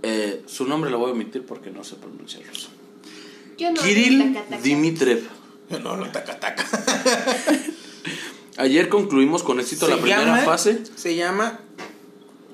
Eh, 0.04 0.42
su 0.48 0.66
nombre 0.66 0.90
lo 0.90 0.98
voy 1.00 1.10
a 1.10 1.14
omitir 1.14 1.44
porque 1.46 1.70
no 1.72 1.84
se 1.84 1.96
pronuncia 1.96 2.40
ruso. 2.48 2.70
Yo 3.58 3.72
no. 3.72 3.82
Kirill 3.82 4.34
taca, 4.34 4.46
taca. 4.50 4.62
Dimitrev. 4.62 5.24
No, 5.84 5.96
lo 5.96 6.10
taca 6.10 6.40
taca. 6.40 6.66
Ayer 8.58 8.90
concluimos 8.90 9.44
con 9.44 9.60
éxito 9.60 9.88
la 9.88 9.96
Se 9.96 10.02
primera 10.02 10.26
llama- 10.26 10.38
fase. 10.42 10.82
Se 10.96 11.16
llama 11.16 11.60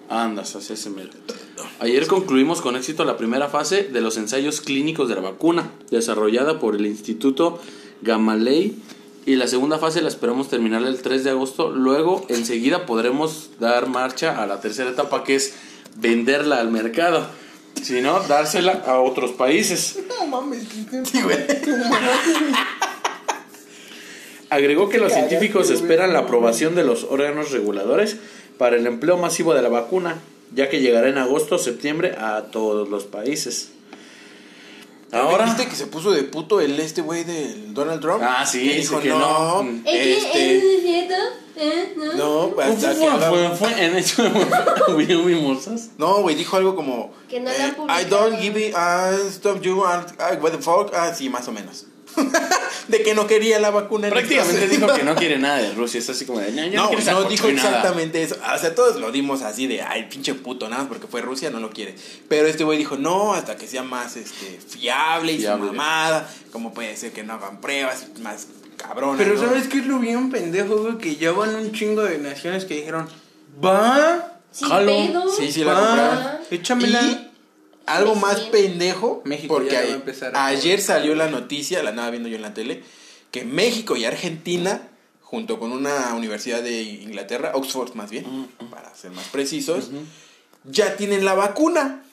Andas, 0.10 0.56
así 0.56 0.74
ese 0.74 0.90
mero. 0.90 1.10
Ayer 1.80 2.08
concluimos 2.08 2.62
con 2.62 2.76
éxito 2.76 3.04
la 3.06 3.18
primera 3.18 3.50
fase 3.50 3.84
de 3.84 4.02
los 4.02 4.18
ensayos 4.18 4.62
clínicos 4.62 5.10
de 5.10 5.16
la 5.16 5.22
vacuna, 5.22 5.72
desarrollada 5.92 6.60
por 6.60 6.76
el 6.76 6.86
Instituto 6.86 7.60
Gamaleya. 8.02 8.72
Y 9.26 9.36
la 9.36 9.48
segunda 9.48 9.78
fase 9.78 10.02
la 10.02 10.08
esperamos 10.08 10.48
terminar 10.50 10.84
el 10.84 11.02
3 11.02 11.26
de 11.26 11.32
agosto. 11.32 11.70
Luego, 11.72 12.26
enseguida 12.30 12.86
podremos 12.86 13.50
dar 13.60 13.90
marcha 13.90 14.42
a 14.42 14.48
la 14.48 14.62
tercera 14.62 14.90
etapa, 14.92 15.24
que 15.26 15.36
es 15.36 15.56
venderla 15.98 16.60
al 16.60 16.72
mercado. 16.72 17.28
Si 17.82 18.02
no, 18.02 18.20
dársela 18.22 18.84
a 18.86 19.00
otros 19.00 19.32
países. 19.32 20.00
No 20.08 20.26
mames. 20.28 20.64
Sí, 21.04 21.22
güey. 21.22 21.38
Agregó 24.50 24.90
que 24.90 24.98
los 24.98 25.12
científicos 25.12 25.70
esperan 25.70 26.14
la 26.14 26.20
aprobación 26.20 26.74
de 26.74 26.86
los 26.86 27.04
órganos 27.04 27.52
reguladores 27.52 28.18
para 28.58 28.78
el 28.78 28.88
empleo 28.88 29.18
masivo 29.18 29.54
de 29.54 29.62
la 29.62 29.70
vacuna, 29.70 30.16
ya 30.56 30.70
que 30.70 30.80
llegará 30.80 31.10
en 31.10 31.18
agosto 31.18 31.56
o 31.56 31.60
septiembre 31.60 32.16
a 32.18 32.44
todos 32.52 32.88
los 32.90 33.04
países. 33.04 33.72
Ahora, 35.12 35.46
¿Viste 35.46 35.68
que 35.68 35.76
se 35.76 35.88
puso 35.88 36.12
de 36.12 36.24
puto 36.24 36.60
el 36.60 36.80
este 36.80 37.02
güey 37.02 37.24
del 37.24 37.74
Donald 37.74 38.02
Trump? 38.02 38.22
Ah, 38.24 38.46
sí, 38.46 38.68
Que 38.68 38.76
dijo, 38.76 39.00
que 39.00 39.10
no, 39.10 39.64
no. 39.64 39.80
¿Es 39.86 39.92
que 39.94 40.18
este... 40.18 40.58
es 40.58 40.82
cierto? 40.84 41.14
¿Eh? 41.56 41.94
¿No? 41.96 42.14
No, 42.14 42.52
fue, 42.54 42.64
hasta 42.66 42.90
que 42.90 42.96
fue, 42.96 43.10
fue, 43.30 43.50
fue 43.56 43.86
en 43.86 43.98
hecho 43.98 44.24
de 44.24 45.16
mimosas. 45.18 45.90
No, 45.98 46.22
güey, 46.22 46.36
dijo 46.36 46.58
algo 46.58 46.76
como... 46.76 47.14
Que 47.30 47.40
no 47.40 47.50
eh, 47.50 47.74
I 47.90 48.06
don't 48.10 48.38
give 48.38 48.60
it, 48.60 48.76
I 48.76 49.28
stop 49.30 49.62
you, 49.62 49.84
and 49.86 50.06
I, 50.20 50.36
what 50.42 50.52
the 50.52 50.60
fuck, 50.60 50.94
ah, 50.94 51.14
sí, 51.16 51.30
más 51.30 51.48
o 51.48 51.52
menos. 51.52 51.86
de 52.88 53.04
que 53.04 53.14
no 53.14 53.28
quería 53.28 53.60
la 53.60 53.70
vacuna. 53.72 54.08
en 54.08 54.14
Prácticamente 54.14 54.68
dijo 54.68 54.88
que 54.94 55.04
no 55.04 55.16
quiere 55.16 55.38
nada 55.38 55.58
de 55.58 55.72
Rusia. 55.74 56.00
Es 56.00 56.10
así 56.10 56.26
como 56.26 56.40
de, 56.40 56.52
no, 56.52 56.66
yo 56.66 56.76
no, 56.76 57.22
No, 57.22 57.30
dijo 57.30 57.44
cochinada". 57.46 57.70
exactamente 57.70 58.24
eso. 58.24 58.36
O 58.56 58.58
sea, 58.58 58.74
todos 58.76 59.00
lo 59.00 59.12
dimos 59.12 59.42
así 59.42 59.68
de, 59.68 59.82
ay, 59.82 60.08
pinche 60.10 60.34
puto, 60.34 60.70
nada 60.70 60.84
más 60.84 60.90
porque 60.90 61.08
fue 61.08 61.22
Rusia, 61.22 61.50
no 61.50 61.60
lo 61.60 61.70
quiere. 61.72 61.96
Pero 62.30 62.48
este 62.48 62.64
güey 62.64 62.78
dijo, 62.78 62.98
no, 62.98 63.34
hasta 63.34 63.56
que 63.58 63.68
sea 63.68 63.84
más 63.84 64.16
este, 64.18 64.60
fiable 64.68 65.34
y 65.34 65.38
Fiable. 65.40 65.68
su 65.68 65.74
mamada. 65.74 66.30
Como 66.52 66.74
puede 66.74 66.96
ser 66.96 67.12
que 67.12 67.24
no 67.24 67.34
hagan 67.34 67.62
pruebas, 67.62 68.08
más 68.22 68.48
cabrón. 68.78 69.16
Pero 69.18 69.38
¿sabes 69.40 69.68
qué 69.68 69.80
es 69.80 69.86
lo 69.88 70.00
bien 70.00 70.30
pendejo, 70.30 70.78
güey? 70.78 70.98
Que 70.98 71.16
ya 71.16 71.32
van 71.32 71.56
un 71.56 71.72
chingo 71.72 72.04
de 72.04 72.18
naciones 72.20 72.66
que 72.66 72.76
dijeron, 72.76 73.08
va, 73.64 74.40
Sin 74.52 74.70
Jalo. 74.70 74.88
pedo. 74.88 75.30
Sí, 75.36 75.52
sí, 75.52 75.64
la 75.64 75.74
va, 75.74 75.88
compraron. 75.88 76.38
échamela. 76.52 77.02
Y 77.02 77.27
algo 77.88 78.14
Sí, 78.14 78.20
más 78.22 78.38
sí. 78.40 78.48
pendejo, 78.52 79.22
México 79.26 79.56
porque 79.56 79.72
ya 79.72 79.80
a- 79.80 79.84
va 79.86 79.88
a 79.90 79.96
empezar 79.96 80.36
a- 80.36 80.46
ayer 80.46 80.80
salió 80.82 81.16
la 81.16 81.28
noticia, 81.30 81.82
la 81.84 81.90
andaba 81.90 82.10
viendo 82.12 82.30
yo 82.30 82.36
en 82.36 82.42
la 82.44 82.54
tele, 82.54 82.84
que 83.32 83.44
México 83.44 83.96
y 83.98 84.06
Argentina, 84.06 84.88
junto 85.22 85.60
con 85.60 85.72
una 85.72 86.14
universidad 86.14 86.62
de 86.62 86.82
Inglaterra, 86.84 87.52
Oxford 87.56 87.94
más 87.96 88.10
bien, 88.12 88.48
para 88.72 88.94
ser 88.96 89.12
más 89.12 89.26
precisos, 89.30 89.90
ya 90.64 90.96
tienen 90.96 91.26
la 91.26 91.34
vacuna. 91.34 92.04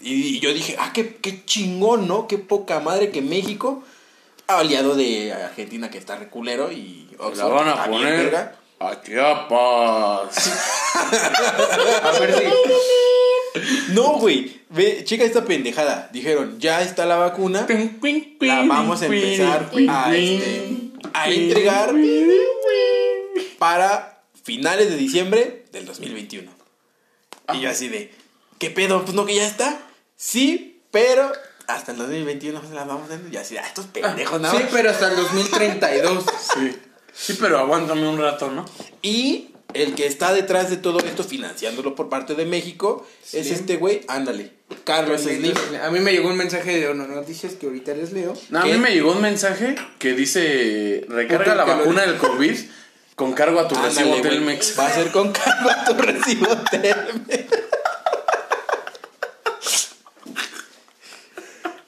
Y, 0.00 0.36
y 0.36 0.40
yo 0.40 0.52
dije, 0.52 0.76
ah, 0.80 0.92
qué, 0.92 1.16
qué 1.16 1.44
chingón, 1.44 2.08
¿no? 2.08 2.26
Qué 2.26 2.36
poca 2.38 2.80
madre 2.80 3.10
que 3.10 3.22
México, 3.22 3.82
aliado 4.48 4.96
de 4.96 5.32
Argentina 5.32 5.90
que 5.90 5.98
está 5.98 6.16
reculero 6.16 6.70
y 6.72 7.08
La 7.18 7.26
Oxford, 7.26 7.52
van 7.54 7.68
a 7.68 7.84
poner 7.86 8.16
verga. 8.24 8.56
a 8.80 9.00
Chiapas. 9.02 10.50
A 12.02 12.10
ver 12.20 12.34
si. 12.34 12.44
No, 13.90 14.18
güey. 14.18 14.60
Ve, 14.70 15.02
checa 15.04 15.24
esta 15.24 15.44
pendejada. 15.44 16.08
Dijeron, 16.12 16.58
ya 16.58 16.82
está 16.82 17.06
la 17.06 17.16
vacuna. 17.16 17.66
La 18.40 18.64
vamos 18.64 19.02
a 19.02 19.06
empezar 19.06 19.70
a, 19.88 20.16
este, 20.16 20.90
a 21.12 21.30
entregar 21.30 21.94
para 23.58 24.22
finales 24.42 24.90
de 24.90 24.96
diciembre 24.96 25.64
del 25.72 25.86
2021. 25.86 26.50
Y 27.54 27.60
yo 27.60 27.70
así 27.70 27.88
de, 27.88 28.12
¿qué 28.58 28.70
pedo? 28.70 29.04
Pues 29.04 29.14
no 29.14 29.26
que 29.26 29.36
ya 29.36 29.46
está. 29.46 29.80
Sí, 30.16 30.82
pero 30.90 31.30
hasta 31.66 31.92
el 31.92 31.98
2021 31.98 32.62
se 32.68 32.74
la 32.74 32.84
vamos 32.84 33.10
a 33.10 33.18
Y 33.30 33.36
así, 33.36 33.56
ah, 33.56 33.64
estos 33.66 33.86
pendejos 33.86 34.40
nada 34.40 34.58
Sí, 34.58 34.64
pero 34.70 34.90
hasta 34.90 35.10
el 35.10 35.16
2032. 35.16 36.24
Sí. 36.54 36.76
Sí, 37.16 37.38
pero 37.40 37.58
aguántame 37.58 38.08
un 38.08 38.18
rato, 38.18 38.50
¿no? 38.50 38.64
Y 39.00 39.53
el 39.74 39.94
que 39.94 40.06
está 40.06 40.32
detrás 40.32 40.70
de 40.70 40.76
todo 40.76 41.00
esto, 41.00 41.24
financiándolo 41.24 41.94
por 41.94 42.08
parte 42.08 42.34
de 42.34 42.46
México, 42.46 43.06
es 43.32 43.50
este 43.50 43.76
güey, 43.76 44.02
ándale, 44.08 44.52
Carlos 44.84 45.22
Slim. 45.22 45.54
A 45.82 45.90
mí 45.90 46.00
me 46.00 46.12
llegó 46.12 46.28
un 46.28 46.36
mensaje 46.36 46.78
de 46.78 46.88
Ono 46.88 47.06
Noticias 47.06 47.54
que 47.54 47.66
ahorita 47.66 47.94
les 47.94 48.12
leo. 48.12 48.34
No, 48.50 48.60
a 48.60 48.64
mí 48.64 48.78
me 48.78 48.92
llegó 48.92 49.12
un 49.12 49.20
mensaje 49.20 49.74
que 49.98 50.14
dice, 50.14 51.04
recarga 51.08 51.54
la 51.54 51.64
vacuna 51.64 52.06
del 52.06 52.16
COVID 52.16 52.56
con 53.14 53.32
cargo 53.32 53.60
a 53.60 53.68
tu 53.68 53.74
Ándale, 53.76 53.94
recibo 53.94 54.10
güey. 54.10 54.22
Telmex. 54.22 54.78
Va 54.78 54.86
a 54.86 54.92
ser 54.92 55.10
con 55.10 55.32
cargo 55.32 55.70
a 55.70 55.84
tu 55.84 55.94
recibo 56.02 56.46
Telmex. 56.70 57.44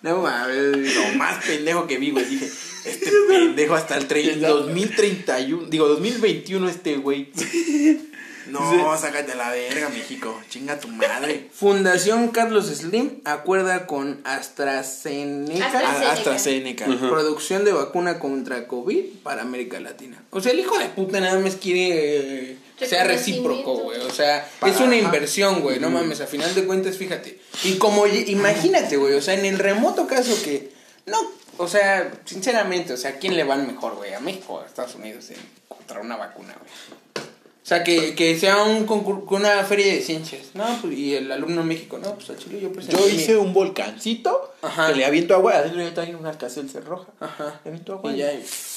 No 0.02 0.18
mames. 0.18 0.94
Lo 0.94 1.18
más 1.18 1.44
pendejo 1.44 1.86
que 1.86 1.98
vi, 1.98 2.10
güey. 2.12 2.24
Dije, 2.24 2.48
este 2.86 3.10
pendejo 3.28 3.74
hasta 3.74 3.96
el 3.96 4.08
tre- 4.08 4.36
2031, 4.38 5.66
digo, 5.68 5.88
2021 5.88 6.68
este 6.68 6.96
güey. 6.96 7.30
No, 8.48 8.96
sácate 8.96 9.32
a 9.32 9.34
la 9.34 9.50
verga, 9.50 9.88
México. 9.88 10.40
Chinga 10.48 10.78
tu 10.78 10.86
madre. 10.86 11.48
Fundación 11.52 12.28
Carlos 12.28 12.66
Slim 12.66 13.20
acuerda 13.24 13.88
con 13.88 14.20
AstraZeneca 14.22 15.66
Astra- 15.66 15.90
A- 16.10 16.12
AstraZeneca. 16.12 16.86
producción 16.86 17.64
de 17.64 17.72
vacuna 17.72 18.20
contra 18.20 18.68
COVID 18.68 19.04
para 19.24 19.42
América 19.42 19.80
Latina. 19.80 20.22
O 20.30 20.40
sea, 20.40 20.52
el 20.52 20.60
hijo 20.60 20.78
de 20.78 20.86
puta 20.90 21.18
nada 21.18 21.40
más 21.40 21.56
quiere 21.56 22.50
eh, 22.52 22.56
que 22.78 22.86
sea 22.86 23.02
recíproco, 23.02 23.78
güey. 23.78 24.00
O 24.02 24.10
sea, 24.12 24.48
Para- 24.60 24.72
es 24.72 24.80
una 24.80 24.96
inversión, 24.96 25.60
güey. 25.60 25.80
No 25.80 25.90
mames, 25.90 26.20
a 26.20 26.28
final 26.28 26.54
de 26.54 26.64
cuentas, 26.66 26.96
fíjate. 26.96 27.40
Y 27.64 27.78
como, 27.78 28.06
imagínate, 28.06 28.96
güey, 28.96 29.14
o 29.14 29.22
sea, 29.22 29.34
en 29.34 29.44
el 29.44 29.58
remoto 29.58 30.06
caso 30.06 30.40
que, 30.44 30.70
no, 31.06 31.18
o 31.58 31.68
sea, 31.68 32.10
sinceramente, 32.24 32.92
o 32.92 32.96
sea, 32.96 33.10
¿a 33.10 33.14
quién 33.14 33.36
le 33.36 33.44
van 33.44 33.66
mejor, 33.66 33.96
güey? 33.96 34.14
¿A 34.14 34.20
México 34.20 34.54
o 34.54 34.60
a 34.62 34.66
Estados 34.66 34.94
Unidos 34.94 35.30
en 35.30 35.36
encontrar 35.70 36.00
una 36.02 36.16
vacuna, 36.16 36.54
güey? 36.58 37.26
O 37.26 37.68
sea, 37.68 37.82
que, 37.82 38.14
que 38.14 38.38
sea 38.38 38.62
un 38.62 38.86
concur- 38.86 39.24
una 39.28 39.64
feria 39.64 39.86
de 39.92 40.00
ciencias. 40.00 40.50
No, 40.54 40.64
pues, 40.80 40.96
y 40.96 41.16
el 41.16 41.32
alumno 41.32 41.62
en 41.62 41.66
México, 41.66 41.98
no, 41.98 42.14
pues 42.14 42.30
al 42.30 42.38
chile 42.38 42.60
yo 42.60 42.72
presenté 42.72 42.96
Yo 42.96 43.06
mi- 43.08 43.12
hice 43.14 43.36
un 43.36 43.52
volcancito 43.52 44.54
Ajá. 44.62 44.86
que 44.86 44.94
le 44.94 45.04
aviento 45.04 45.34
agua. 45.34 45.54
Adentro 45.56 45.82
ya 45.82 45.92
trae 45.92 46.14
una 46.14 46.30
alcacelcer 46.30 46.84
roja. 46.84 47.08
Ajá. 47.18 47.60
Le 47.64 47.70
aviento 47.70 47.94
agua. 47.94 48.12
Y 48.12 48.18
ya. 48.18 48.32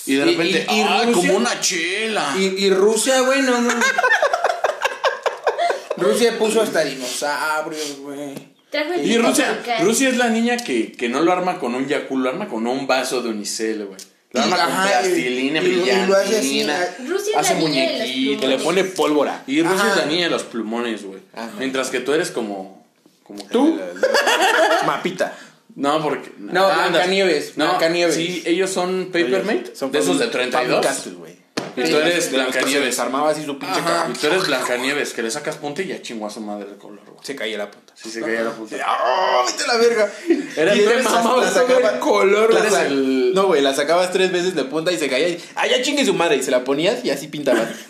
Y 0.08 0.16
de 0.16 0.26
repente, 0.26 0.66
y- 0.72 0.76
y 0.76 0.82
¡ay, 0.82 1.14
Rusia- 1.14 1.30
como 1.30 1.38
una 1.38 1.62
chela! 1.62 2.34
Y, 2.36 2.46
y 2.66 2.70
Rusia, 2.72 3.22
güey, 3.22 3.44
no, 3.44 3.62
no. 3.62 3.74
Rusia 5.98 6.38
puso 6.40 6.62
hasta 6.62 6.84
dinosaurios, 6.84 8.00
güey. 8.00 8.34
Trajo 8.72 8.94
el 8.94 9.06
Y 9.06 9.18
Rusia. 9.18 9.62
Rusia 9.82 10.10
es 10.10 10.18
la 10.18 10.30
niña 10.30 10.58
que, 10.58 10.92
que 10.92 11.10
no 11.10 11.22
lo 11.22 11.32
arma 11.32 11.60
con 11.60 11.74
un 11.76 11.88
Yakult, 11.88 12.24
lo 12.24 12.30
arma 12.30 12.48
con 12.48 12.68
un 12.68 12.86
vaso 12.88 13.22
de 13.22 13.30
unicel, 13.30 13.86
güey. 13.86 14.00
Lo 14.32 14.40
Y- 14.40 14.44
arma 14.44 14.58
con 14.58 14.66
ajá, 14.72 15.00
plastilina, 15.02 15.60
brillantina, 15.62 16.80
ah, 16.80 17.04
Rusia 17.08 17.34
es 17.34 17.38
hace 17.40 17.54
la 17.56 17.60
niña 17.62 17.82
de 17.82 17.88
los 17.90 18.00
muñequitos. 18.08 18.42
Que 18.42 18.48
le 18.48 18.58
pone 18.60 18.84
pólvora. 18.84 19.44
Y 19.48 19.62
Rusia 19.64 19.78
Ajá. 19.82 19.90
es 19.92 19.98
la 19.98 20.06
niña 20.06 20.24
de 20.26 20.30
los 20.30 20.44
plumones, 20.44 21.04
güey. 21.04 21.20
Mientras 21.58 21.90
que 21.90 22.00
tú 22.00 22.14
eres 22.14 22.30
como... 22.30 22.86
como 23.24 23.44
¿Tú? 23.46 23.80
Mapita. 24.86 25.36
No, 25.76 26.02
porque... 26.04 26.32
No, 26.38 26.66
andas- 26.68 26.90
Blancanieves, 26.92 27.58
No, 27.58 27.66
Blancanieves. 27.70 28.16
Sí, 28.16 28.44
ellos 28.46 28.70
son 28.70 29.06
Papermate, 29.12 29.76
Son 29.76 29.92
de 29.92 30.00
esos 30.00 30.20
de 30.20 30.26
Faber- 30.26 30.32
32. 30.52 30.68
Faber-Castell, 30.86 31.16
güey. 31.16 31.40
Y 31.78 31.90
tú 31.90 31.98
eres 31.98 32.32
Blancanieves. 32.32 32.86
desarmaba 32.86 33.30
así 33.32 33.46
su 33.46 33.58
pinche. 33.58 33.80
Y 33.80 34.14
tú 34.20 34.28
eres 34.28 34.46
Blancanieves, 34.48 35.14
que 35.14 35.22
le 35.24 35.32
sacas 35.32 35.56
punta 35.58 35.82
y 35.82 35.88
ya 35.88 36.02
chingó 36.02 36.28
a 36.28 36.30
su 36.30 36.42
madre 36.42 36.68
el 36.72 36.78
color, 36.78 37.00
güey. 37.06 37.18
Se 37.24 37.36
caía 37.36 37.58
la 37.58 37.72
punta. 37.72 37.89
Sí, 38.02 38.10
se 38.12 38.22
caía 38.22 38.44
la 38.44 38.52
punta. 38.52 38.78
¡Ah, 38.86 39.44
vete 39.46 39.64
a 39.64 39.68
la 39.68 39.78
verga! 39.78 40.10
Era 40.56 40.74
Y 40.76 40.82
la- 40.82 40.92
el 40.94 42.00
color. 42.00 42.54
la 42.54 42.70
sa- 42.70 42.86
el- 42.86 43.34
No, 43.34 43.48
güey, 43.48 43.62
la 43.62 43.74
sacabas 43.74 44.12
tres 44.14 44.32
veces 44.32 44.56
de 44.56 44.64
punta 44.64 44.92
y 44.92 44.98
se 44.98 45.10
caía. 45.10 45.28
Y, 45.30 45.44
ah, 45.56 45.68
ya 45.68 45.82
chingue 45.82 46.06
su 46.06 46.14
madre. 46.14 46.38
Y 46.38 46.44
se 46.44 46.52
la 46.52 46.64
ponías 46.64 47.04
y 47.04 47.10
así 47.10 47.28
pintabas. 47.28 47.68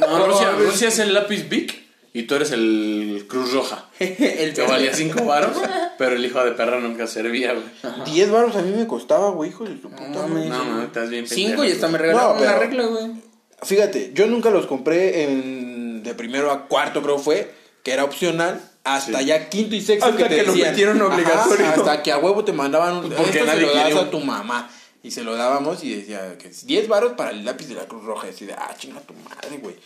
No, 0.00 0.26
Rusia, 0.26 0.50
Rusia 0.52 0.88
es 0.88 0.98
el 0.98 1.12
lápiz 1.14 1.48
Bic 1.48 1.82
y 2.12 2.22
tú 2.24 2.34
eres 2.34 2.50
el 2.52 3.26
Cruz 3.28 3.52
Roja. 3.52 3.86
el 4.00 4.54
Que 4.54 4.62
valía 4.62 4.92
5 4.94 5.24
varos, 5.24 5.56
pero 5.98 6.16
el 6.16 6.24
hijo 6.24 6.42
de 6.42 6.52
perra 6.52 6.80
nunca 6.80 7.06
servía, 7.06 7.52
güey. 7.52 7.66
Diez 8.06 8.30
baros 8.30 8.56
a 8.56 8.62
mí 8.62 8.72
me 8.76 8.86
costaba, 8.86 9.30
güey, 9.30 9.50
hijo 9.50 9.64
de 9.64 9.74
su 9.80 9.90
puta 9.90 10.08
No 10.08 10.26
madre. 10.28 10.48
No, 10.48 10.64
no, 10.64 10.82
estás 10.82 11.10
bien 11.10 11.26
Cinco 11.26 11.48
pendejo. 11.60 11.64
y 11.66 11.72
hasta 11.72 11.88
me 11.88 11.98
regalaron 11.98 12.32
No, 12.32 12.38
pero- 12.38 12.50
una 12.50 12.58
regla, 12.58 12.84
güey. 12.86 13.10
Fíjate, 13.62 14.12
yo 14.14 14.26
nunca 14.26 14.48
los 14.50 14.66
compré 14.66 15.24
en, 15.24 16.02
de 16.02 16.14
primero 16.14 16.50
a 16.50 16.66
cuarto, 16.66 17.02
creo 17.02 17.18
fue, 17.18 17.52
que 17.84 17.92
era 17.92 18.04
opcional, 18.04 18.58
hasta 18.84 19.18
Sí. 19.20 19.24
ya 19.26 19.48
quinto 19.48 19.74
y 19.74 19.80
sexto 19.80 20.06
Hasta 20.06 20.16
que 20.16 20.24
te 20.24 20.36
que 20.36 20.42
lo 20.44 20.52
decían. 20.52 20.70
metieron 20.70 21.02
Ajá, 21.02 21.14
obligatorio. 21.14 21.66
hasta 21.68 22.02
que 22.02 22.12
a 22.12 22.18
huevo 22.18 22.44
te 22.44 22.52
mandaban 22.52 22.96
un. 22.96 23.10
Porque 23.10 23.30
esto 23.38 23.44
nadie 23.44 23.60
se 23.60 23.66
lo 23.66 23.74
das 23.74 23.92
un- 23.92 23.98
a 23.98 24.10
tu 24.10 24.20
mamá. 24.20 24.70
Y 25.02 25.10
se 25.12 25.22
lo 25.22 25.34
dábamos 25.34 25.82
y 25.82 25.94
decía 25.96 26.36
que 26.38 26.48
es 26.48 26.66
10 26.66 26.86
varos 26.88 27.12
para 27.12 27.30
el 27.30 27.44
lápiz 27.44 27.66
de 27.68 27.74
la 27.74 27.86
Cruz 27.86 28.04
Roja. 28.04 28.26
Y 28.26 28.30
así 28.30 28.46
de, 28.46 28.52
ah, 28.52 28.74
chinga 28.78 29.00
tu 29.00 29.14
madre, 29.14 29.56
güey. 29.58 29.76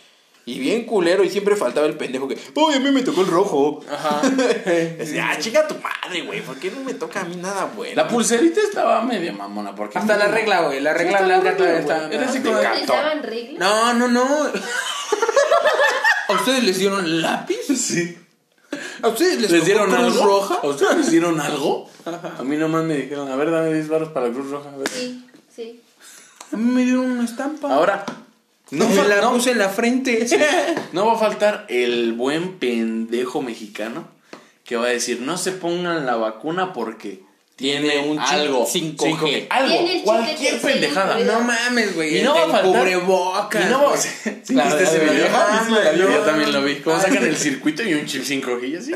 Y 0.47 0.59
bien 0.59 0.85
culero, 0.85 1.23
y 1.23 1.29
siempre 1.29 1.55
faltaba 1.55 1.87
el 1.87 1.97
pendejo 1.97 2.27
que, 2.27 2.37
uy, 2.53 2.75
a 2.75 2.79
mí 2.79 2.91
me 2.91 3.01
tocó 3.01 3.21
el 3.21 3.27
rojo. 3.27 3.81
Ajá. 3.91 4.21
Decía, 4.99 5.29
ah, 5.31 5.39
chica 5.39 5.67
tu 5.67 5.73
madre, 5.75 6.21
güey, 6.21 6.41
¿por 6.41 6.57
qué 6.59 6.69
no 6.69 6.81
me 6.81 6.93
toca 6.93 7.21
a 7.21 7.23
mí 7.23 7.35
nada 7.37 7.65
bueno? 7.75 7.95
La 7.95 8.07
pulserita 8.07 8.59
estaba 8.61 9.01
media 9.01 9.31
mamona. 9.33 9.73
Porque 9.73 9.97
Hasta 9.97 10.17
la 10.17 10.27
regla, 10.27 10.61
güey. 10.61 10.81
La 10.81 10.93
regla 10.93 11.21
blanca 11.21 11.57
todavía 11.57 11.79
está. 11.79 12.09
Era 12.11 12.25
así 12.29 12.41
como. 12.41 12.59
No, 13.57 13.93
no, 13.93 14.07
no. 14.07 14.23
¿A 16.27 16.33
ustedes 16.33 16.63
les 16.63 16.77
dieron 16.77 17.21
lápiz? 17.21 17.57
Sí. 17.75 18.17
¿A 19.05 19.09
ustedes 19.09 19.39
les, 19.39 19.51
¿Les 19.51 19.61
tocó 19.61 19.65
dieron 19.65 19.89
Cruz 19.91 19.99
algo? 19.99 20.25
roja? 20.25 20.55
¿A 20.63 20.67
ustedes 20.67 20.97
les 20.97 21.11
dieron 21.11 21.39
algo? 21.39 21.87
A 22.39 22.43
mí 22.43 22.57
nomás 22.57 22.83
me 22.83 22.97
dijeron, 22.97 23.31
a 23.31 23.35
ver, 23.35 23.51
dame 23.51 23.71
10 23.71 23.87
baros 23.87 24.09
para 24.09 24.27
la 24.27 24.33
Cruz 24.33 24.49
Roja. 24.49 24.71
A 24.71 24.77
ver. 24.77 24.89
Sí, 24.89 25.23
sí. 25.55 25.81
A 26.51 26.57
mí 26.57 26.71
me 26.71 26.83
dieron 26.83 27.11
una 27.11 27.23
estampa. 27.23 27.71
Ahora, 27.71 28.03
no 28.71 28.89
me 28.89 29.07
la 29.07 29.29
puse 29.29 29.51
en 29.51 29.59
la 29.59 29.69
frente. 29.69 30.25
no 30.91 31.05
va 31.05 31.13
a 31.13 31.17
faltar 31.17 31.65
el 31.69 32.13
buen 32.13 32.57
pendejo 32.57 33.43
mexicano 33.43 34.07
que 34.63 34.75
va 34.75 34.85
a 34.87 34.89
decir, 34.89 35.21
no 35.21 35.37
se 35.37 35.51
pongan 35.51 36.07
la 36.07 36.15
vacuna 36.15 36.73
porque 36.73 37.23
tiene 37.55 37.99
un 37.99 38.19
algo. 38.19 38.67
5G. 38.67 39.47
Algo, 39.49 39.69
Tiene 39.69 39.91
el 39.91 39.95
chip 39.97 40.03
cualquier 40.03 40.61
pendejada. 40.61 41.19
No 41.19 41.39
mames, 41.41 41.95
güey. 41.95 42.19
Y 42.19 42.21
no 42.21 42.33
va 42.35 42.41
a 42.43 42.47
faltar- 42.47 42.63
cubrebocas. 42.63 43.65
Y 43.65 43.69
no 43.69 43.83
va 43.83 43.87
a 43.93 43.95
güey. 43.95 44.01
¿Sí 44.43 44.53
La 44.53 44.65
viste 44.65 44.83
ese 44.83 44.99
de 44.99 45.05
la 45.05 45.11
video? 45.13 45.27
Ah, 45.33 45.59
¿viste 45.67 45.83
la 45.83 45.95
Yo 45.95 46.19
también 46.19 46.51
lo 46.51 46.61
vi. 46.63 46.75
Cómo 46.81 46.99
sacan 46.99 47.23
el 47.25 47.37
circuito 47.37 47.81
y 47.83 47.93
un 47.93 48.05
chip 48.05 48.23
5G 48.23 48.69
y 48.69 48.75
así. 48.75 48.91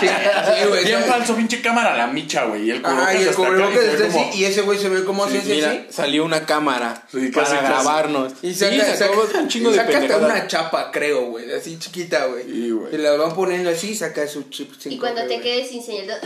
Sí, 0.00 0.06
sí, 0.06 0.68
güey. 0.68 0.84
Bien 0.84 1.00
¿sabes? 1.00 1.06
falso, 1.14 1.36
pinche 1.36 1.60
cámara, 1.60 1.94
la 1.96 2.06
micha, 2.06 2.44
güey. 2.46 2.66
Y 2.66 2.70
el 2.70 2.80
cubrebocas 2.82 3.04
Ah, 3.06 4.30
y 4.34 4.44
ese 4.44 4.62
güey 4.62 4.78
se 4.78 4.88
ve 4.88 5.04
como 5.04 5.28
Sí, 5.28 5.36
así, 5.38 5.48
mira, 5.50 5.70
así. 5.70 5.80
salió 5.90 6.24
una 6.24 6.46
cámara 6.46 7.06
Sí, 7.12 7.28
para 7.28 7.60
grabarnos. 7.60 8.32
Y 8.42 8.54
saca, 8.54 9.12
un 9.38 9.48
chingo 9.48 9.70
de 9.70 9.80
pendejadas. 9.80 10.24
una 10.24 10.46
chapa, 10.46 10.90
creo, 10.90 11.26
güey. 11.26 11.52
Así 11.52 11.78
chiquita, 11.78 12.24
güey. 12.26 12.44
Y 12.50 12.96
la 12.96 13.12
van 13.12 13.34
poniendo 13.34 13.68
así 13.68 13.90
y 13.90 13.94
saca 13.94 14.26
su 14.26 14.44
chip 14.48 14.72
5G. 14.72 14.92
Y 14.92 14.98
cuando 14.98 15.26
te 15.26 15.40
quedes 15.40 15.68
sin 15.68 15.82
señal. 15.84 16.18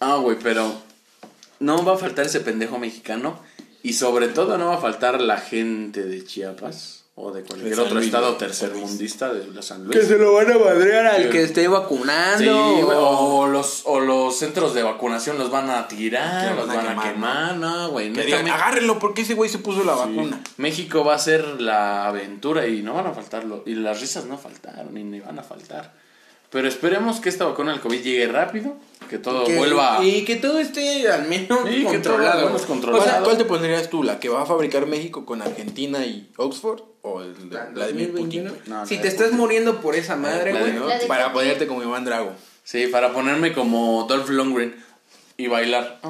Ah, 0.00 0.16
güey, 0.16 0.36
pero 0.42 0.72
no 1.60 1.84
va 1.84 1.94
a 1.94 1.98
faltar 1.98 2.26
ese 2.26 2.40
pendejo 2.40 2.78
mexicano 2.78 3.38
y 3.82 3.92
sobre 3.94 4.28
todo 4.28 4.58
no 4.58 4.68
va 4.68 4.74
a 4.76 4.78
faltar 4.78 5.20
la 5.20 5.38
gente 5.38 6.04
de 6.04 6.24
Chiapas 6.24 7.04
o 7.16 7.30
de 7.30 7.42
cualquier 7.44 7.78
otro 7.78 7.94
Luis, 7.94 8.06
estado 8.06 8.34
tercermundista 8.34 9.32
de 9.32 9.46
la 9.46 9.62
San 9.62 9.84
Luis. 9.84 9.96
Que 9.96 10.04
se 10.04 10.18
lo 10.18 10.32
van 10.34 10.50
a 10.50 10.58
madrear 10.58 11.06
al 11.06 11.30
que 11.30 11.44
esté 11.44 11.68
vacunando. 11.68 12.38
Sí, 12.38 12.48
o- 12.48 12.88
o 13.38 13.46
los, 13.46 13.82
o 13.84 14.00
los 14.00 14.36
centros 14.36 14.74
de 14.74 14.82
vacunación 14.82 15.38
los 15.38 15.48
van 15.48 15.70
a 15.70 15.86
tirar, 15.86 16.48
Que 16.50 16.56
los 16.56 16.66
van 16.66 16.76
van 16.86 16.98
a 16.98 17.02
quemar, 17.04 17.56
no, 17.56 17.90
güey. 17.90 18.12
Agárrenlo 18.50 18.98
porque 18.98 19.22
ese 19.22 19.34
güey 19.34 19.48
se 19.48 19.58
puso 19.58 19.84
la 19.84 19.94
Sí. 19.94 20.00
vacuna. 20.00 20.42
México 20.56 21.04
va 21.04 21.14
a 21.14 21.18
ser 21.20 21.60
la 21.60 22.08
aventura 22.08 22.66
y 22.66 22.82
no 22.82 22.94
van 22.94 23.06
a 23.06 23.12
faltar 23.12 23.44
lo- 23.44 23.62
y 23.64 23.76
las 23.76 24.00
risas 24.00 24.24
no 24.24 24.36
faltaron 24.36 24.98
y 24.98 25.04
ni 25.04 25.20
van 25.20 25.38
a 25.38 25.42
faltar. 25.44 25.92
Pero 26.50 26.68
esperemos 26.68 27.20
que 27.20 27.28
esta 27.28 27.44
vacuna 27.46 27.72
del 27.72 27.80
COVID 27.80 28.00
llegue 28.02 28.28
rápido, 28.28 28.76
que 29.10 29.18
todo 29.18 29.44
que- 29.44 29.56
vuelva 29.56 29.98
Y 30.04 30.24
que 30.24 30.36
todo 30.36 30.58
esté 30.60 31.08
al 31.10 31.26
menos 31.28 31.60
Sí, 31.68 31.76
que 31.78 31.82
todo 31.98 32.14
controlado. 32.14 32.56
controlado. 32.66 33.02
O 33.02 33.06
sea, 33.06 33.20
¿Cuál, 33.22 33.36
te 33.38 33.44
pondrías 33.44 33.90
tú? 33.90 34.02
¿La 34.04 34.20
que 34.20 34.28
va 34.28 34.42
a 34.42 34.46
fabricar 34.46 34.86
México 34.86 35.24
con 35.26 35.42
Argentina 35.42 36.04
y 36.06 36.30
Oxford? 36.36 36.80
¿O 37.02 37.20
el 37.22 37.50
de 37.50 37.54
la 37.56 37.64
Vladimir 37.66 38.12
Putin? 38.12 38.44
2021. 38.44 38.50
güey? 38.50 38.62
No, 38.66 38.86
si 38.86 38.94
la 38.96 39.02
te 39.02 39.08
de 39.08 39.14
estás 39.14 39.32
muriendo 39.32 39.80
por 39.80 39.94
esa 39.96 40.16
madre, 40.16 40.52
güey. 40.52 40.72
de- 40.72 40.98
de 41.00 41.06
Para 41.06 41.32
ponerte 41.32 41.66
como 41.66 41.82
Iván 41.82 42.04
Drago. 42.04 42.32
Sí, 42.62 42.86
para 42.86 43.12
ponerme 43.12 43.52
como 43.52 44.06
Dolph 44.08 44.30
Lundgren 44.30 44.74
y 45.36 45.48
bailar. 45.48 46.00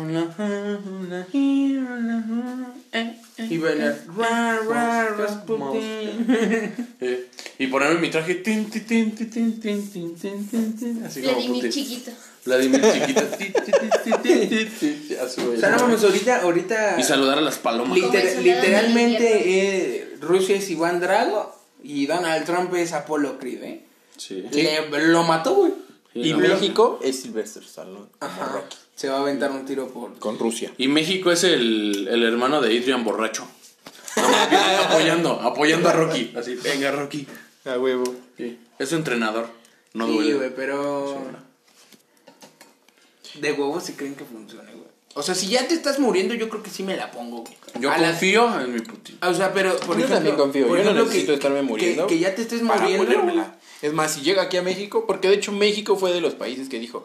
Y 3.49 3.59
bailar. 3.59 3.97
ponerme 7.75 7.99
mi 7.99 8.09
traje. 8.09 8.37
Tin, 8.37 8.71
tin, 8.71 8.87
tin, 8.87 9.17
tin, 9.17 9.61
tin, 9.61 9.91
tin, 9.91 10.17
así 11.05 11.21
como 11.23 11.35
Vladimir 11.35 11.69
chiquito. 11.71 12.13
Vladimir 12.45 12.81
chiquito. 12.81 13.23
O 15.25 15.29
sea, 15.59 15.71
no 15.71 15.85
ahorita, 15.85 16.43
ahorita. 16.43 17.01
Y 17.01 17.03
saludar 17.03 17.39
a 17.39 17.41
las 17.41 17.59
palomas. 17.59 17.99
Literalmente, 17.99 20.19
Rusia 20.21 20.55
es 20.55 20.71
Iván 20.71 21.01
Drago 21.01 21.53
y 21.83 22.07
Donald 22.07 22.47
Trump 22.47 22.73
es 22.75 22.93
Apolo 22.93 23.41
Creed, 23.41 23.65
¿eh? 23.65 23.85
Sí. 24.19 24.45
Le, 24.53 24.89
lo 25.09 25.25
mató, 25.25 25.55
güey. 25.55 25.73
Y, 26.15 26.33
México 26.35 27.01
es 27.03 27.23
Sylvester 27.23 27.65
Stallone. 27.65 28.07
Ajá. 28.21 28.53
Rocky. 28.53 28.77
Se 28.95 29.09
va 29.09 29.17
a 29.17 29.21
aventar 29.23 29.51
un 29.51 29.67
tiro 29.67 29.89
por. 29.89 30.17
Con 30.21 30.39
Rusia. 30.39 30.73
Y 30.79 30.87
México 30.87 31.33
es 31.33 31.43
el, 31.43 32.07
el 32.09 32.23
hermano 32.23 32.61
de 32.61 32.79
Adrian 32.79 33.03
Borracho. 33.03 33.49
Apoyando, 34.85 35.41
apoyando 35.41 35.89
a 35.89 35.93
Rocky. 35.93 36.33
Así, 36.37 36.55
venga, 36.55 36.93
Rocky. 36.93 37.27
A 37.65 37.79
huevo. 37.79 38.05
Sí. 38.37 38.59
Es 38.79 38.89
su 38.91 38.97
entrenador. 38.97 39.49
No 39.95 40.07
sí, 40.07 40.13
duele. 40.15 40.35
güey, 40.35 40.55
pero. 40.55 41.19
De 43.35 43.53
huevos 43.53 43.85
si 43.85 43.95
creen 43.95 44.15
que 44.15 44.25
funcione, 44.25 44.71
güey. 44.73 44.85
O 45.17 45.23
sea, 45.23 45.35
si 45.35 45.49
ya 45.49 45.67
te 45.69 45.75
estás 45.75 45.99
muriendo, 46.01 46.35
yo 46.35 46.49
creo 46.49 46.63
que 46.63 46.71
sí 46.71 46.83
me 46.83 46.97
la 46.97 47.11
pongo. 47.11 47.43
güey. 47.43 47.55
Yo 47.81 47.91
A 47.91 47.99
la- 47.99 48.11
confío 48.11 48.61
en 48.61 48.73
mi 48.75 48.81
Putin. 48.81 49.19
O 49.23 49.33
sea, 49.35 49.53
pero 49.53 49.77
por 49.79 49.97
Yo 49.97 50.05
ejemplo, 50.05 50.15
también 50.17 50.37
confío. 50.37 50.67
por 50.69 50.79
Yo 50.79 50.85
no 50.93 51.05
necesito 51.05 51.33
estarme 51.35 51.63
muriendo 51.63 52.07
Que, 52.07 52.15
que 52.15 52.21
ya 52.21 52.35
te 52.35 52.43
estés 52.43 52.63
muriendo. 52.63 53.47
Es 53.83 53.93
más, 53.93 54.13
si 54.15 54.23
llega 54.23 54.43
aquí 54.43 54.57
a 54.57 54.63
México, 54.63 55.07
porque 55.07 55.29
de 55.29 55.35
hecho 55.35 55.53
México 55.53 55.97
fue 55.97 56.13
de 56.13 56.21
los 56.21 56.35
países 56.35 56.69
que 56.69 56.79
dijo, 56.79 57.05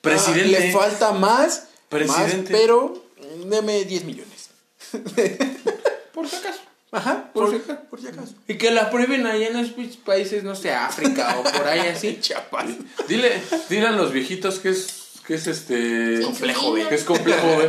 Presidente. 0.00 0.56
"Ah, 0.56 0.60
le 0.60 0.72
falta 0.72 1.12
más, 1.12 1.68
Presidente. 1.88 2.52
más, 2.52 2.60
pero 2.60 3.04
deme 3.46 3.84
10 3.84 4.04
millones. 4.04 4.50
Por 6.12 6.28
si 6.28 6.36
acaso. 6.36 6.60
Ajá, 6.90 7.30
por, 7.34 7.50
si 7.50 7.56
acaso, 7.56 7.80
por 7.90 8.00
si 8.00 8.06
acaso. 8.08 8.32
Y 8.48 8.54
que 8.56 8.70
la 8.70 8.90
prueben 8.90 9.26
allá 9.26 9.48
en 9.48 9.56
esos 9.58 9.74
países, 9.98 10.42
no 10.42 10.54
sé, 10.54 10.72
África 10.72 11.36
o 11.38 11.42
por 11.42 11.66
ahí 11.66 11.80
así. 11.94 12.18
Chiapas. 12.20 12.66
Dile, 13.06 13.42
dile 13.68 13.88
a 13.88 13.92
los 13.92 14.10
viejitos 14.12 14.58
que 14.58 14.70
es, 14.70 15.10
que 15.26 15.34
es 15.34 15.46
este. 15.46 16.20
Complejo, 16.22 16.70
güey. 16.70 16.88
Que 16.88 16.94
es 16.94 17.04
complejo, 17.04 17.46
güey. 17.56 17.68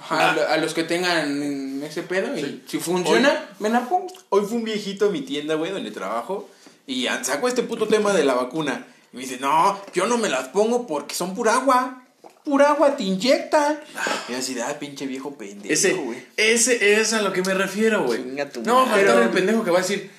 Ajá, 0.00 0.30
a 0.30 0.34
lo- 0.34 0.48
a 0.48 0.56
los 0.58 0.74
que 0.74 0.82
tengan 0.84 1.82
ese 1.82 2.02
pedo 2.02 2.36
y 2.36 2.62
si 2.66 2.78
funciona, 2.78 3.48
me 3.60 3.68
la 3.70 3.88
pongo. 3.88 4.08
Hoy 4.30 4.44
fue 4.46 4.58
un 4.58 4.64
viejito 4.64 5.06
a 5.06 5.10
mi 5.10 5.22
tienda, 5.22 5.54
güey, 5.54 5.70
donde 5.72 5.90
trabajo, 5.92 6.50
y 6.86 7.06
sacó 7.22 7.48
este 7.48 7.62
puto 7.62 7.86
tema 7.88 8.12
de 8.12 8.24
la 8.24 8.34
vacuna. 8.34 8.84
Y 9.12 9.16
me 9.16 9.22
dice, 9.22 9.38
no, 9.40 9.80
yo 9.94 10.06
no 10.06 10.18
me 10.18 10.28
las 10.28 10.48
pongo 10.48 10.86
porque 10.86 11.14
son 11.14 11.34
pura 11.34 11.54
agua. 11.54 12.03
Pura 12.44 12.70
agua 12.70 12.96
te 12.96 13.02
inyectan. 13.04 13.80
Y 14.28 14.34
así 14.34 14.52
de, 14.54 14.62
ah, 14.62 14.78
pinche 14.78 15.06
viejo 15.06 15.34
pendejo, 15.36 15.72
Ese, 15.72 15.94
güey. 15.94 16.22
ese 16.36 17.00
es 17.00 17.12
a 17.14 17.22
lo 17.22 17.32
que 17.32 17.42
me 17.42 17.54
refiero, 17.54 18.04
güey. 18.04 18.20
No 18.64 18.76
va 18.76 18.82
a 18.82 18.86
madre. 18.86 19.06
faltar 19.06 19.22
el 19.22 19.30
pendejo 19.30 19.64
que 19.64 19.70
va 19.70 19.78
a 19.78 19.82
decir, 19.82 20.10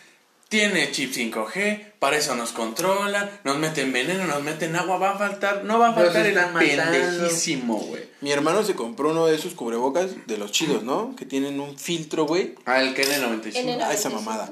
tiene 0.49 0.91
chip 0.91 1.11
5G, 1.13 1.93
para 1.99 2.17
eso 2.17 2.35
nos 2.35 2.51
controlan, 2.51 3.29
nos 3.43 3.57
meten 3.57 3.91
veneno, 3.93 4.25
nos 4.25 4.41
meten 4.43 4.75
agua, 4.75 4.97
va 4.97 5.11
a 5.11 5.17
faltar, 5.17 5.63
no 5.65 5.77
va 5.79 5.89
a 5.89 5.93
faltar 5.93 6.25
el 6.25 6.33
pendejísimo, 6.35 7.77
güey. 7.77 8.03
Mi 8.21 8.31
hermano 8.31 8.63
se 8.63 8.73
compró 8.75 9.11
uno 9.11 9.27
de 9.27 9.35
esos 9.35 9.53
cubrebocas 9.53 10.11
de 10.27 10.37
los 10.37 10.51
chidos, 10.51 10.83
¿no? 10.83 11.15
Que 11.15 11.25
tienen 11.25 11.59
un 11.59 11.77
filtro, 11.77 12.25
güey. 12.25 12.55
Ah, 12.65 12.81
el 12.81 12.95
KN95. 12.95 13.55
En 13.55 13.81
Ah, 13.81 13.93
esa 13.93 14.09
mamada. 14.09 14.51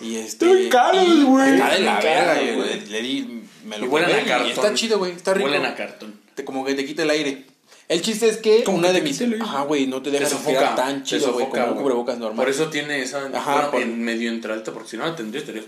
Y 0.00 0.16
este. 0.16 0.64
Están 0.64 0.68
caros, 0.70 1.24
güey. 1.24 1.54
Está 1.54 1.70
de 1.70 1.80
la 1.80 2.00
verga, 2.00 2.34
güey. 2.34 2.54
güey. 2.56 2.86
Le 2.86 3.02
di, 3.02 3.44
me 3.64 3.78
lo 3.78 3.86
Y 3.86 3.88
huelen 3.88 4.16
a 4.16 4.20
y 4.22 4.24
cartón. 4.26 4.50
Está 4.50 4.74
chido, 4.74 4.98
güey. 4.98 5.12
Está 5.12 5.34
rico. 5.34 5.46
Huelen 5.46 5.64
a 5.66 5.74
cartón. 5.74 6.20
Como 6.54 6.64
que 6.64 6.74
te 6.74 6.84
quita 6.86 7.02
el 7.02 7.10
aire. 7.10 7.46
El 7.88 8.00
chiste 8.00 8.28
es 8.28 8.36
que 8.36 8.62
Como 8.62 8.78
una 8.78 8.92
que 8.92 8.94
de 8.94 9.02
mis. 9.02 9.20
Ajá, 9.42 9.62
güey, 9.62 9.88
no 9.88 10.00
te 10.00 10.12
deja 10.12 10.24
sofoca. 10.28 10.50
respirar 10.52 10.76
tan 10.76 11.02
chido, 11.02 11.32
güey, 11.32 11.48
como 11.48 11.66
un 11.72 11.74
cubrebocas 11.82 12.16
normal. 12.18 12.36
Por 12.46 12.48
eso 12.48 12.70
tiene 12.70 13.02
esa 13.02 13.26
Ajá, 13.34 13.72
por- 13.72 13.82
en 13.82 14.02
medio 14.04 14.30
entre 14.30 14.52
alto, 14.52 14.72
porque 14.72 14.90
si 14.90 14.96
no 14.96 15.04
la 15.04 15.16
tendría 15.16 15.40
estaría. 15.40 15.62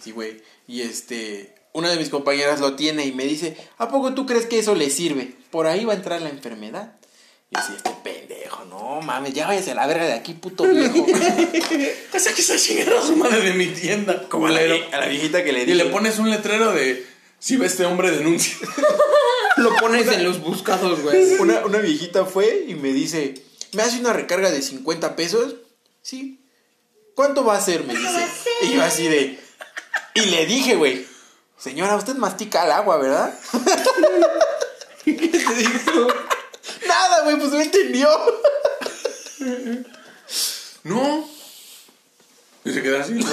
Sí, 0.00 0.10
güey. 0.12 0.42
Y 0.68 0.82
este. 0.82 1.54
Una 1.72 1.88
de 1.88 1.96
mis 1.96 2.10
compañeras 2.10 2.60
lo 2.60 2.74
tiene 2.76 3.06
y 3.06 3.12
me 3.12 3.24
dice: 3.24 3.56
¿A 3.78 3.88
poco 3.88 4.12
tú 4.12 4.26
crees 4.26 4.44
que 4.46 4.58
eso 4.58 4.74
le 4.74 4.90
sirve? 4.90 5.32
Por 5.50 5.66
ahí 5.66 5.84
va 5.86 5.94
a 5.94 5.96
entrar 5.96 6.20
la 6.20 6.28
enfermedad. 6.28 6.92
Y 7.50 7.58
así, 7.58 7.72
este 7.74 7.90
pendejo, 8.04 8.64
no 8.66 9.00
mames, 9.00 9.32
ya 9.32 9.46
váyase 9.48 9.70
a 9.72 9.74
la 9.74 9.86
verga 9.88 10.04
de 10.04 10.12
aquí, 10.12 10.34
puto 10.34 10.64
viejo. 10.64 11.06
Esa 12.12 12.32
que 12.34 12.42
se 12.42 12.56
chingada 12.58 13.02
su 13.02 13.16
madre 13.16 13.40
de 13.40 13.54
mi 13.54 13.66
tienda, 13.68 14.28
Como 14.28 14.46
a 14.46 14.50
la, 14.50 14.60
a 14.92 15.00
la 15.00 15.06
viejita 15.08 15.42
que 15.42 15.52
le 15.52 15.62
Y 15.62 15.66
dije. 15.66 15.74
le 15.76 15.86
pones 15.86 16.18
un 16.20 16.30
letrero 16.30 16.70
de 16.72 17.04
si 17.40 17.56
ve 17.56 17.66
este 17.66 17.86
hombre 17.86 18.10
denuncia. 18.12 18.54
Lo 19.60 19.76
pones 19.76 20.08
en 20.08 20.24
los 20.24 20.40
buscados, 20.40 21.00
güey. 21.02 21.34
Una, 21.40 21.64
una 21.64 21.78
viejita 21.78 22.24
fue 22.24 22.64
y 22.66 22.74
me 22.74 22.92
dice, 22.92 23.34
¿me 23.72 23.82
hace 23.82 24.00
una 24.00 24.12
recarga 24.12 24.50
de 24.50 24.62
50 24.62 25.16
pesos? 25.16 25.56
Sí. 26.02 26.40
¿Cuánto 27.14 27.44
va 27.44 27.56
a 27.56 27.60
ser? 27.60 27.84
Me 27.84 27.94
dice. 27.94 28.28
Y 28.62 28.74
yo 28.74 28.82
así 28.82 29.06
de... 29.08 29.38
Y 30.14 30.20
le 30.26 30.46
dije, 30.46 30.74
güey, 30.76 31.06
señora, 31.58 31.96
usted 31.96 32.14
mastica 32.14 32.64
el 32.64 32.72
agua, 32.72 32.96
¿verdad? 32.98 33.38
¿Qué 35.04 35.12
te 35.14 35.54
dijo? 35.54 36.08
Nada, 36.86 37.22
güey, 37.24 37.36
pues 37.36 37.50
no 37.50 37.60
entendió. 37.60 38.08
No. 40.84 41.28
Y 42.64 42.72
se 42.72 42.82
queda 42.82 43.00
así. 43.02 43.12
¿no? 43.14 43.26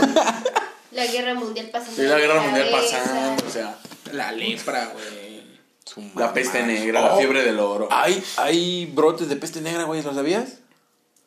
La 0.92 1.06
guerra 1.06 1.34
mundial 1.34 1.70
pasando. 1.72 2.02
Y 2.02 2.08
la 2.08 2.18
guerra 2.18 2.42
mundial 2.42 2.72
cabeza. 2.72 3.00
pasando, 3.00 3.48
o 3.48 3.52
sea, 3.52 3.80
La 4.12 4.32
lepra, 4.32 4.94
güey. 4.94 5.27
La 6.16 6.34
peste 6.34 6.64
negra, 6.64 7.02
la 7.02 7.14
Oh. 7.16 7.18
fiebre 7.18 7.44
del 7.44 7.60
oro. 7.60 7.88
Hay, 7.92 8.22
hay 8.38 8.86
brotes 8.88 9.30
de 9.30 9.36
peste 9.36 9.62
negra, 9.62 9.84
güey, 9.84 10.02
¿lo 10.04 10.14
sabías? 10.14 10.60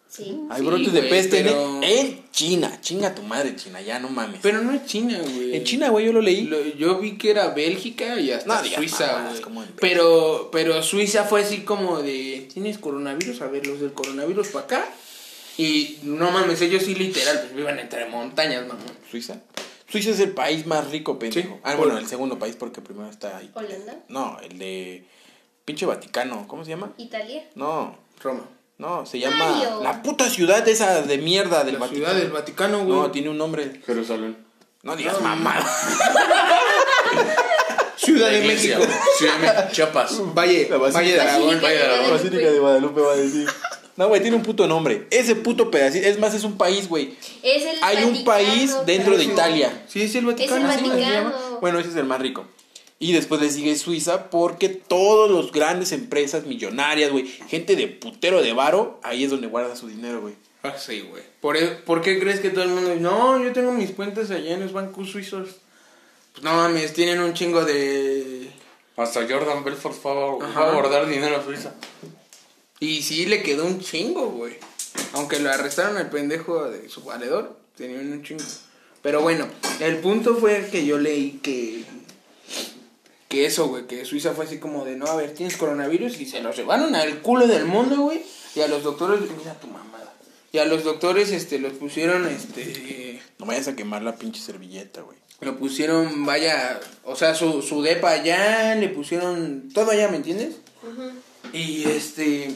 Sí. 0.09 0.37
Hay 0.51 0.61
Sí, 0.61 0.67
brotes 0.67 0.93
de 0.93 1.03
peste 1.03 1.43
pero- 1.45 1.77
en, 1.77 1.85
en 1.85 2.31
China. 2.33 2.79
Chinga 2.81 3.15
tu 3.15 3.23
madre, 3.23 3.55
China, 3.55 3.81
ya 3.81 4.01
no 4.01 4.09
mames. 4.09 4.41
Pero 4.43 4.61
no 4.61 4.73
es 4.73 4.85
China, 4.85 5.19
güey. 5.21 5.55
en 5.55 5.63
China, 5.63 5.89
güey, 5.91 6.07
yo 6.07 6.13
lo 6.13 6.21
leí. 6.21 6.43
Lo- 6.47 6.61
yo 6.65 6.99
vi 6.99 7.17
que 7.17 7.31
era 7.31 7.49
Bélgica 7.51 8.19
y 8.19 8.33
hasta 8.33 8.57
No 8.57 8.61
digas 8.63 8.77
Suiza, 8.79 9.29
güey. 9.29 9.41
como 9.41 9.63
en. 9.63 9.69
Pero, 9.81 10.49
pero 10.51 10.83
Suiza 10.83 11.25
fue 11.25 11.43
así 11.43 11.59
como 11.61 12.01
de, 12.03 12.49
¿tienes 12.53 12.79
coronavirus? 12.79 13.41
A 13.43 13.47
ver, 13.47 13.67
los 13.69 13.79
del 13.81 13.93
coronavirus 13.93 14.49
para 14.49 14.65
acá. 14.65 14.85
Y 15.57 15.99
no 16.03 16.31
mames, 16.33 16.61
ellos 16.63 16.83
sí 16.85 16.95
literal, 16.97 17.39
pues 17.43 17.55
viven 17.55 17.79
entre 17.79 18.07
montañas, 18.07 18.63
mamón. 18.67 18.87
¿Suiza? 19.11 19.37
Suiza 19.91 20.11
es 20.11 20.21
el 20.21 20.31
país 20.33 20.67
más 20.67 20.91
rico, 20.91 21.19
pendejo. 21.19 21.49
Sí. 21.55 21.61
Ah, 21.65 21.75
bueno, 21.75 21.99
el 21.99 22.07
segundo 22.07 22.39
país 22.39 22.57
porque 22.57 22.81
primero 22.81 23.11
está 23.11 23.37
ahí. 23.39 23.51
Holanda, 23.55 23.97
No, 24.09 24.39
el 24.41 24.59
de 24.59 25.05
pinche 25.65 25.85
Vaticano, 25.87 26.47
¿cómo 26.47 26.65
se 26.65 26.71
llama? 26.71 26.93
Italia. 26.97 27.49
No, 27.55 27.97
Roma. 28.23 28.45
no, 28.79 29.05
se 29.07 29.19
llama 29.19 29.51
Mario. 29.51 29.83
la 29.83 30.03
puta 30.03 30.29
ciudad 30.31 30.67
esa 30.69 31.03
de 31.03 31.19
mierda 31.19 31.65
del 31.65 31.75
La 31.75 31.81
Vaticano. 31.81 32.07
ciudad 32.07 32.21
del 32.23 32.31
Vaticano, 32.33 32.85
güey. 32.85 32.99
No, 32.99 33.11
tiene 33.11 33.29
un 33.31 33.39
nombre. 33.39 33.81
Jerusalén. 33.85 34.37
No 34.83 34.97
digas 34.97 35.21
mamada. 35.21 35.67
Ciudad 37.97 38.27
La 38.29 38.33
de 38.33 38.39
iglesia. 38.39 38.79
México. 38.79 38.95
Ciudad 39.19 39.35
de 39.35 39.39
México. 39.47 39.63
Chiapas. 39.73 40.35
Valle. 40.35 40.69
Valle 40.69 41.13
de 41.13 41.21
Aragón. 41.21 41.61
Vaya, 41.61 41.81
de 41.81 41.87
la 41.89 41.95
Guadalupe. 41.97 42.13
Basílica 42.13 42.51
de 42.51 42.59
Guadalupe 42.59 43.01
va 43.03 43.13
a 43.13 43.17
decir. 43.17 43.49
No, 44.01 44.09
güey, 44.09 44.23
tiene 44.23 44.35
un 44.39 44.43
puto 44.43 44.67
nombre. 44.67 45.07
Ese 45.11 45.37
puto 45.37 45.71
pedacito, 45.71 46.07
es 46.07 46.19
más, 46.19 46.33
es 46.33 46.43
un 46.45 46.57
país, 46.57 46.89
güey. 46.89 47.15
Es 47.43 47.67
el 47.67 47.77
Hay 47.83 47.99
un 47.99 48.13
Vaticano, 48.13 48.25
país 48.25 48.75
dentro 48.87 49.19
de 49.19 49.25
Italia. 49.25 49.85
Sí, 49.89 50.01
es 50.01 50.15
el 50.15 50.27
Es 50.31 50.51
el 50.51 50.63
Vaticano. 50.63 50.69
Vaticano. 50.69 51.59
Bueno, 51.61 51.79
ese 51.81 51.91
es 51.91 51.97
el 51.97 52.05
más 52.07 52.19
rico. 52.19 52.47
Y 52.99 53.13
después 53.13 53.43
le 53.43 53.51
sigue 53.51 53.77
Suiza 53.77 54.31
porque 54.31 54.71
todos 54.71 55.31
los 55.31 55.53
grandes 55.53 55.93
empresas 55.93 56.47
millonarias, 56.47 57.13
güey, 57.13 57.27
gente 57.27 57.77
de 57.77 57.89
putero 57.89 58.41
de 58.41 58.55
varo, 58.55 58.99
ahí 59.03 59.25
es 59.25 59.31
donde 59.31 59.49
guarda 59.49 59.77
su 59.77 59.87
dinero, 59.87 60.23
güey. 60.23 60.33
Ah, 60.63 60.75
sí, 60.79 61.01
güey. 61.01 61.23
¿Por, 61.43 61.59
e- 61.59 61.67
¿Por 61.69 62.01
qué 62.01 62.19
crees 62.19 62.41
que 62.41 62.49
todo 62.49 62.65
el 62.65 62.71
mundo 62.71 62.89
dice, 62.89 63.03
no, 63.03 63.43
yo 63.45 63.53
tengo 63.53 63.73
mis 63.73 63.91
cuentas 63.91 64.31
allá 64.31 64.55
en 64.55 64.61
los 64.61 64.73
bancos 64.73 65.11
suizos? 65.11 65.57
Pues 66.33 66.43
no 66.43 66.55
mames, 66.55 66.95
tienen 66.95 67.21
un 67.21 67.35
chingo 67.35 67.67
de... 67.67 68.51
Hasta 68.97 69.27
Jordan 69.29 69.63
Belfort 69.63 69.95
fue 69.95 70.13
a, 70.13 70.45
Ajá. 70.47 70.53
fue 70.55 70.71
a 70.71 70.73
guardar 70.73 71.07
dinero 71.07 71.37
a 71.37 71.45
Suiza. 71.45 71.75
Y 72.81 73.03
sí 73.03 73.27
le 73.27 73.43
quedó 73.43 73.67
un 73.67 73.81
chingo, 73.81 74.31
güey. 74.31 74.55
Aunque 75.13 75.39
lo 75.39 75.51
arrestaron 75.51 75.99
al 75.99 76.09
pendejo 76.09 76.69
de 76.71 76.89
su 76.89 77.03
valedor, 77.03 77.59
tenían 77.77 78.11
un 78.11 78.23
chingo. 78.23 78.43
Pero 79.03 79.21
bueno, 79.21 79.47
el 79.81 79.99
punto 79.99 80.37
fue 80.37 80.69
que 80.71 80.85
yo 80.85 80.99
leí 80.99 81.41
que. 81.43 81.85
Que 83.29 83.47
eso, 83.47 83.69
güey, 83.69 83.87
que 83.87 84.05
Suiza 84.05 84.33
fue 84.33 84.47
así 84.47 84.59
como 84.59 84.85
de 84.85 84.97
no, 84.97 85.07
a 85.07 85.15
ver, 85.15 85.35
tienes 85.35 85.57
coronavirus 85.57 86.21
y 86.21 86.27
se 86.27 86.41
los 86.41 86.57
llevaron 86.57 86.97
al 86.97 87.21
culo 87.21 87.47
del 87.47 87.65
mundo, 87.65 88.01
güey. 88.01 88.23
Y 88.57 88.61
a 88.61 88.67
los 88.67 88.83
doctores, 88.83 89.21
mira 89.21 89.55
tu 89.61 89.69
mamada. 89.69 90.13
Y 90.51 90.59
a 90.59 90.65
los 90.65 90.83
doctores, 90.83 91.31
este, 91.31 91.61
los 91.61 91.75
pusieron, 91.75 92.27
este. 92.27 93.23
No 93.39 93.47
vayas 93.47 93.69
a 93.69 93.77
quemar 93.77 94.03
la 94.03 94.17
pinche 94.17 94.41
servilleta, 94.41 95.03
güey. 95.03 95.17
Lo 95.41 95.57
pusieron, 95.59 96.27
vaya, 96.27 96.81
o 97.05 97.15
sea, 97.15 97.35
su, 97.35 97.63
su 97.63 97.83
depa 97.83 98.11
allá, 98.11 98.75
le 98.75 98.89
pusieron 98.89 99.71
todo 99.73 99.93
allá, 99.93 100.09
¿me 100.09 100.17
entiendes? 100.17 100.57
Ujú. 100.83 101.13
Y 101.53 101.85
este. 101.89 102.55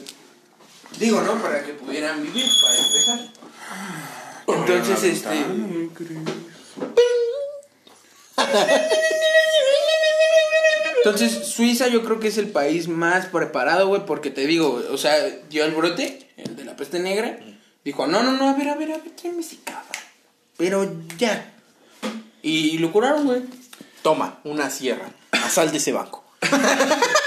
Digo, 0.99 1.21
¿no? 1.21 1.41
Para 1.41 1.63
que 1.63 1.73
pudieran 1.73 2.23
vivir, 2.23 2.45
para 2.61 2.77
empezar. 2.77 3.19
Entonces, 4.47 5.03
este. 5.03 5.45
Entonces, 10.97 11.47
Suiza 11.47 11.87
yo 11.87 12.03
creo 12.03 12.19
que 12.19 12.29
es 12.29 12.37
el 12.37 12.49
país 12.49 12.87
más 12.87 13.27
preparado, 13.27 13.87
güey, 13.87 14.05
porque 14.05 14.31
te 14.31 14.47
digo, 14.47 14.81
o 14.89 14.97
sea, 14.97 15.15
dio 15.49 15.65
el 15.65 15.71
brote, 15.71 16.31
el 16.37 16.55
de 16.55 16.65
la 16.65 16.75
peste 16.75 16.99
negra, 16.99 17.39
dijo, 17.83 18.07
no, 18.07 18.23
no, 18.23 18.31
no, 18.31 18.49
a 18.49 18.53
ver, 18.53 18.69
a 18.69 18.75
ver, 18.75 18.93
a 18.93 18.97
ver, 18.97 19.11
tráeme 19.11 19.41
ese 19.41 19.57
cabrón. 19.63 19.85
Pero 20.57 20.91
ya. 21.17 21.53
Y 22.41 22.77
lo 22.79 22.91
curaron, 22.91 23.25
güey. 23.25 23.43
Toma, 24.01 24.39
una 24.43 24.69
sierra. 24.69 25.09
Asalte 25.31 25.77
ese 25.77 25.91
banco. 25.91 26.23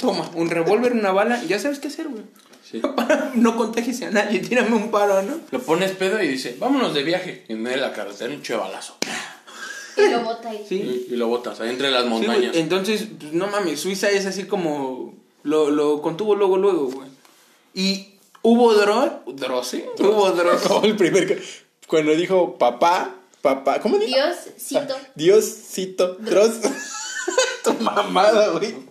Toma, 0.00 0.30
un 0.34 0.48
revólver, 0.48 0.92
una 0.92 1.12
bala, 1.12 1.42
ya 1.44 1.58
sabes 1.58 1.78
qué 1.78 1.88
hacer, 1.88 2.08
güey. 2.08 2.22
Sí. 2.68 2.80
no 3.34 3.56
contagies 3.56 4.00
a 4.02 4.10
nadie, 4.10 4.40
tírame 4.40 4.74
un 4.76 4.90
paro, 4.90 5.22
¿no? 5.22 5.40
Lo 5.50 5.60
pones 5.60 5.92
pedo 5.92 6.22
y 6.22 6.28
dice, 6.28 6.56
vámonos 6.58 6.94
de 6.94 7.02
viaje. 7.02 7.44
Y 7.48 7.52
en 7.52 7.62
medio 7.62 7.76
de 7.76 7.82
la 7.82 7.92
carretera 7.92 8.32
un 8.32 8.42
chevalazo. 8.42 8.96
Y 9.96 10.08
lo 10.10 10.20
bota 10.22 10.50
ahí. 10.50 10.64
Sí. 10.68 11.06
Y, 11.10 11.14
y 11.14 11.16
lo 11.16 11.28
botas 11.28 11.60
ahí 11.60 11.70
entre 11.70 11.90
las 11.90 12.04
Sí, 12.04 12.08
montañas. 12.08 12.56
Entonces, 12.56 13.08
pues, 13.18 13.32
no 13.32 13.48
mames, 13.48 13.80
Suiza 13.80 14.08
es 14.10 14.24
así 14.26 14.44
como. 14.44 15.14
Lo, 15.42 15.70
lo 15.70 16.00
contuvo 16.02 16.34
luego, 16.34 16.56
luego, 16.56 16.90
güey. 16.90 17.08
Y 17.74 18.14
hubo 18.42 18.74
dro. 18.74 19.22
¿Droce? 19.26 19.88
Hubo 19.98 20.30
droce. 20.30 20.68
Como 20.68 20.84
el 20.84 20.96
primer. 20.96 21.42
Cuando 21.86 22.12
dijo 22.12 22.56
papá, 22.58 23.16
papá. 23.42 23.80
¿Cómo 23.80 23.98
dijo? 23.98 24.16
Dios, 24.16 24.36
cito. 24.58 24.96
Dioscito, 25.14 26.14
Dross. 26.20 26.60
tu 27.64 27.72
mamada, 27.74 28.48
güey. 28.50 28.89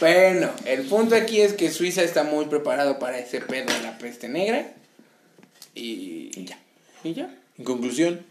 Bueno, 0.00 0.50
el 0.64 0.86
punto 0.86 1.14
aquí 1.14 1.40
es 1.40 1.52
que 1.52 1.70
Suiza 1.70 2.02
está 2.02 2.24
muy 2.24 2.46
preparado 2.46 2.98
para 2.98 3.18
ese 3.18 3.40
pedo 3.40 3.72
de 3.72 3.80
la 3.82 3.98
peste 3.98 4.28
negra. 4.28 4.72
Y. 5.74 6.30
Y 6.38 6.44
ya. 6.46 6.58
Y 7.04 7.14
ya. 7.14 7.34
En 7.58 7.64
conclusión, 7.64 8.24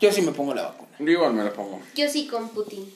Yo 0.00 0.12
sí 0.12 0.22
me 0.22 0.32
pongo 0.32 0.54
la 0.54 0.62
vacuna. 0.62 0.88
Yo 0.98 1.06
igual 1.10 1.34
me 1.34 1.44
la 1.44 1.52
pongo. 1.52 1.80
Yo 1.94 2.08
sí 2.08 2.26
con 2.26 2.48
Putin. 2.50 2.92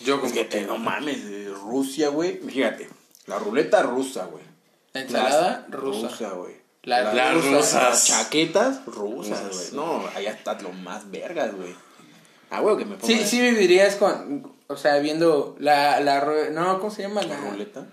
Yo 0.00 0.18
con 0.20 0.28
es 0.28 0.34
que 0.34 0.44
te, 0.44 0.62
no 0.62 0.78
mames, 0.78 1.18
eh, 1.24 1.48
Rusia, 1.64 2.08
güey. 2.08 2.38
Fíjate, 2.38 2.88
la 3.26 3.38
ruleta 3.38 3.82
rusa, 3.82 4.26
güey. 4.26 4.44
La 4.92 5.02
ensalada 5.02 5.66
Las- 5.68 5.80
rusa. 5.80 6.30
güey. 6.30 6.54
Las 6.82 7.14
Las 7.14 7.34
rusas. 7.34 7.50
rusas. 7.52 7.74
Las 7.82 8.06
chaquetas 8.06 8.84
rusas, 8.86 9.40
güey. 9.54 9.66
No, 9.72 10.06
allá 10.14 10.30
está 10.32 10.60
lo 10.60 10.72
más 10.72 11.10
vergas, 11.10 11.54
güey. 11.54 11.74
Ah, 12.50 12.60
güey, 12.60 12.76
que 12.76 12.84
me 12.84 12.96
ponga 12.96 13.06
Sí, 13.06 13.24
sí 13.24 13.40
vivirías 13.40 13.96
con. 13.96 14.53
O 14.68 14.76
sea, 14.76 14.98
viendo 14.98 15.56
la, 15.58 16.00
la 16.00 16.24
No, 16.50 16.78
¿cómo 16.80 16.90
se 16.90 17.02
llama? 17.02 17.22
la 17.22 17.34
La, 17.38 17.50
ruleta. 17.50 17.86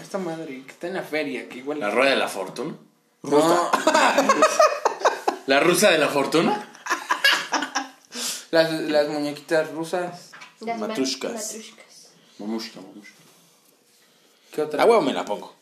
Esta 0.00 0.18
madre 0.18 0.62
que 0.64 0.70
está 0.72 0.86
en 0.88 0.94
la 0.94 1.02
feria, 1.02 1.48
que 1.48 1.58
igual. 1.58 1.80
La 1.80 1.90
rueda 1.90 2.10
de 2.10 2.16
la 2.16 2.28
fortuna. 2.28 2.74
No, 3.22 3.70
La 5.46 5.60
rusa 5.60 5.90
de 5.90 5.98
la 5.98 6.08
fortuna. 6.08 6.68
las, 8.50 8.72
las 8.72 9.08
muñequitas 9.08 9.70
rusas. 9.72 10.30
Las 10.60 10.78
ma- 10.78 10.88
Matrushkas. 10.88 11.32
matrushkas. 11.32 12.08
Mamushka, 12.38 12.80
mamushka. 12.80 13.14
¿Qué 14.52 14.62
otra? 14.62 14.82
Ah, 14.82 14.86
güey, 14.86 15.00
me 15.02 15.12
la 15.12 15.24
pongo. 15.24 15.54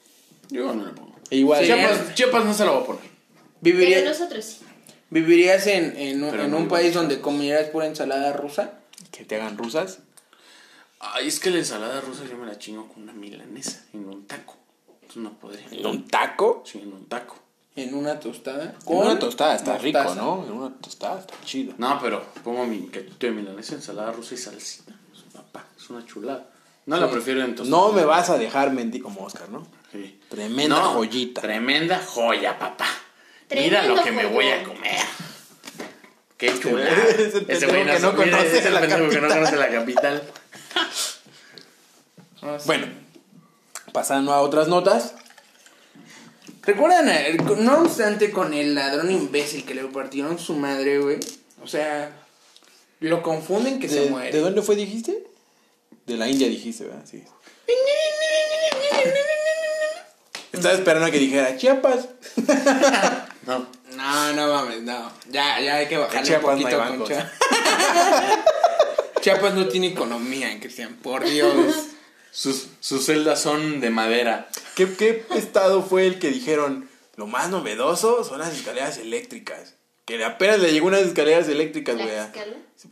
Yo 0.50 0.60
igual 0.62 0.76
me 0.76 0.84
la 0.84 0.92
pongo. 0.92 1.16
E 1.30 1.36
igual. 1.36 1.60
Sí. 1.60 1.66
Chiapas, 1.66 2.14
Chiapas 2.14 2.44
no 2.44 2.54
se 2.54 2.64
la 2.64 2.72
voy 2.72 2.82
a 2.82 2.86
poner. 2.86 3.02
Viviría- 3.60 3.98
Pero 3.98 4.10
nosotros 4.10 4.44
sí. 4.44 4.60
¿Vivirías 5.10 5.66
en, 5.66 5.96
en, 5.96 6.22
en 6.24 6.50
no 6.50 6.56
un 6.58 6.68
país 6.68 6.94
donde 6.94 7.20
comieras 7.20 7.68
pura 7.70 7.86
ensalada 7.86 8.32
rusa? 8.32 8.74
Que 9.10 9.24
te 9.24 9.36
hagan 9.36 9.56
rusas. 9.58 9.98
Ay, 11.00 11.28
es 11.28 11.40
que 11.40 11.50
la 11.50 11.58
ensalada 11.58 12.00
rusa 12.02 12.24
yo 12.30 12.36
me 12.36 12.46
la 12.46 12.58
chingo 12.58 12.86
con 12.88 13.02
una 13.04 13.12
milanesa 13.12 13.84
en 13.94 14.06
un 14.06 14.26
taco. 14.26 14.56
Entonces 15.02 15.16
no 15.22 15.32
podría. 15.38 15.66
En 15.70 15.86
un 15.86 16.06
taco. 16.06 16.62
Sí, 16.66 16.78
en 16.78 16.92
un 16.92 17.06
taco. 17.06 17.36
¿En 17.76 17.94
una 17.94 18.20
tostada? 18.20 18.74
Con 18.84 18.98
una 18.98 19.18
tostada 19.18 19.54
está 19.56 19.78
rico. 19.78 20.14
¿no? 20.14 20.44
En 20.44 20.52
una 20.52 20.74
tostada 20.76 21.20
está 21.20 21.34
chido. 21.44 21.74
No, 21.78 21.98
pero 22.02 22.22
pongo 22.44 22.66
mi 22.66 22.86
cachito 22.88 23.26
de 23.26 23.32
milanesa, 23.32 23.74
ensalada 23.74 24.12
rusa 24.12 24.34
y 24.34 24.38
salsita. 24.38 24.92
Es 25.14 25.22
papá, 25.32 25.64
es 25.76 25.88
una 25.88 26.04
chulada. 26.04 26.50
No 26.86 26.96
la 26.98 27.10
prefiero 27.10 27.42
en 27.42 27.54
tostada. 27.54 27.70
No 27.70 27.92
me 27.92 28.04
vas 28.04 28.28
a 28.28 28.36
dejar 28.36 28.72
mentir 28.72 29.02
como 29.02 29.24
Oscar, 29.24 29.48
¿no? 29.48 29.66
Sí. 29.92 30.20
Tremenda 30.28 30.76
joyita. 30.82 31.40
Tremenda 31.40 31.98
joya, 32.04 32.58
papá. 32.58 32.86
Mira 33.50 33.80
Tremendo 33.80 33.96
lo 33.96 34.04
que 34.04 34.12
me 34.12 34.26
voy 34.26 34.48
a 34.48 34.62
comer. 34.64 35.00
Qué 36.36 36.58
chulada. 36.58 36.90
Ese 37.48 37.66
güey 37.66 37.84
no 37.84 37.92
mira, 37.92 38.14
conoce 38.14 38.70
la 38.70 38.80
que 38.80 38.88
no 38.88 39.08
capital. 39.08 39.28
conoce 39.28 39.56
la 39.56 39.70
capital. 39.70 40.22
Ah, 42.42 42.56
sí. 42.58 42.64
Bueno, 42.66 42.86
pasando 43.92 44.32
a 44.32 44.40
otras 44.40 44.68
notas. 44.68 45.14
¿Recuerdan? 46.62 47.08
el- 47.08 47.64
no 47.64 47.80
obstante 47.82 48.30
con 48.30 48.52
el 48.54 48.74
ladrón 48.74 49.10
imbécil 49.10 49.64
que 49.64 49.74
le 49.74 49.84
partieron 49.84 50.38
su 50.38 50.54
madre, 50.54 50.98
güey. 50.98 51.18
O 51.62 51.66
sea, 51.66 52.12
lo 53.00 53.22
confunden 53.22 53.80
que 53.80 53.88
se 53.88 54.00
¿De, 54.02 54.10
muere. 54.10 54.30
¿De 54.32 54.40
dónde 54.40 54.62
fue, 54.62 54.76
dijiste? 54.76 55.26
De 56.06 56.16
la 56.16 56.28
India 56.28 56.48
dijiste, 56.48 56.84
¿verdad? 56.84 57.04
Sí. 57.10 57.24
Estaba 60.52 60.74
esperando 60.74 61.06
a 61.06 61.10
que 61.10 61.18
dijera 61.18 61.56
Chiapas. 61.56 62.08
No. 63.46 63.66
No, 63.90 64.32
no 64.32 64.46
mames, 64.54 64.82
no. 64.82 65.12
Ya, 65.30 65.60
ya 65.60 65.74
hay 65.76 65.88
que 65.88 65.98
bajarle 65.98 66.22
Chiapas 66.26 66.56
un 66.56 66.62
no 66.62 66.68
hay 66.68 66.74
poquito 66.74 66.88
con 66.88 66.98
bancos. 67.00 67.08
Chia- 67.10 67.30
Chiapas 69.20 69.54
no 69.54 69.68
tiene 69.68 69.88
economía, 69.88 70.58
Cristian, 70.60 70.96
por 70.96 71.24
Dios. 71.24 71.74
Sus, 72.32 72.68
sus 72.80 73.04
celdas 73.06 73.40
son 73.40 73.80
de 73.80 73.90
madera. 73.90 74.48
¿Qué, 74.76 74.94
¿Qué 74.94 75.24
estado 75.34 75.82
fue 75.82 76.06
el 76.06 76.18
que 76.18 76.30
dijeron 76.30 76.88
lo 77.16 77.26
más 77.26 77.50
novedoso 77.50 78.24
son 78.24 78.38
las 78.38 78.54
escaleras 78.54 78.98
eléctricas? 78.98 79.74
Que 80.04 80.24
apenas 80.24 80.60
le 80.60 80.72
llegó 80.72 80.86
unas 80.86 81.02
escaleras 81.02 81.48
eléctricas, 81.48 81.96
güey. 81.96 82.08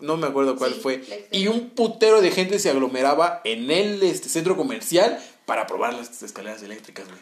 No 0.01 0.17
me 0.17 0.27
acuerdo 0.27 0.57
cuál 0.57 0.75
Sí, 0.75 0.81
fue. 0.81 1.29
Y 1.31 1.47
un 1.49 1.71
putero 1.71 2.21
de 2.21 2.31
gente 2.31 2.59
se 2.59 2.71
aglomeraba 2.71 3.41
en 3.45 3.71
el 3.71 4.03
este, 4.03 4.29
centro 4.29 4.57
comercial 4.57 5.19
para 5.47 5.67
probar 5.67 5.95
las 5.95 6.23
escaleras 6.23 6.63
eléctricas, 6.63 7.07
güey. 7.07 7.19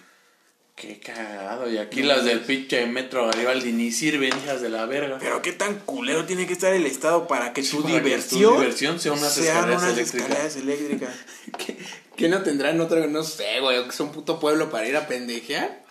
Qué 0.77 1.01
cagado. 1.01 1.71
Y 1.71 1.79
aquí 1.79 2.03
las 2.03 2.27
del 2.27 2.41
pinche 2.41 2.85
Metro 2.87 3.27
Garibaldi 3.27 3.73
ni 3.73 3.91
sirven, 3.91 4.31
hijas 4.37 4.61
de 4.61 4.69
la 4.69 4.85
verga. 4.85 5.17
Pero 5.19 5.41
qué 5.41 5.53
tan 5.53 5.79
culero 5.81 6.27
tiene 6.27 6.47
que 6.47 6.53
estar 6.53 6.75
el 6.75 6.85
Estado 6.85 7.27
para 7.27 7.55
que 7.55 7.63
tu 7.63 7.83
para 7.83 7.95
que 7.95 8.01
tu 8.01 8.05
diversión, 8.05 8.59
diversión 8.59 9.01
sea 9.01 9.13
unas 9.13 9.39
escaleras 9.39 9.83
eléctricas. 9.85 10.29
escaleras 10.29 10.57
eléctricas. 10.57 11.15
¿Qué, 11.59 11.79
qué 12.15 12.29
no 12.29 12.43
tendrán 12.43 12.79
otro? 12.79 13.07
No 13.07 13.23
sé, 13.23 13.61
güey. 13.61 13.83
Que 13.85 13.89
es 13.89 14.01
un 14.01 14.13
puto 14.13 14.39
pueblo 14.39 14.69
para 14.69 14.87
ir 14.87 14.99
a 14.99 15.07
pendejear. 15.07 15.83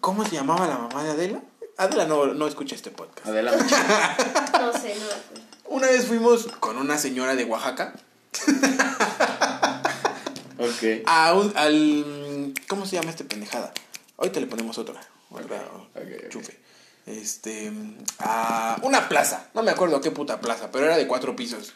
¿Cómo 0.00 0.24
se 0.24 0.36
llamaba 0.36 0.66
la 0.66 0.78
mamá 0.78 1.04
de 1.04 1.10
Adela? 1.10 1.42
Adela 1.76 2.06
no, 2.06 2.32
no 2.32 2.46
escucha 2.46 2.74
este 2.74 2.90
podcast. 2.90 3.26
Adelante. 3.26 3.62
No 4.58 4.72
sé, 4.72 4.94
no. 4.94 5.74
Una 5.74 5.86
vez 5.86 6.06
fuimos 6.06 6.46
con 6.60 6.76
una 6.76 6.98
señora 6.98 7.34
de 7.34 7.44
Oaxaca 7.44 7.94
ok. 10.58 11.02
a 11.06 11.32
un, 11.32 11.52
al... 11.56 12.52
¿Cómo 12.68 12.84
se 12.84 12.96
llama 12.96 13.10
este 13.10 13.24
pendejada? 13.24 13.72
Ahorita 14.20 14.38
le 14.40 14.46
ponemos 14.46 14.78
otra. 14.78 15.00
¿verdad? 15.30 15.62
ok. 15.96 16.28
Chufe. 16.28 16.56
Este... 17.06 17.72
A 18.20 18.78
una 18.82 19.08
plaza. 19.08 19.48
No 19.54 19.62
me 19.64 19.72
acuerdo 19.72 20.00
qué 20.00 20.12
puta 20.12 20.40
plaza, 20.40 20.70
pero 20.70 20.86
era 20.86 20.96
de 20.96 21.08
cuatro 21.08 21.34
pisos. 21.34 21.74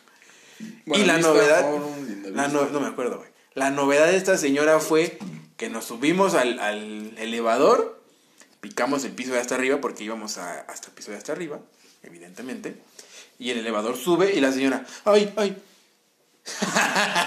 y 0.86 1.04
la 1.04 1.18
novedad... 1.18 1.64
La 2.26 2.48
no 2.48 2.80
me 2.80 2.86
acuerdo, 2.88 3.18
güey. 3.18 3.30
La 3.54 3.70
novedad 3.70 4.06
de 4.06 4.16
esta 4.16 4.36
señora 4.36 4.80
fue 4.80 5.18
que 5.56 5.68
nos 5.70 5.84
subimos 5.86 6.34
al, 6.34 6.58
al 6.58 7.16
elevador, 7.18 8.00
picamos 8.60 9.04
el 9.04 9.12
piso 9.12 9.32
de 9.32 9.38
hasta 9.40 9.54
arriba 9.54 9.80
porque 9.80 10.02
íbamos 10.04 10.38
a- 10.38 10.60
hasta 10.62 10.88
el 10.88 10.94
piso 10.94 11.12
de 11.12 11.16
hasta 11.18 11.32
arriba, 11.32 11.60
evidentemente. 12.02 12.76
Y 13.38 13.50
el 13.50 13.58
elevador 13.58 13.96
sube 13.96 14.34
y 14.34 14.40
la 14.40 14.50
señora, 14.52 14.84
¡ay, 15.04 15.32
ay! 15.36 15.56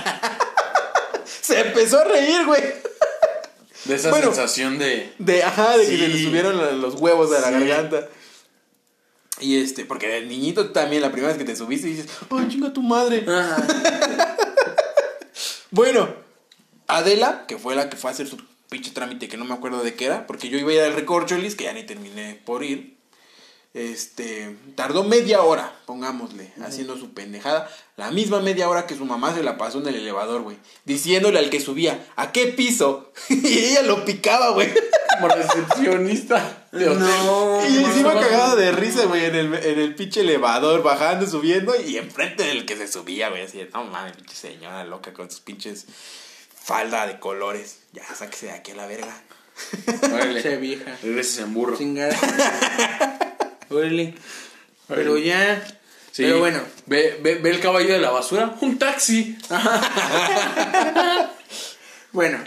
Se 1.42 1.60
empezó 1.62 2.00
a 2.00 2.04
reír, 2.04 2.46
güey. 2.46 2.62
De 3.88 3.96
esa 3.96 4.10
Bueno. 4.10 4.28
sensación 4.28 4.78
de. 4.78 5.14
De, 5.20 5.44
ajá, 5.44 5.78
de 5.78 5.86
que 5.88 5.98
se 5.98 6.08
le 6.10 6.24
subieron 6.24 6.82
los 6.82 6.96
huevos 6.96 7.30
de 7.32 7.40
la 7.40 7.52
garganta. 7.52 8.08
Y 9.40 9.58
este, 9.58 9.86
porque 9.86 10.18
el 10.18 10.28
niñito 10.28 10.72
también, 10.72 11.02
la 11.04 11.12
primera 11.12 11.32
vez 11.32 11.38
que 11.38 11.46
te 11.46 11.56
subiste, 11.56 11.88
dices, 11.88 12.08
¡ay, 12.30 12.48
chinga 12.50 12.74
tu 12.74 12.82
madre! 12.82 13.24
Bueno, 15.70 16.08
Adela, 16.88 17.46
que 17.48 17.58
fue 17.58 17.76
la 17.76 17.90
que 17.90 17.98
fue 17.98 18.10
a 18.10 18.14
hacer 18.14 18.28
su 18.28 18.38
pinche 18.70 18.92
trámite, 18.92 19.28
que 19.28 19.38
no 19.38 19.46
me 19.46 19.54
acuerdo 19.54 19.84
de 19.84 19.96
qué 19.96 20.06
era, 20.06 20.26
porque 20.28 20.50
yo 20.50 20.58
iba 20.58 20.72
a 20.72 20.74
ir 20.74 20.82
al 20.82 20.94
recorcholis, 20.94 21.56
que 21.56 21.66
ya 21.66 21.74
ni 21.74 21.84
terminé 21.84 22.42
por 22.46 22.64
ir. 22.64 22.97
Este, 23.78 24.58
tardó 24.74 25.04
media 25.04 25.44
hora, 25.44 25.72
pongámosle, 25.86 26.52
haciendo 26.66 26.98
su 26.98 27.14
pendejada. 27.14 27.70
La 27.96 28.10
misma 28.10 28.40
media 28.40 28.68
hora 28.70 28.88
que 28.88 28.96
su 28.96 29.06
mamá 29.06 29.36
se 29.36 29.44
la 29.44 29.56
pasó 29.56 29.78
en 29.78 29.88
el 29.90 29.96
elevador, 29.98 30.42
güey. 30.42 30.58
Diciéndole 30.86 31.38
al 31.38 31.52
que 31.52 31.60
subía, 31.60 32.04
¿a 32.16 32.32
qué 32.32 32.48
piso? 32.48 33.14
y 33.30 33.60
ella 33.60 33.84
lo 33.84 34.04
picaba, 34.04 34.50
güey. 34.50 34.74
Como 35.14 35.28
recepcionista 35.28 36.68
de 36.72 36.90
hotel. 36.90 37.00
No. 37.00 37.70
y 37.70 37.78
encima 37.84 38.16
no, 38.16 38.20
cagado 38.20 38.56
no. 38.56 38.56
de 38.56 38.72
risa, 38.72 39.06
güey, 39.06 39.26
en 39.26 39.36
el, 39.36 39.54
en 39.54 39.80
el 39.80 39.94
pinche 39.94 40.22
elevador, 40.22 40.82
bajando, 40.82 41.28
subiendo, 41.28 41.80
y 41.80 41.98
enfrente 41.98 42.46
del 42.46 42.66
que 42.66 42.78
se 42.78 42.88
subía, 42.88 43.30
güey, 43.30 43.44
así, 43.44 43.60
de, 43.60 43.70
no 43.70 43.84
mames, 43.84 44.14
pinche 44.18 44.34
señora 44.34 44.86
loca 44.86 45.14
con 45.14 45.30
sus 45.30 45.42
pinches 45.42 45.86
falda 46.64 47.06
de 47.06 47.20
colores. 47.20 47.82
Ya, 47.94 48.04
sáquese 48.16 48.48
de 48.48 48.54
aquí 48.54 48.72
a 48.72 48.76
la 48.76 48.88
verga. 48.88 49.22
Órale. 50.12 50.42
Che 50.42 50.58
vieja. 50.58 50.98
Regreses 51.04 51.38
en 51.40 51.54
burro. 51.54 51.78
Chingada. 51.78 53.20
Órale. 53.70 54.14
Pero 54.88 55.18
ya. 55.18 55.64
Sí. 56.12 56.24
Pero 56.24 56.40
bueno. 56.40 56.62
Ve, 56.86 57.20
ve, 57.22 57.36
ve 57.36 57.50
el 57.50 57.60
caballo 57.60 57.94
de 57.94 58.00
la 58.00 58.10
basura. 58.12 58.56
Un 58.62 58.78
taxi. 58.80 59.38
Bueno, 62.14 62.40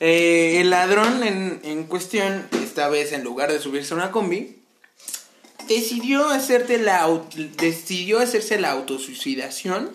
eh, 0.00 0.60
el 0.60 0.70
ladrón 0.70 1.22
en, 1.22 1.60
en 1.62 1.84
cuestión, 1.84 2.48
esta 2.52 2.88
vez 2.88 3.12
en 3.12 3.22
lugar 3.22 3.52
de 3.52 3.60
subirse 3.60 3.92
a 3.94 3.96
una 3.96 4.10
combi, 4.10 4.56
decidió 5.68 6.28
hacerte 6.28 6.78
la 6.78 7.08
decidió 7.56 8.18
hacerse 8.18 8.58
la 8.58 8.70
autosuicidación 8.72 9.90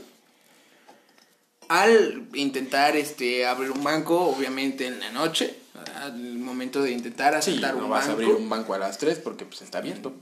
al 1.67 2.27
intentar 2.35 2.95
este 2.95 3.45
abrir 3.45 3.71
un 3.71 3.83
banco, 3.83 4.21
obviamente 4.21 4.85
en 4.87 4.99
la 5.01 5.11
noche, 5.11 5.57
al 6.01 6.15
momento 6.37 6.81
de 6.81 6.91
intentar 6.91 7.35
asaltar 7.35 7.75
no 7.75 7.85
un 7.85 7.89
vas 7.89 8.07
banco. 8.07 8.11
a 8.11 8.13
abrir 8.13 8.29
un 8.29 8.47
banco 8.49 8.73
a 8.75 8.77
las 8.77 8.97
3 8.99 9.17
porque 9.19 9.43
pues 9.45 9.61
está 9.61 9.79
abierto. 9.79 10.13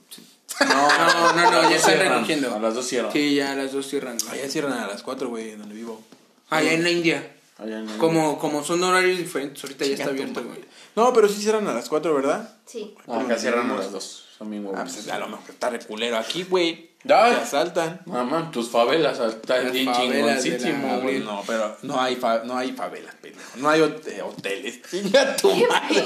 No, 0.60 0.88
No, 0.88 1.34
no, 1.34 1.52
no, 1.52 1.70
ya 1.70 1.76
están 1.76 2.00
recogiendo. 2.00 2.56
A 2.56 2.60
las 2.60 2.76
dos 2.76 2.88
cierran. 2.88 3.12
Sí, 3.12 3.36
ya 3.36 3.56
las 3.56 3.72
dos 3.74 3.88
cierran. 3.88 4.18
güey. 4.18 4.40
Allá 4.40 4.50
cierran 4.50 4.74
a 4.74 4.88
las 4.88 5.04
4, 5.04 5.28
güey, 5.30 5.56
donde 5.56 5.76
vivo. 5.76 6.02
Allá 6.50 6.74
en 6.74 6.84
la 6.84 6.90
India. 6.90 7.32
Allá 7.58 7.80
en 7.80 7.90
el- 7.90 7.98
Como, 7.98 8.38
como 8.40 8.64
son 8.64 8.84
horarios 8.84 9.18
diferentes, 9.18 9.64
ahorita 9.64 9.86
ya 9.86 9.94
está 9.94 10.10
abierto, 10.10 10.44
güey. 10.44 10.60
No, 10.96 11.12
pero 11.14 11.28
sí 11.28 11.42
cierran 11.42 11.68
a 11.68 11.74
las 11.74 11.90
4, 11.90 12.14
¿verdad? 12.14 12.56
Sí. 12.66 12.96
No, 13.08 13.16
acá 13.22 13.38
cierran 13.38 13.70
a 13.72 13.76
las 13.78 13.92
dos. 13.92 14.26
Son 14.38 14.50
bien 14.50 14.68
Ah, 14.76 14.84
pues 14.84 15.08
a 15.10 15.18
lo 15.20 15.28
mejor 15.30 15.50
está 15.50 15.70
reculero 15.70 16.18
aquí, 16.18 16.44
güey. 16.44 16.90
Ya. 17.06 17.30
Te 17.30 17.36
asaltan. 17.36 18.02
Mamá, 18.06 18.50
tus 18.52 18.70
favelas 18.70 19.20
están 19.20 19.64
Las 19.66 19.72
bien 19.74 19.86
la- 19.86 19.94
chingoncísimo, 19.96 21.00
güey. 21.02 21.20
No, 21.20 21.44
pero 21.46 21.78
no 21.84 22.02
hay, 22.02 22.16
fa- 22.16 22.42
no 22.44 22.58
hay 22.58 22.72
favelas, 22.74 23.14
pendejo. 23.22 23.46
No 23.58 23.70
hay 23.70 23.82
hot- 23.82 24.02
hoteles. 24.24 24.82
Tu 25.42 25.56
madre. 25.68 26.04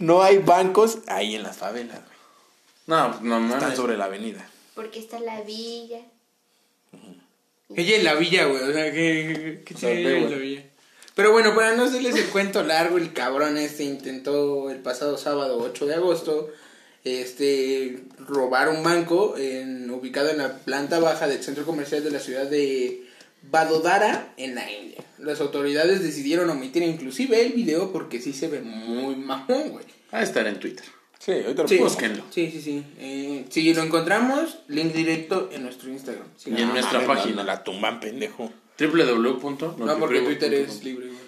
No 0.00 0.22
hay 0.22 0.38
bancos 0.38 0.98
ahí 1.06 1.36
en 1.36 1.44
las 1.44 1.56
favelas, 1.56 1.98
güey. 2.04 2.17
No, 2.88 3.20
no 3.20 3.38
Están 3.44 3.60
mames. 3.60 3.76
sobre 3.76 3.96
la 3.96 4.06
avenida. 4.06 4.48
Porque 4.74 4.98
está 4.98 5.20
la 5.20 5.40
villa. 5.42 6.00
Ella 7.76 7.96
en 7.96 8.04
la 8.04 8.14
villa, 8.14 8.46
güey. 8.46 8.62
O 8.62 8.72
sea, 8.72 8.92
que, 8.92 9.62
que 9.64 9.74
O 9.74 9.78
sea, 9.78 9.90
tiene 9.92 10.04
ve, 10.04 10.10
ella 10.10 10.18
en 10.18 10.24
güey. 10.24 10.34
la 10.34 10.38
villa. 10.42 10.64
Pero 11.14 11.32
bueno, 11.32 11.54
para 11.54 11.76
no 11.76 11.84
hacerles 11.84 12.16
el 12.16 12.26
cuento 12.30 12.62
largo, 12.62 12.96
el 12.96 13.12
cabrón 13.12 13.58
este 13.58 13.84
intentó 13.84 14.70
el 14.70 14.78
pasado 14.78 15.18
sábado 15.18 15.58
8 15.60 15.86
de 15.86 15.94
agosto 15.94 16.50
este 17.04 18.04
robar 18.26 18.68
un 18.68 18.82
banco 18.82 19.36
en, 19.36 19.90
ubicado 19.90 20.30
en 20.30 20.38
la 20.38 20.58
planta 20.58 20.98
baja 20.98 21.26
del 21.28 21.42
centro 21.42 21.64
comercial 21.64 22.04
de 22.04 22.10
la 22.10 22.20
ciudad 22.20 22.46
de 22.46 23.04
Vadodara 23.42 24.32
en 24.36 24.54
la 24.54 24.70
India. 24.70 25.04
Las 25.18 25.40
autoridades 25.40 26.02
decidieron 26.02 26.50
omitir 26.50 26.82
inclusive 26.82 27.40
el 27.40 27.52
video 27.52 27.92
porque 27.92 28.20
sí 28.20 28.32
se 28.32 28.48
ve 28.48 28.60
muy 28.60 29.16
mamón, 29.16 29.70
güey. 29.70 29.84
Va 30.12 30.18
a 30.18 30.22
estar 30.22 30.46
en 30.46 30.58
Twitter. 30.58 30.84
Sí, 31.18 31.32
ahorita 31.32 31.62
lo 31.62 31.68
Sí, 31.68 31.78
búsquenlo. 31.78 32.24
Sí, 32.30 32.50
sí, 32.50 32.60
sí. 32.62 32.84
Eh, 32.98 33.44
si 33.48 33.74
lo 33.74 33.82
encontramos, 33.82 34.58
link 34.68 34.92
directo 34.92 35.50
en 35.52 35.64
nuestro 35.64 35.90
Instagram. 35.90 36.26
Sí, 36.36 36.50
Y 36.50 36.60
en 36.62 36.68
no, 36.68 36.74
nuestra 36.74 37.06
página. 37.06 37.36
no, 37.36 37.42
la 37.44 37.64
tumban, 37.64 37.98
pendejo. 38.00 38.52
www. 38.78 39.76
No, 39.78 39.98
porque 39.98 40.20
Twitter 40.20 40.54
es 40.54 40.82
libre, 40.84 41.06
güey. 41.08 41.18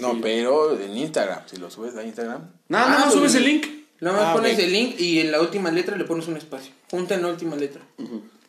No, 0.00 0.18
pero 0.22 0.80
en 0.80 0.96
Instagram. 0.96 1.42
Si 1.46 1.58
lo 1.58 1.70
subes 1.70 1.94
a 1.96 2.02
Instagram. 2.02 2.50
Nada 2.68 2.86
Ah, 2.86 2.88
más 2.88 3.02
pues, 3.04 3.14
subes 3.14 3.34
el 3.34 3.44
link. 3.44 3.66
Nada 4.00 4.16
más 4.16 4.26
Ah, 4.28 4.32
pones 4.32 4.58
el 4.58 4.72
link 4.72 4.98
y 4.98 5.18
en 5.20 5.30
la 5.30 5.42
última 5.42 5.70
letra 5.70 5.94
le 5.98 6.04
pones 6.04 6.26
un 6.26 6.38
espacio. 6.38 6.72
Junta 6.90 7.14
en 7.16 7.22
la 7.22 7.28
última 7.28 7.54
letra. 7.56 7.82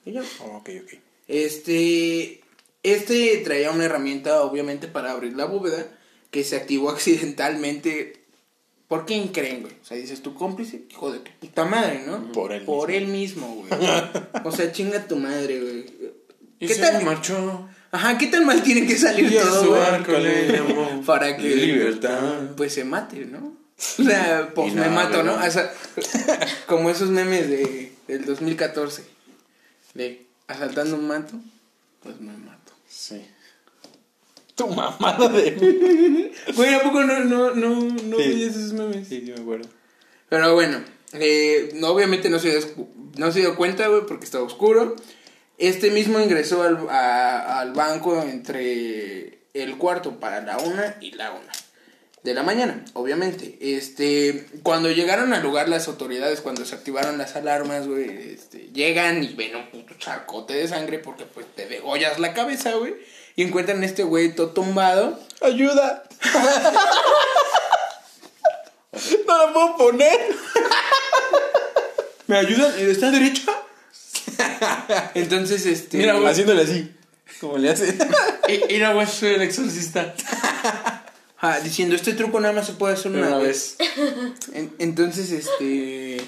Y 0.05 0.13
ya. 0.13 0.24
Oh, 0.39 0.57
ok, 0.57 0.69
ok. 0.84 0.93
Este. 1.28 2.41
Este 2.84 3.38
traía 3.43 3.69
una 3.72 3.84
herramienta, 3.86 4.41
obviamente, 4.43 4.88
para 4.88 5.11
abrir 5.11 5.36
la 5.36 5.43
bóveda 5.45 5.86
que 6.32 6.45
se 6.45 6.55
activó 6.55 6.89
accidentalmente. 7.41 8.20
¿Por 8.91 9.05
quién 9.05 9.29
creen, 9.29 9.61
güey? 9.61 9.73
O 9.81 9.85
sea, 9.85 9.95
dices, 9.95 10.21
tu 10.21 10.33
cómplice, 10.33 10.83
hijo 10.89 11.13
de 11.13 11.19
tu 11.19 11.31
puta 11.39 11.63
madre, 11.63 12.03
¿no? 12.05 12.29
Por 12.33 12.51
él 12.51 12.63
Por 12.63 12.91
él 12.91 13.07
mismo, 13.07 13.47
güey. 13.55 13.69
o 14.43 14.51
sea, 14.51 14.69
chinga 14.73 15.07
tu 15.07 15.15
madre, 15.15 15.61
güey. 15.61 15.85
Y 16.59 16.67
¿Qué 16.67 16.73
se 16.73 16.81
tal? 16.81 17.01
marchó. 17.05 17.69
Ajá, 17.89 18.17
¿qué 18.17 18.27
tan 18.27 18.45
mal 18.45 18.61
tiene 18.61 18.85
que 18.85 18.97
salir 18.97 19.31
Y 19.31 19.35
todo, 19.37 19.63
su 19.63 19.71
barco 19.71 20.11
le 20.11 20.51
llamó 20.51 21.01
Para 21.05 21.37
que. 21.37 21.55
Libertad. 21.55 22.49
Pues 22.57 22.73
se 22.73 22.83
mate, 22.83 23.25
¿no? 23.27 23.55
O 23.97 24.03
sea, 24.03 24.51
pues 24.53 24.73
me 24.73 24.89
mato, 24.89 25.23
¿no? 25.23 25.35
O 25.35 25.49
sea, 25.49 25.73
como 26.67 26.89
esos 26.89 27.11
memes 27.11 27.47
de, 27.47 27.93
del 28.09 28.25
2014. 28.25 29.05
De 29.93 30.25
asaltando 30.47 30.97
un 30.97 31.07
mato, 31.07 31.39
pues 32.03 32.19
me 32.19 32.33
mato. 32.33 32.73
Sí. 32.89 33.25
Tu 34.68 34.76
mamada 34.76 35.28
de. 35.30 36.32
Güey, 36.55 36.74
¿a 36.74 36.82
poco 36.82 37.03
no, 37.03 37.20
no, 37.22 37.51
no, 37.55 37.76
no 37.82 38.18
Sí. 38.18 38.28
veías 38.30 38.55
esos 38.55 38.74
memes? 38.74 39.07
Sí, 39.07 39.22
sí, 39.26 39.32
me 39.36 39.41
acuerdo. 39.41 39.68
Pero 40.30 40.53
bueno, 40.53 40.82
eh, 41.14 41.72
no, 41.76 41.88
obviamente 41.89 42.30
no 42.30 42.39
se, 42.39 42.59
no 43.18 43.32
se 43.32 43.39
dio 43.39 43.55
cuenta, 43.55 43.88
güey, 43.88 44.05
porque 44.05 44.26
estaba 44.26 44.43
oscuro. 44.43 44.95
Este 45.57 45.91
mismo 45.91 46.20
ingresó 46.20 46.64
al, 46.64 46.88
a- 46.89 47.59
al 47.59 47.74
banco 47.74 48.22
entre 48.22 49.39
el 49.53 49.78
cuarto 49.78 50.20
para 50.20 50.41
la 50.41 50.57
una 50.57 50.95
y 51.01 51.12
la 51.12 51.32
una 51.32 51.51
de 52.24 52.34
la 52.34 52.43
mañana, 52.43 52.86
obviamente. 52.93 53.57
Este, 53.62 54.45
cuando 54.64 54.89
llegaron 54.91 55.34
al 55.34 55.43
lugar 55.43 55.68
las 55.70 55.88
autoridades, 55.88 56.39
cuando 56.41 56.66
se 56.66 56.76
activaron 56.76 57.18
las 57.18 57.36
alarmas, 57.36 57.88
güey, 57.88 58.09
este, 58.34 58.70
llegan 58.74 59.24
y 59.24 59.34
ven 59.34 59.55
un 59.55 59.70
puto 59.70 59.93
charcote 59.97 60.53
de 60.53 60.68
sangre 60.68 60.99
porque 60.99 61.26
pues 61.26 61.45
te 61.55 61.66
degollas 61.68 62.20
la 62.20 62.34
cabeza, 62.34 62.74
güey. 62.76 62.93
Y 63.41 63.45
encuentran 63.45 63.81
a 63.81 63.85
este 63.87 64.03
güey 64.03 64.35
todo 64.35 64.49
tumbado. 64.51 65.19
¡Ayuda! 65.41 66.03
no 69.27 69.47
la 69.47 69.51
puedo 69.51 69.77
poner. 69.77 70.19
¿Me 72.27 72.37
ayudan? 72.37 72.71
¿Está 72.77 73.09
derecha? 73.09 73.51
Entonces, 75.15 75.65
este... 75.65 75.97
Mira, 75.97 76.13
güey. 76.13 76.27
Haciéndole 76.27 76.61
así. 76.61 76.91
Como 77.39 77.57
le 77.57 77.71
hace. 77.71 77.97
Y- 78.47 78.61
Mira, 78.71 78.93
güey, 78.93 79.07
soy 79.07 79.29
el 79.33 79.41
exorcista. 79.41 80.13
Ajá, 81.37 81.61
diciendo, 81.61 81.95
este 81.95 82.13
truco 82.13 82.39
nada 82.39 82.53
más 82.53 82.67
se 82.67 82.73
puede 82.73 82.93
hacer 82.93 83.11
una, 83.11 83.25
Una 83.25 83.37
vez. 83.39 83.75
vez. 83.79 83.89
En- 84.53 84.75
entonces, 84.77 85.31
este. 85.31 86.21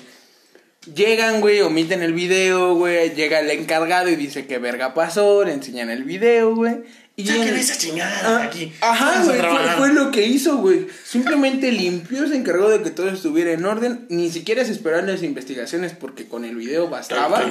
Llegan, 0.95 1.39
güey, 1.41 1.61
omiten 1.61 2.01
el 2.01 2.11
video, 2.13 2.73
güey. 2.75 3.13
Llega 3.13 3.39
el 3.39 3.51
encargado 3.51 4.09
y 4.09 4.15
dice 4.15 4.47
que 4.47 4.57
verga 4.57 4.93
pasó. 4.95 5.43
Le 5.45 5.53
enseñan 5.53 5.89
el 5.91 6.03
video, 6.03 6.55
güey. 6.55 6.81
Y 7.15 7.27
Saquen 7.27 7.53
esa 7.55 7.77
chingada 7.77 8.21
Ah, 8.23 8.43
aquí. 8.43 8.73
Ajá, 8.81 9.23
güey, 9.23 9.39
fue, 9.39 9.69
fue 9.77 9.93
lo 9.93 10.09
que 10.09 10.25
hizo, 10.25 10.57
güey. 10.57 10.87
Simplemente 11.05 11.71
limpió, 11.71 12.27
se 12.27 12.35
encargó 12.35 12.69
de 12.69 12.81
que 12.81 12.89
todo 12.89 13.09
estuviera 13.09 13.51
en 13.51 13.63
orden. 13.65 14.07
Ni 14.09 14.31
siquiera 14.31 14.65
se 14.65 14.71
esperaron 14.71 15.05
las 15.07 15.21
investigaciones 15.21 15.93
porque 15.93 16.27
con 16.27 16.43
el 16.43 16.55
video 16.55 16.89
bastaba. 16.89 17.43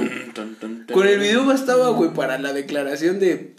Con 0.92 1.06
el 1.06 1.18
video 1.20 1.44
bastaba, 1.44 1.90
güey, 1.90 2.12
para 2.12 2.38
la 2.38 2.52
declaración 2.52 3.20
de 3.20 3.54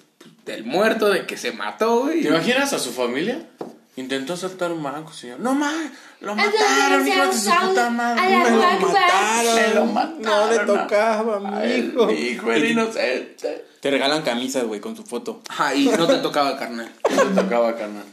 del 0.45 0.65
muerto, 0.65 1.09
de 1.09 1.25
que 1.25 1.37
se 1.37 1.53
mató, 1.53 2.01
güey. 2.01 2.21
¿Te 2.21 2.27
imaginas 2.27 2.73
a 2.73 2.79
su 2.79 2.91
familia? 2.91 3.47
Intentó 3.95 4.35
saltar 4.35 4.71
un 4.71 4.81
banco, 4.81 5.13
señor. 5.13 5.39
No 5.39 5.53
más, 5.53 5.75
lo 6.19 6.35
mataron, 6.35 7.07
hijo 7.07 7.27
de 7.27 7.33
su 7.33 7.49
puta 7.51 7.87
a 7.87 7.89
madre. 7.91 8.21
la 8.29 8.37
Me 8.39 8.49
lo 8.49 8.57
mataron. 8.79 9.55
Me 9.55 9.67
lo 9.75 9.85
No 9.85 9.91
mataron. 9.93 10.49
le 10.49 10.59
tocaba, 10.65 11.39
mi 11.39 11.55
Ay, 11.57 11.91
hijo. 11.93 12.05
Mi 12.07 12.13
hijo 12.13 12.51
era 12.51 12.67
inocente. 12.67 13.65
Te 13.79 13.91
regalan 13.91 14.23
camisas, 14.23 14.63
güey, 14.63 14.79
con 14.81 14.95
su 14.95 15.03
foto. 15.03 15.41
Ajá, 15.47 15.75
y 15.75 15.85
no 15.89 16.07
te 16.07 16.15
tocaba, 16.15 16.57
carnal. 16.57 16.91
Le 17.09 17.41
tocaba, 17.41 17.75
carnal. 17.75 18.05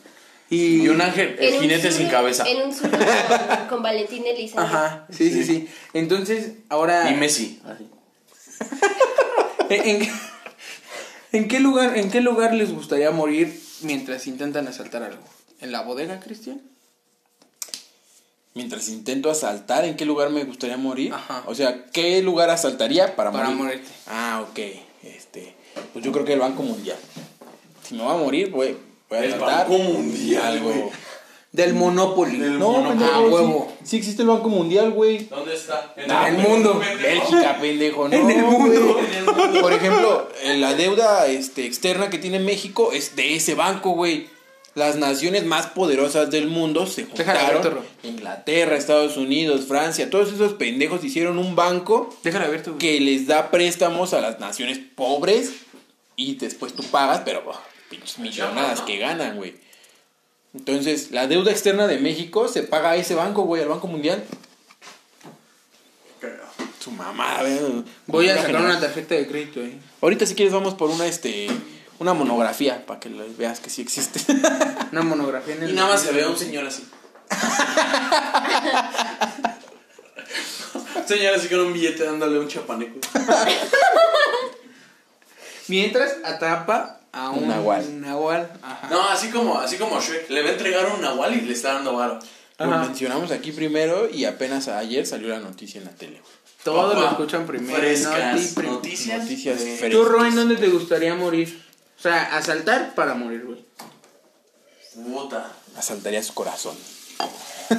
Y, 0.51 0.83
Y 0.83 0.89
un 0.89 1.01
ángel, 1.01 1.37
el 1.39 1.55
un 1.55 1.61
jinete 1.61 1.91
sur- 1.91 1.99
sin 1.99 2.09
cabeza. 2.11 2.45
En 2.47 2.61
un 2.69 2.75
sur 2.75 2.91
con, 2.91 3.69
con 3.69 3.83
Valentín 3.83 4.27
Elizalde. 4.27 4.67
Ajá, 4.67 5.07
sí, 5.11 5.31
sí, 5.33 5.45
sí. 5.45 5.69
Entonces, 5.95 6.55
ahora. 6.69 7.09
Y 7.11 7.15
Messi. 7.15 7.63
así. 7.65 7.89
¿En, 9.71 10.03
en- 10.03 10.11
en 11.33 11.49
qué 11.49 11.61
lugar, 11.61 11.97
¿En 11.97 12.11
qué 12.11 12.21
lugar 12.21 12.53
les 12.53 12.73
gustaría 12.75 13.11
morir 13.13 13.63
mientras 13.83 14.27
intentan 14.27 14.67
asaltar 14.69 15.05
algo? 15.05 15.23
¿En 15.61 15.73
la 15.73 15.83
bodega, 15.83 16.21
Cristian? 16.21 16.61
Mientras 18.55 18.89
intento 18.89 19.31
asaltar, 19.31 19.85
¿en 19.85 19.97
qué 19.97 20.05
lugar 20.05 20.31
me 20.31 20.45
gustaría 20.45 20.77
morir? 20.77 21.13
Ajá. 21.13 21.45
O 21.47 21.55
sea, 21.55 21.85
¿qué 21.93 22.21
lugar 22.23 22.51
asaltaría 22.51 23.15
para, 23.15 23.31
Para 23.31 23.51
morir? 23.51 23.63
morirte. 23.63 23.91
Ah, 24.07 24.45
ok. 24.49 24.59
Este, 25.05 25.55
pues 25.93 26.05
yo 26.05 26.11
creo 26.13 26.25
que 26.25 26.33
el 26.33 26.41
Banco 26.41 26.63
Mundial. 26.63 26.99
Si 27.87 27.95
me 27.95 28.03
voy 28.03 28.15
a 28.15 28.17
morir, 28.17 28.51
voy, 28.51 28.77
voy 29.09 29.19
a 29.19 29.25
El 29.25 29.35
asaltar 29.35 29.69
Banco 29.69 29.79
Mundial, 29.83 30.61
güey. 30.61 30.85
Del 31.53 31.75
Monopoly. 31.75 32.39
Del 32.39 32.59
No, 32.59 32.73
Monopoly. 32.73 33.05
Ah, 33.13 33.21
huevo. 33.21 33.73
Sí, 33.85 33.97
existe 33.99 34.23
el 34.23 34.29
Banco 34.29 34.49
Mundial, 34.49 34.91
güey. 34.93 35.27
¿Dónde 35.27 35.55
está? 35.55 35.95
En 35.97 36.11
el 36.11 36.39
mundo. 36.39 36.81
Bélgica, 37.03 37.59
pendejo, 37.61 38.09
no. 38.09 38.17
En 38.17 38.31
el 38.31 38.43
mundo. 38.45 38.99
Por 39.61 39.73
ejemplo, 39.73 40.29
eh, 40.43 40.57
la 40.59 40.75
deuda 40.75 41.27
este, 41.27 41.67
externa 41.67 42.11
que 42.11 42.19
tiene 42.19 42.41
México 42.41 42.93
es 42.93 43.15
de 43.15 43.37
ese 43.37 43.55
banco, 43.55 43.91
güey. 43.91 44.29
Las 44.75 44.97
naciones 44.97 45.45
más 45.45 45.67
poderosas 45.67 46.31
del 46.31 46.47
mundo 46.47 46.87
se 46.87 47.05
juntaron. 47.05 47.81
Inglaterra, 48.05 48.77
Estados 48.77 49.17
Unidos, 49.17 49.67
Francia, 49.67 50.11
todos 50.11 50.33
esos 50.33 50.53
pendejos 50.55 51.05
hicieron 51.05 51.39
un 51.39 51.57
banco 51.57 52.17
Déjala 52.23 52.49
que 52.79 53.01
les 53.01 53.27
da 53.27 53.51
préstamos 53.51 54.15
a 54.15 54.21
las 54.21 54.39
naciones 54.39 54.79
pobres 54.95 55.53
y 56.15 56.37
después 56.37 56.75
tú 56.75 56.85
pagas, 56.85 57.23
pero 57.25 57.43
oh, 57.47 57.61
pinches 57.89 58.19
millonadas 58.19 58.83
que 58.83 58.99
ganan, 58.99 59.37
güey. 59.37 59.55
Entonces, 60.55 61.11
la 61.11 61.27
deuda 61.27 61.51
externa 61.51 61.87
de 61.87 61.99
México 61.99 62.49
se 62.49 62.63
paga 62.63 62.91
a 62.91 62.97
ese 62.97 63.15
banco, 63.15 63.43
güey, 63.43 63.63
al 63.63 63.69
Banco 63.69 63.87
Mundial. 63.87 64.23
Su 66.79 66.91
mamá, 66.91 67.39
güey. 67.41 67.85
Voy 68.07 68.29
a 68.29 68.37
sacar 68.37 68.63
una 68.63 68.81
tarjeta 68.81 69.15
de 69.15 69.27
crédito 69.27 69.61
ahí. 69.61 69.81
Ahorita 70.01 70.27
si 70.27 70.35
quieres 70.35 70.53
vamos 70.53 70.75
por 70.75 70.91
una 70.91 71.07
este 71.07 71.49
una 72.01 72.15
monografía 72.15 72.85
para 72.87 72.99
que 72.99 73.09
lo 73.11 73.23
veas 73.37 73.61
que 73.61 73.71
sí 73.71 73.83
existe. 73.83 74.21
Una 74.93 75.03
monografía 75.03 75.55
en 75.55 75.63
el. 75.63 75.71
Y 75.71 75.73
nada 75.75 75.91
más 75.91 76.01
se 76.03 76.11
ve 76.13 76.25
a 76.25 76.29
un 76.29 76.37
señor 76.37 76.67
así. 76.67 76.85
señor 81.07 81.35
así 81.35 81.49
con 81.49 81.61
un 81.61 81.73
billete 81.73 82.05
dándole 82.05 82.39
un 82.39 82.49
chapaneco. 82.49 82.99
Mientras 85.69 86.17
atrapa 86.25 87.01
a 87.13 87.31
un, 87.31 87.45
Un 87.45 87.49
nahual. 87.49 88.01
nahual. 88.01 88.51
Ajá. 88.63 88.89
No, 88.91 89.03
así 89.09 89.31
como, 89.31 89.59
así 89.59 89.77
como 89.77 90.01
Shrek. 90.01 90.29
Le 90.31 90.43
va 90.43 90.49
a 90.49 90.53
entregar 90.53 90.87
un 90.93 91.01
nahual 91.01 91.35
y 91.37 91.41
le 91.43 91.53
está 91.53 91.75
dando 91.75 91.95
varo. 91.95 92.19
Lo 92.59 92.67
mencionamos 92.67 93.31
aquí 93.31 93.53
primero 93.53 94.09
y 94.11 94.25
apenas 94.27 94.69
ayer 94.69 95.07
salió 95.07 95.29
la 95.29 95.39
noticia 95.39 95.79
en 95.81 95.87
la 95.87 95.93
tele. 95.93 96.21
Todos 96.65 96.95
lo 96.99 97.09
escuchan 97.09 97.47
primero. 97.47 97.79
Frescas 97.79 98.49
prim- 98.55 98.71
noticias. 98.71 99.23
Noticias. 99.23 99.61
¿Tú, 99.91 100.05
Roy, 100.05 100.31
dónde 100.33 100.57
te 100.57 100.69
gustaría 100.69 101.15
morir? 101.15 101.70
O 102.01 102.03
sea, 102.03 102.35
asaltar 102.37 102.95
para 102.95 103.15
morir, 103.15 103.45
güey. 103.45 103.63
Puta. 105.15 105.53
Asaltaría 105.77 106.23
su 106.23 106.33
corazón. 106.35 106.75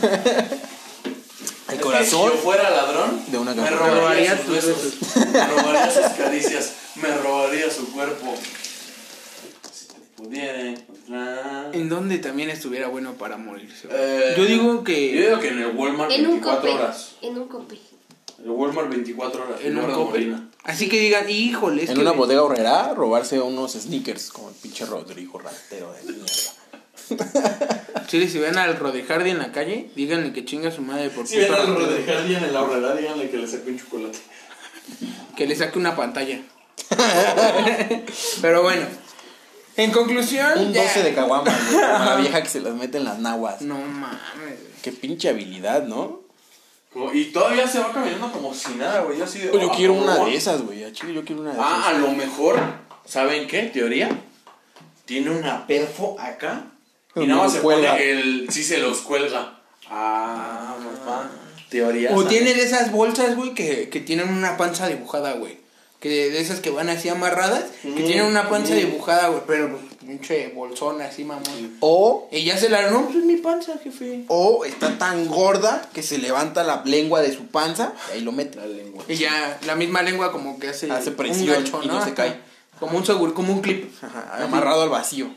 El 1.68 1.76
Es 1.78 1.78
que 1.78 1.80
corazón 1.80 2.30
Si 2.30 2.36
yo 2.36 2.42
fuera 2.44 2.70
ladrón, 2.70 3.24
de 3.32 3.38
una 3.40 3.54
me 3.56 3.68
robaría 3.70 4.36
Robaría 4.36 4.38
sus 4.38 4.46
tus 4.46 4.54
besos. 4.56 5.26
Me 5.34 5.48
robaría 5.48 5.92
sus 5.92 6.06
caricias. 6.18 6.74
Me 6.96 7.18
robaría 7.18 7.72
su 7.72 7.92
cuerpo. 7.92 8.36
Si 9.72 9.88
pudiera 10.16 10.62
encontrar. 10.62 11.70
¿En 11.74 11.90
dónde 11.90 12.18
también 12.20 12.50
estuviera 12.52 12.88
bueno 12.90 13.14
para 13.14 13.38
morirse? 13.38 13.88
güey? 13.88 14.00
Eh, 14.00 14.34
Yo 14.38 14.46
digo 14.46 14.74
Yo 14.76 14.84
que 14.84 14.94
digo 15.14 15.40
que 15.40 15.48
en 15.48 15.60
el 15.60 15.76
Walmart 15.76 16.12
En 16.12 16.26
un 16.28 16.32
24 16.34 16.62
cope. 16.62 16.74
horas. 16.74 17.12
En 17.22 17.38
un 17.40 17.48
cope. 17.48 17.80
El 18.44 18.50
Walmart 18.50 18.90
24 18.90 19.44
horas. 19.44 19.62
en 19.62 19.70
un 19.70 19.76
lugar 19.76 19.90
de 19.90 19.96
cope. 19.96 20.12
Molina. 20.20 20.50
Así 20.64 20.90
que 20.90 21.00
digan, 21.00 21.30
híjole, 21.30 21.84
en 21.86 21.94
que 21.94 22.00
una 22.02 22.12
bodega 22.12 22.44
horrera 22.44 22.94
robarse 22.94 23.40
unos 23.40 23.74
sneakers 23.74 24.30
como 24.32 24.50
el 24.50 24.56
pinche 24.56 24.86
Rodrigo 24.86 25.40
ratero 25.40 25.94
de 25.94 26.12
mierda. 26.14 26.28
Chile, 28.08 28.28
si 28.30 28.40
ven 28.40 28.58
al 28.58 28.78
Rodejardi 28.78 29.32
en 29.32 29.40
la 29.40 29.52
calle, 29.52 29.90
díganle 29.96 30.32
que 30.34 30.46
chinga 30.46 30.72
su 30.72 30.82
madre 30.82 31.10
por 31.10 31.28
Si 31.28 31.38
ven 31.38 31.54
al. 31.54 31.76
Rodejardi 31.76 32.36
en 32.36 32.54
la 32.54 32.62
horrera, 32.62 32.96
díganle 32.96 33.30
que 33.30 33.38
le 33.38 33.48
saque 33.48 33.70
un 33.72 33.80
chocolate. 33.80 34.18
Que 35.36 35.46
le 35.48 35.56
saque 35.56 35.78
una 35.80 35.96
pantalla. 35.96 36.42
Pero 38.42 38.64
bueno, 38.64 38.86
en 39.78 39.92
conclusión. 39.92 40.58
Un 40.60 40.74
ya- 40.74 40.84
12 40.84 41.04
de 41.04 41.14
caguama, 41.14 41.52
güey, 41.72 41.82
como 41.94 42.06
la 42.06 42.16
vieja 42.18 42.44
que 42.44 42.50
se 42.50 42.62
las 42.62 42.74
mete 42.74 42.98
en 42.98 43.06
las 43.06 43.20
naguas. 43.20 43.62
No 43.62 43.76
mames. 43.76 44.18
Qué 44.82 44.92
pinche 44.92 45.30
habilidad, 45.30 45.84
¿no? 45.84 46.21
Como- 46.94 47.14
Y 47.14 47.26
todavía 47.26 47.68
se 47.68 47.80
va 47.80 47.92
caminando 47.94 48.32
como 48.32 48.54
si 48.54 48.74
nada, 48.76 49.02
güey. 49.02 49.18
Yo, 49.18 49.24
así 49.24 49.40
de, 49.40 49.48
Pues 49.48 49.64
yo 49.64 49.72
ah, 49.72 49.76
quiero 49.76 49.94
por 49.96 50.04
una 50.04 50.26
de 50.26 50.36
esas, 50.36 50.62
güey. 50.62 50.80
Yo 50.80 51.24
quiero 51.26 51.42
una 51.42 51.54
de 51.54 51.60
Ah, 51.60 51.84
a 51.88 51.92
esas. 51.92 52.02
lo 52.02 52.12
mejor, 52.12 52.60
¿saben 53.06 53.48
qué? 53.48 53.64
Teoría. 53.64 54.10
Tiene 55.06 55.30
una 55.32 55.66
perfo 55.68 56.18
acá. 56.20 56.66
Y 57.16 57.26
nada 57.28 57.44
más 57.44 57.54
se 57.54 57.60
cuelga. 57.60 57.92
pone 57.92 58.12
el. 58.12 58.48
Sí, 58.50 58.64
se 58.64 58.78
los 58.78 59.00
cuelga. 59.00 59.58
Ah, 59.90 60.76
papá. 61.06 61.30
Teoría. 61.70 62.12
O 62.16 62.26
tiene 62.26 62.54
de 62.54 62.64
esas 62.64 62.92
bolsas, 62.92 63.36
güey, 63.36 63.54
que, 63.54 63.90
que 63.90 64.00
tienen 64.02 64.30
una 64.30 64.58
panza 64.58 64.88
dibujada, 64.88 65.34
güey. 65.34 65.60
Que 66.00 66.10
de 66.10 66.40
esas 66.42 66.60
que 66.60 66.70
van 66.72 66.90
así 66.90 67.10
amarradas, 67.10 67.66
que 67.82 67.90
Mm, 67.90 67.96
tienen 68.06 68.26
una 68.26 68.50
panza 68.50 68.74
mm. 68.74 68.78
dibujada, 68.78 69.28
güey, 69.30 69.42
pero 69.48 69.70
pues, 69.72 69.84
pinche 70.12 70.50
bolsón 70.50 71.02
así, 71.02 71.24
mamón. 71.24 71.78
O, 71.80 72.28
ya 72.32 72.58
se 72.58 72.70
la, 72.70 72.92
no, 72.92 73.06
pues 73.06 73.18
es 73.18 73.24
mi 73.24 73.38
panza, 73.38 73.78
jefe. 73.82 74.26
o 74.28 74.66
está 74.66 74.98
tan 74.98 75.28
gorda 75.28 75.90
que 75.94 76.04
se 76.04 76.18
levanta 76.18 76.64
la 76.64 76.82
lengua 76.84 77.22
de 77.22 77.34
su 77.34 77.48
panza 77.48 77.94
y 78.10 78.18
ahí 78.18 78.22
lo 78.22 78.34
mete. 78.34 78.58
La 78.58 78.66
lengua. 78.66 79.06
Y 79.08 79.16
ya 79.16 79.58
la 79.66 79.76
misma 79.76 80.02
lengua 80.02 80.34
como 80.34 80.60
que 80.60 80.68
hace, 80.68 80.92
Hace 80.92 81.12
un 81.12 81.16
presión 81.16 81.48
gancho, 81.48 81.80
y 81.82 81.88
no 81.88 82.00
se 82.00 82.08
Ajá. 82.08 82.16
cae. 82.16 82.40
Como 82.80 82.98
un 82.98 83.06
seguro, 83.06 83.34
como 83.34 83.54
un 83.54 83.62
clip. 83.62 83.90
Ajá, 84.04 84.44
amarrado 84.44 84.82
al 84.82 84.90
vacío. 84.90 85.30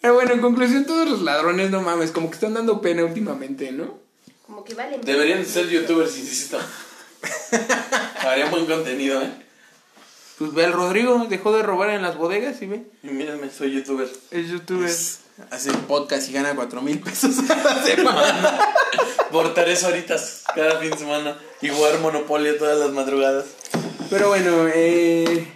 Pero 0.00 0.14
bueno, 0.14 0.32
en 0.32 0.40
conclusión, 0.40 0.84
todos 0.84 1.08
los 1.08 1.22
ladrones, 1.22 1.70
no 1.70 1.80
mames, 1.82 2.12
como 2.12 2.28
que 2.30 2.34
están 2.34 2.54
dando 2.54 2.80
pena 2.80 3.04
últimamente, 3.04 3.72
¿no? 3.72 3.98
Como 4.46 4.62
que 4.62 4.74
valen. 4.74 5.00
Deberían 5.00 5.44
ser 5.44 5.68
youtubers, 5.68 6.16
insisto. 6.16 6.58
Harían 8.20 8.50
buen 8.52 8.66
contenido, 8.66 9.20
¿eh? 9.20 9.30
Pues 10.40 10.54
ve 10.54 10.64
al 10.64 10.72
Rodrigo, 10.72 11.26
dejó 11.28 11.52
de 11.54 11.62
robar 11.62 11.90
en 11.90 12.00
las 12.00 12.16
bodegas 12.16 12.62
y 12.62 12.66
ve, 12.66 12.82
Y 13.02 13.08
mírenme, 13.08 13.50
soy 13.50 13.72
youtuber. 13.72 14.08
es 14.30 14.48
youtuber. 14.48 14.88
Hace 15.50 15.70
podcast 15.86 16.30
y 16.30 16.32
gana 16.32 16.54
cuatro 16.54 16.80
mil 16.80 16.98
pesos 16.98 17.34
a 17.50 17.56
la 17.56 17.82
semana. 17.84 18.58
Por 19.30 19.52
tres 19.52 19.84
horitas 19.84 20.44
cada 20.54 20.78
fin 20.78 20.92
de 20.92 20.96
semana. 20.96 21.36
Y 21.60 21.68
jugar 21.68 21.98
Monopoly 22.00 22.56
todas 22.56 22.78
las 22.78 22.90
madrugadas. 22.92 23.44
Pero 24.08 24.28
bueno, 24.28 24.66
eh... 24.74 25.46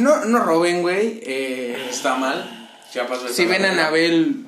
No, 0.00 0.24
no 0.24 0.40
roben, 0.40 0.82
güey. 0.82 1.20
Eh, 1.22 1.86
Está 1.90 2.16
mal. 2.16 2.68
Chiapas 2.92 3.20
si 3.30 3.46
ven 3.46 3.64
a 3.66 3.70
Anabel... 3.70 4.46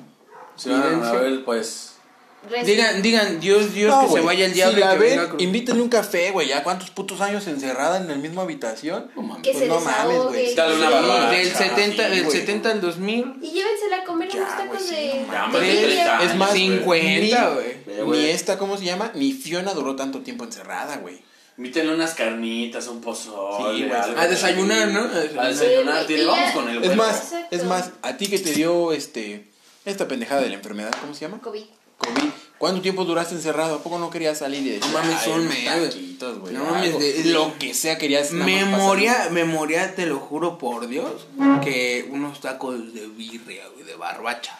Si 0.57 0.67
ven 0.67 0.81
a. 0.81 0.87
Anabel, 0.89 1.43
pues. 1.45 1.86
Digan, 2.65 3.01
digan, 3.01 3.39
Dios, 3.39 3.73
Dios, 3.73 3.93
No, 3.93 4.07
que 4.07 4.13
se 4.13 4.21
vaya 4.21 4.45
el 4.45 4.53
diablo 4.53 4.75
Si 4.75 4.79
la 4.79 4.95
ven, 4.95 5.19
invítenle 5.39 5.81
un 5.81 5.89
café, 5.89 6.31
güey. 6.31 6.47
¿Ya 6.47 6.63
cuántos 6.63 6.91
putos 6.91 7.19
años 7.19 7.45
encerrada 7.47 7.97
en 7.97 8.07
la 8.07 8.15
misma 8.15 8.43
habitación? 8.43 9.11
No 9.15 9.23
mames. 9.23 9.43
Que 9.43 9.51
Pues 9.51 9.63
se 9.63 9.67
no 9.67 9.79
mames, 9.81 10.17
güey. 10.23 10.55
Dale 10.55 10.75
una. 10.75 11.29
Del 11.31 11.51
70, 11.51 12.03
sí, 12.03 12.09
del 12.15 12.23
güey. 12.23 12.37
70 12.39 12.71
al 12.71 12.81
2000. 12.81 13.35
Y 13.41 13.51
llévensela 13.51 13.97
a 13.97 14.03
comer 14.05 14.29
Ya, 14.29 14.37
unos 14.37 14.57
tacos 14.57 14.89
de. 14.89 16.25
Es 16.25 16.35
más, 16.35 16.51
50, 16.53 17.49
güey. 17.49 17.65
Eh, 17.65 17.83
Ni 17.87 18.03
güey. 18.03 18.29
esta, 18.29 18.57
¿cómo 18.57 18.77
se 18.77 18.85
llama? 18.85 19.11
Ni 19.13 19.33
Fiona 19.33 19.73
duró 19.73 19.95
tanto 19.95 20.21
tiempo 20.21 20.45
encerrada, 20.45 20.97
güey. 20.97 21.21
Invítenle 21.57 21.95
unas 21.95 22.13
carnitas, 22.13 22.87
un 22.87 23.01
pozole. 23.01 23.77
Sí, 23.77 23.91
algo 23.91 24.19
A 24.19 24.27
desayunar, 24.27 24.89
¿no? 24.89 25.01
A 25.41 25.47
desayunar. 25.47 26.05
Sí, 26.07 26.23
vamos 26.23 26.51
con 26.51 26.69
el 26.69 26.83
Es 26.83 26.95
más, 26.95 27.33
es 27.49 27.63
más, 27.63 27.89
a 28.03 28.15
ti 28.15 28.27
que 28.27 28.37
te 28.37 28.53
dio 28.53 28.93
este 28.93 29.47
esta 29.83 30.07
pendejada 30.07 30.41
de 30.41 30.49
la 30.49 30.55
enfermedad, 30.55 30.91
¿cómo 31.01 31.13
se 31.13 31.21
llama? 31.21 31.39
COVID. 31.41 31.63
COVID. 31.97 32.29
¿Cuánto 32.57 32.81
tiempo 32.81 33.05
duraste 33.05 33.35
encerrado? 33.35 33.75
¿A 33.75 33.83
poco 33.83 33.99
no 33.99 34.09
querías 34.09 34.39
salir 34.39 34.65
y 34.65 34.69
decir, 34.71 34.91
No 34.91 34.97
mames, 34.97 35.17
"Ay, 35.23 35.31
un 35.31 35.39
unos 35.41 35.53
mes, 35.53 35.63
güey". 35.77 35.89
taquitos, 35.89 36.39
güey, 36.39 36.53
No 36.55 36.63
mames, 36.65 36.85
algo"? 36.87 36.99
de- 36.99 37.23
lo 37.25 37.57
que 37.59 37.73
sea 37.75 37.97
querías 37.99 38.31
Memoria, 38.31 39.27
memoria, 39.31 39.93
te 39.95 40.07
lo 40.07 40.17
juro 40.17 40.57
por 40.57 40.87
Dios, 40.87 41.27
que 41.63 42.07
unos 42.11 42.41
tacos 42.41 42.93
de 42.95 43.05
birria, 43.07 43.63
güey, 43.75 43.85
de 43.85 43.95
barbacha. 43.95 44.57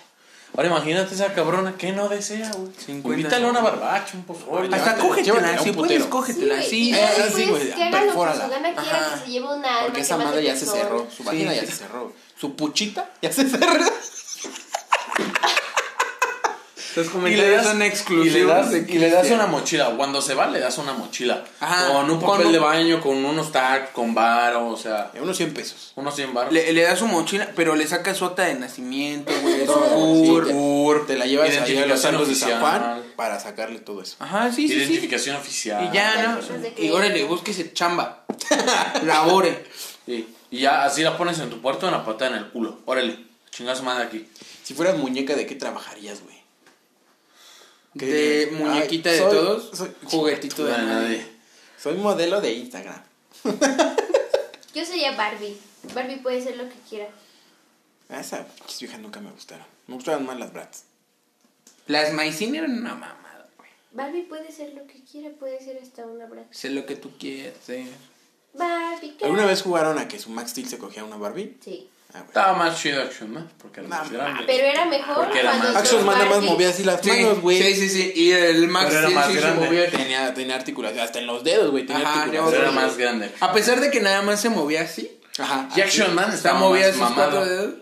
Ahora 0.56 0.70
imagínate 0.70 1.14
esa 1.14 1.34
cabrona 1.34 1.76
que 1.78 1.92
no 1.92 2.08
desea, 2.08 2.52
güey. 2.52 2.72
Invítale 2.88 3.48
una 3.50 3.60
barbacha, 3.62 4.12
un 4.16 4.24
pozole. 4.24 4.74
Hasta 4.76 4.96
cógetela, 4.98 5.58
si 5.62 5.70
un 5.72 5.76
puedes, 5.76 6.04
cógetela, 6.06 6.62
sí. 6.62 6.94
sí, 7.36 7.46
güey, 7.46 7.68
que 7.74 7.84
haga 7.84 7.90
lo 7.90 7.98
que 7.98 8.06
perfórala. 8.06 8.46
su 8.46 8.50
gana 8.52 8.76
quiera, 8.76 8.98
Ajá. 9.08 9.14
que 9.20 9.26
se 9.26 9.32
lleve 9.32 9.46
una 9.48 9.56
alma 9.56 9.80
Porque 9.82 9.94
que 9.94 10.02
esa 10.02 10.18
madre 10.18 10.44
ya 10.44 10.56
se 10.56 10.66
cerró, 10.68 11.08
su 11.10 11.18
Sí, 11.18 11.24
vagina 11.24 11.54
ya 11.54 11.62
sí. 11.62 11.68
se 11.68 11.74
cerró, 11.76 12.14
su 12.40 12.56
puchita 12.56 13.10
ya 13.22 13.32
se 13.32 13.50
cerró. 13.50 13.84
Los 16.98 17.08
Y 17.32 17.36
le 17.36 17.50
das, 17.52 17.66
son 17.68 17.76
y 17.78 17.80
le 17.80 17.86
exclusivos. 17.88 18.48
das, 18.52 18.72
de 18.72 18.80
y 18.88 18.98
le 18.98 19.10
das 19.10 19.30
una 19.32 19.46
mochila. 19.48 19.92
Cuando 19.96 20.22
se 20.22 20.34
va, 20.34 20.48
le 20.48 20.60
das 20.60 20.78
una 20.80 20.94
mochila. 20.94 21.44
Ajá, 21.60 21.88
Con 21.94 22.10
un 22.10 22.20
con 22.20 22.30
papel 22.32 22.48
un- 22.48 22.52
de 22.54 22.60
baño, 22.60 23.00
con 23.02 23.24
unos 23.24 23.52
tags, 23.52 23.90
con 23.92 24.14
varo, 24.16 24.68
o 24.68 24.76
sea, 24.78 25.12
Unos 25.22 25.38
100 25.38 25.54
pesos. 25.54 25.92
unos 25.96 26.16
100 26.16 26.34
baros. 26.34 26.52
Le, 26.52 26.74
le 26.74 26.82
das 26.82 27.00
su 27.00 27.08
mochila, 27.08 27.50
pero 27.56 27.76
le 27.76 27.88
saca 27.88 28.14
su 28.16 28.26
acta 28.26 28.46
de 28.46 28.56
nacimiento, 28.56 29.32
güey, 29.42 29.66
su. 29.68 29.74
CUR. 29.74 30.98
Sí, 31.02 31.04
te, 31.08 31.14
te 31.14 31.20
la 31.20 31.26
llevas 31.26 31.50
a 32.06 32.12
los 32.12 32.28
de 32.28 32.36
San 32.36 32.60
Juan 32.60 32.82
oficial. 32.84 33.04
para 33.16 33.40
sacarle 33.40 33.80
todo 33.80 34.02
eso. 34.02 34.16
Ajá, 34.20 34.52
sí, 34.52 34.68
sí, 34.68 34.74
sí. 34.74 34.74
Identificación 34.80 35.36
oficial. 35.36 35.88
Y 35.90 35.94
ya, 35.96 36.24
¿no? 36.42 36.58
de 36.58 36.74
Y 36.78 36.90
órale, 36.90 37.24
búsquese 37.26 37.74
chamba. 37.74 38.24
Labore. 39.06 39.66
Sí. 40.06 40.34
Y 40.50 40.60
ya 40.62 40.84
así 40.86 41.04
la 41.04 41.18
pones 41.18 41.38
en 41.40 41.50
tu 41.50 41.62
puerto 41.62 41.86
en 41.88 41.92
la 41.92 42.06
patada 42.06 42.32
en 42.32 42.38
el 42.38 42.50
culo. 42.50 42.80
Órale, 42.86 43.20
chingazo 43.52 43.84
madre 43.84 44.06
aquí. 44.06 44.28
Si 44.64 44.74
fueras 44.74 44.98
muñeca, 44.98 45.36
¿de 45.36 45.46
qué 45.46 45.56
trabajarías, 45.56 46.22
güey? 46.24 46.37
De 48.06 48.50
muñequita 48.52 49.12
de 49.12 49.18
soy- 49.18 49.32
todos, 49.32 49.78
soy- 49.78 49.92
juguetito 50.06 50.66
de 50.66 50.72
nadie. 50.72 50.86
nadie. 50.86 51.26
Soy 51.82 51.96
modelo 51.98 52.42
de 52.42 52.54
Instagram. 52.54 53.02
Yo 54.74 54.86
sería 54.86 55.16
Barbie. 55.16 55.58
Barbie 55.94 56.18
puede 56.18 56.42
ser 56.42 56.58
lo 56.58 56.68
que 56.70 56.76
quiera. 56.90 57.10
A 58.10 58.20
esa 58.20 58.46
viejas 58.80 59.00
nunca 59.00 59.20
me 59.20 59.32
gustaron. 59.32 59.66
Me 59.88 59.96
gustaban 59.96 60.26
más 60.26 60.38
las 60.40 60.54
brats. 60.54 60.84
Las 61.88 62.14
maicini 62.14 62.58
eran 62.58 62.72
una 62.78 62.94
mamada, 62.96 63.48
güey. 63.58 63.70
Barbie 63.92 64.24
puede 64.24 64.52
ser 64.52 64.74
lo 64.74 64.86
que 64.88 65.02
quiera, 65.04 65.30
puede 65.38 65.64
ser 65.64 65.80
hasta 65.82 66.06
una 66.06 66.26
brata. 66.26 66.48
Sé 66.52 66.70
lo 66.70 66.86
que 66.86 66.96
tú 66.96 67.12
quieras, 67.18 67.56
sí. 67.66 67.90
Barbie, 68.54 69.16
¿qué? 69.18 69.26
¿Alguna 69.26 69.46
vez 69.46 69.62
jugaron 69.62 69.98
a 70.00 70.08
que 70.08 70.20
su 70.20 70.30
Max 70.30 70.52
Steel 70.52 70.68
se 70.68 70.78
cogía 70.78 71.04
una 71.04 71.18
Barbie? 71.18 71.58
Sí. 71.64 71.90
Ah. 72.14 72.24
Estaba 72.26 72.54
más 72.54 72.82
chido 72.82 73.02
Action 73.02 73.32
Man, 73.34 73.52
porque 73.58 73.82
era 73.82 73.90
No, 73.90 73.96
más 73.96 74.12
grande. 74.12 74.44
Pero 74.48 74.68
era 74.68 74.86
mejor 74.86 75.16
Porque 75.26 75.40
era 75.40 75.50
cuando 75.52 75.66
más- 75.66 75.74
sus 75.74 75.82
Action 75.92 76.06
Man 76.06 76.18
nada 76.18 76.30
más 76.32 76.42
movía 76.44 76.70
así 76.70 76.84
las 76.84 77.06
manos, 77.06 77.42
güey. 77.42 77.62
sí, 77.62 77.76
sí, 77.76 77.90
sí. 77.90 78.14
Y 78.16 78.32
el 78.32 78.68
Max 78.70 78.86
Pero 78.88 79.00
era 79.00 79.08
Steel 79.10 79.16
más 79.16 79.28
sí 79.28 79.34
se 79.34 79.40
grande. 79.42 79.66
movía. 79.66 79.90
Tenía, 79.92 80.34
tenía 80.34 80.56
articulación, 80.56 81.00
hasta 81.02 81.20
en 81.20 81.28
los 81.28 81.44
dedos, 81.44 81.70
güey. 81.72 81.86
Tenía 81.86 82.08
Ajá, 82.10 82.24
articulación. 82.24 82.62
Era 82.62 82.72
más 82.72 82.98
grande. 82.98 83.32
A 83.40 83.52
pesar 83.54 83.80
de 83.82 83.92
que 83.92 84.00
nada 84.00 84.22
más 84.22 84.40
se 84.42 84.50
movía 84.50 84.82
así. 84.82 85.20
Ajá. 85.38 85.70
Y 85.76 85.82
Action 85.82 86.16
Man 86.16 86.32
estaba 86.34 86.60
movía 86.60 86.88
más 86.88 86.96
sus 86.96 87.12
cuatro 87.12 87.46
dedos. 87.46 87.74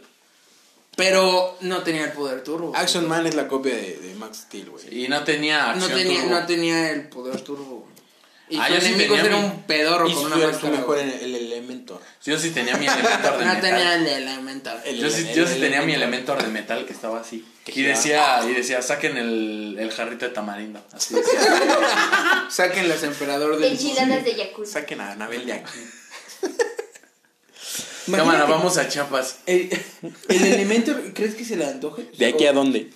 Pero 0.97 1.57
no 1.61 1.83
tenía 1.83 2.05
el 2.05 2.11
poder 2.13 2.41
turbo. 2.43 2.71
Action 2.75 3.07
Man 3.07 3.27
es 3.27 3.35
la 3.35 3.47
copia 3.49 3.75
de, 3.75 3.97
de 3.97 4.15
Max 4.15 4.43
Steel, 4.47 4.69
güey. 4.69 5.03
Y 5.03 5.07
no 5.09 5.23
tenía 5.25 5.73
no 5.75 5.83
acción 5.85 5.91
tenía, 5.99 6.21
turbo. 6.21 6.35
no 6.39 6.45
tenía 6.45 6.91
el 6.91 7.07
poder 7.09 7.41
turbo. 7.41 7.87
Y 8.47 8.57
Ah, 8.59 8.69
yo 8.69 8.79
sí 8.79 8.93
tenía 8.93 9.21
era 9.25 9.37
mi- 9.37 9.43
un 9.43 9.63
pedorro 9.63 10.07
Y 10.07 10.13
con 10.13 10.25
una 10.27 10.35
máscara. 10.37 10.69
mejor 10.77 10.99
en 10.99 11.09
el 11.09 11.33
Elementor. 11.35 11.99
Yo 12.23 12.37
sí 12.37 12.51
tenía 12.51 12.77
mi 12.77 12.85
elementor 12.87 13.39
de 13.39 13.45
No 13.45 13.53
metal. 13.55 13.61
tenía 13.61 13.95
el 13.95 14.07
elemental. 14.07 14.81
El- 14.85 14.97
Yo 14.99 15.09
sí, 15.09 15.27
el- 15.29 15.35
yo 15.35 15.47
sí 15.47 15.53
el 15.55 15.61
tenía 15.61 15.81
mi 15.81 15.93
Elementor. 15.93 16.37
elementor 16.37 16.43
de 16.43 16.47
metal 16.51 16.85
que 16.85 16.93
estaba 16.93 17.19
así. 17.21 17.43
Y 17.67 17.81
decía, 17.81 18.41
y 18.47 18.53
decía, 18.53 18.83
saquen 18.83 19.17
el, 19.17 19.77
el 19.79 19.91
jarrito 19.91 20.25
de 20.27 20.31
tamarindo. 20.31 20.85
Así 20.93 21.13
decía. 21.15 22.45
Saquen 22.49 22.87
las 22.87 23.01
emperador 23.01 23.57
del 23.57 23.71
Enchiladas 23.71 24.23
de 24.23 24.35
Yakult. 24.35 24.67
Saquen 24.67 25.01
a 25.01 25.11
Anabel 25.13 25.45
de 25.47 25.53
aquí. 25.53 25.79
Cámara, 28.11 28.45
vamos 28.45 28.77
a 28.77 28.87
Chiapas. 28.87 29.37
El, 29.47 29.69
el 30.29 30.45
Elementor, 30.45 31.13
¿crees 31.15 31.33
que 31.33 31.43
se 31.43 31.55
le 31.55 31.65
antoje? 31.65 32.07
¿De 32.17 32.27
aquí 32.27 32.45
a 32.45 32.53
dónde? 32.53 32.91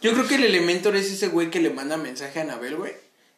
Yo 0.00 0.12
creo 0.12 0.28
que 0.28 0.36
el 0.36 0.44
Elementor 0.44 0.94
es 0.94 1.10
ese 1.10 1.26
güey 1.26 1.50
que 1.50 1.58
le 1.60 1.70
manda 1.70 1.96
mensaje 1.96 2.38
a 2.38 2.42
Anabel, 2.42 2.76
güey. 2.76 2.92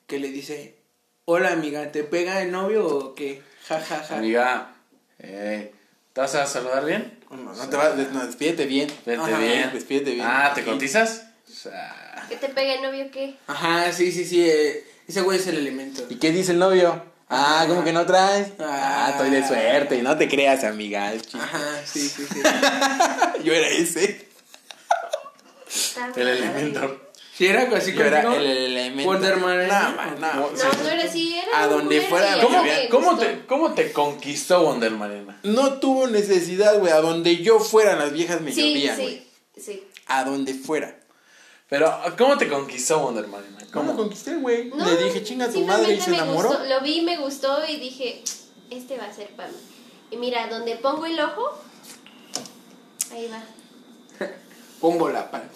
Que 0.07 0.19
le 0.19 0.29
dice: 0.29 0.77
Hola 1.25 1.53
amiga, 1.53 1.93
¿te 1.93 2.05
pega 2.05 2.43
el 2.43 2.51
novio 2.53 2.87
o 2.87 3.15
qué? 3.15 3.43
Ja, 3.69 3.81
ja, 3.81 4.03
ja. 4.03 4.17
Amiga, 4.19 4.75
eh, 5.19 5.73
¿te 6.13 6.21
vas 6.21 6.35
a 6.35 6.47
saludar 6.47 6.85
bien? 6.85 7.19
No, 7.31 7.55
no 7.55 7.69
te 7.69 7.77
vas, 7.77 7.97
no, 7.97 8.27
despídete 8.27 8.67
bien. 8.67 8.91
Ajá. 9.07 9.39
bien. 9.39 9.71
Despídete 9.73 10.13
bien. 10.13 10.27
Ah, 10.29 10.53
¿te 10.55 10.65
cotizas? 10.65 11.27
O 11.49 11.53
sea, 11.55 12.27
¿Que 12.29 12.37
te 12.37 12.49
pegue 12.49 12.77
el 12.77 12.83
novio 12.83 13.11
qué? 13.11 13.37
Ajá, 13.47 13.93
sí, 13.93 14.11
sí, 14.13 14.25
sí. 14.25 14.49
eh, 14.49 14.85
ese 15.07 15.21
güey 15.21 15.39
es 15.39 15.47
el 15.47 15.59
Elementor. 15.59 16.07
¿Y 16.11 16.17
qué 16.17 16.31
dice 16.31 16.53
el 16.53 16.59
novio? 16.59 17.03
Ah, 17.29 17.65
¿cómo 17.67 17.83
que 17.83 17.93
no 17.93 18.05
traes? 18.05 18.49
Ah. 18.59 19.07
Ah, 19.07 19.11
estoy 19.13 19.31
de 19.31 19.47
suerte. 19.47 19.97
Y 19.97 20.03
no 20.03 20.17
te 20.19 20.29
creas, 20.29 20.65
amiga. 20.65 21.13
Ajá, 21.35 21.81
sí, 21.87 22.09
sí, 22.09 22.27
sí. 22.31 22.41
Yo 23.45 23.55
era 23.55 23.69
ese. 23.69 24.29
El 26.17 26.73
padre. 26.73 27.02
Si 27.35 27.47
era 27.47 27.63
así 27.77 27.95
Yo 27.95 28.05
era 28.05 28.35
el 28.37 28.45
elemento. 28.47 29.05
Wonder 29.11 29.37
Man, 29.39 29.67
No, 29.67 29.83
¿no? 29.91 29.97
man, 29.97 30.21
no. 30.21 30.33
No, 30.51 30.83
no 30.83 30.89
era 30.91 31.05
así, 31.05 31.35
era 31.39 31.63
A 31.63 31.67
donde 31.67 32.03
fuera 32.03 32.39
¿Cómo, 32.43 32.59
cómo, 32.91 33.19
te, 33.19 33.47
¿Cómo 33.47 33.73
te 33.73 33.93
conquistó 33.93 34.63
Wonder 34.65 34.91
Marina? 34.93 35.41
No 35.43 35.75
tuvo 35.81 36.07
necesidad, 36.09 36.79
güey. 36.79 36.93
A 36.93 37.01
donde 37.01 37.39
yo 37.39 37.59
fuera, 37.59 37.97
las 37.97 38.13
viejas 38.13 38.43
me 38.43 38.53
Sí, 38.53 38.75
llovían, 38.75 38.97
güey. 38.97 39.27
sí, 39.57 39.61
sí. 39.63 39.85
A 40.09 40.25
donde 40.25 40.53
fuera. 40.53 40.99
Pero, 41.71 41.91
¿cómo 42.19 42.37
te 42.37 42.49
conquistó 42.49 42.99
Wonder 43.01 43.27
Marina? 43.29 43.59
¿Cómo 43.73 43.97
conquisté, 43.97 44.35
güey? 44.37 44.69
No, 44.69 44.85
Le 44.85 45.05
dije, 45.05 45.25
chinga 45.25 45.49
tu 45.49 45.65
madre 45.65 45.95
y 45.95 46.01
se 46.03 46.11
enamoró. 46.15 46.51
gustó, 46.51 46.65
Lo 46.67 46.81
vi, 46.83 47.01
me 47.01 47.17
gustó 47.17 47.61
y 47.67 47.77
dije, 47.79 48.23
este 48.71 48.99
va 48.99 49.07
a 49.07 49.13
ser 49.13 49.29
para 49.29 49.49
mí. 49.49 49.57
Y 50.11 50.19
mira, 50.19 50.49
donde 50.49 50.77
pongo 50.77 51.07
el 51.07 51.19
ojo, 51.19 51.59
ahí 53.11 53.29
va. 53.29 53.43
Pongo 54.83 55.09
la 55.09 55.31
panza. 55.31 55.49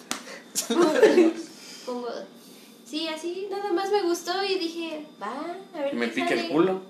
pongo. 1.87 2.07
Sí, 2.85 3.07
así 3.07 3.47
nada 3.49 3.73
más 3.73 3.89
me 3.91 4.01
gustó 4.03 4.31
y 4.45 4.55
dije, 4.59 5.05
va, 5.21 5.27
a 5.75 5.79
ver 5.81 5.93
Y 5.93 5.95
me 5.97 6.05
qué 6.07 6.11
pica 6.13 6.29
el 6.33 6.39
sale. 6.41 6.49
culo. 6.53 6.81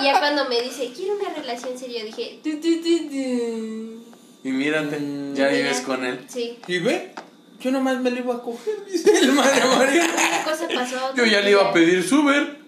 Y 0.00 0.04
ya 0.04 0.18
cuando 0.20 0.48
me 0.48 0.60
dice, 0.62 0.90
quiero 0.96 1.14
una 1.16 1.28
relación 1.34 1.76
seria, 1.78 2.04
dije, 2.04 2.40
tu, 2.42 2.50
tu, 2.60 2.80
tu, 2.82 3.08
tu. 3.10 4.02
Y 4.44 4.50
mírate, 4.52 4.98
Mm. 4.98 5.34
ya 5.34 5.52
Y 5.52 5.56
vives 5.58 5.80
con 5.82 6.04
él. 6.04 6.24
Sí. 6.28 6.58
¿Y 6.66 6.78
ve? 6.78 7.12
Yo 7.60 7.70
nomás 7.70 8.00
me 8.00 8.10
lo 8.10 8.18
iba 8.18 8.34
a 8.34 8.42
coger, 8.42 8.84
dice 8.90 9.18
el 9.18 9.32
madre 9.32 9.62
María. 9.78 10.04
Una 10.04 10.44
cosa 10.44 10.66
pasó. 10.74 11.14
Yo 11.14 11.24
ya 11.26 11.40
le 11.42 11.50
iba 11.50 11.68
a 11.68 11.72
pedir 11.72 12.04
Uber. 12.12 12.60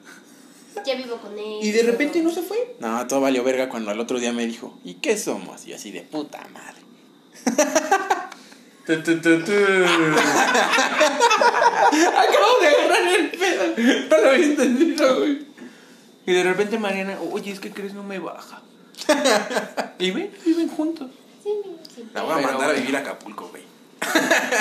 Ya 0.84 0.94
vivo 0.96 1.16
con 1.16 1.32
él. 1.38 1.58
Y 1.62 1.70
de 1.72 1.82
repente 1.82 2.20
no 2.22 2.30
se 2.30 2.42
fue. 2.42 2.76
No, 2.78 3.06
todo 3.06 3.20
valió 3.22 3.42
verga 3.42 3.68
cuando 3.70 3.90
al 3.90 3.98
otro 4.00 4.20
día 4.20 4.32
me 4.32 4.46
dijo, 4.46 4.78
¿y 4.84 4.94
qué 4.94 5.16
somos? 5.16 5.64
Y 5.66 5.70
yo 5.70 5.76
así 5.76 5.90
de 5.90 6.02
puta 6.02 6.46
madre. 6.52 6.82
Tu, 8.86 9.02
tu, 9.02 9.20
tu, 9.20 9.42
tu. 9.44 9.52
Acabo 11.92 12.58
de 12.60 12.68
agarrar 12.68 13.08
el 13.18 13.30
pedo. 13.30 13.64
No 14.10 14.18
lo 14.24 14.30
había 14.30 14.44
entendido, 14.46 15.18
güey. 15.20 15.46
Y 16.26 16.32
de 16.32 16.42
repente 16.42 16.78
Mariana, 16.78 17.18
oye, 17.32 17.50
es 17.52 17.60
que 17.60 17.70
crees 17.70 17.94
no 17.94 18.02
me 18.02 18.18
baja. 18.18 18.60
y 19.98 20.10
ve, 20.10 20.30
viven 20.44 20.68
juntos. 20.68 21.10
Sí, 21.42 21.50
sí. 21.94 22.04
La 22.14 22.22
voy 22.22 22.32
a 22.32 22.36
Pero 22.36 22.48
mandar 22.48 22.62
a 22.62 22.66
bueno. 22.72 22.80
vivir 22.80 22.96
a 22.96 23.00
Acapulco, 23.00 23.48
güey. 23.48 23.62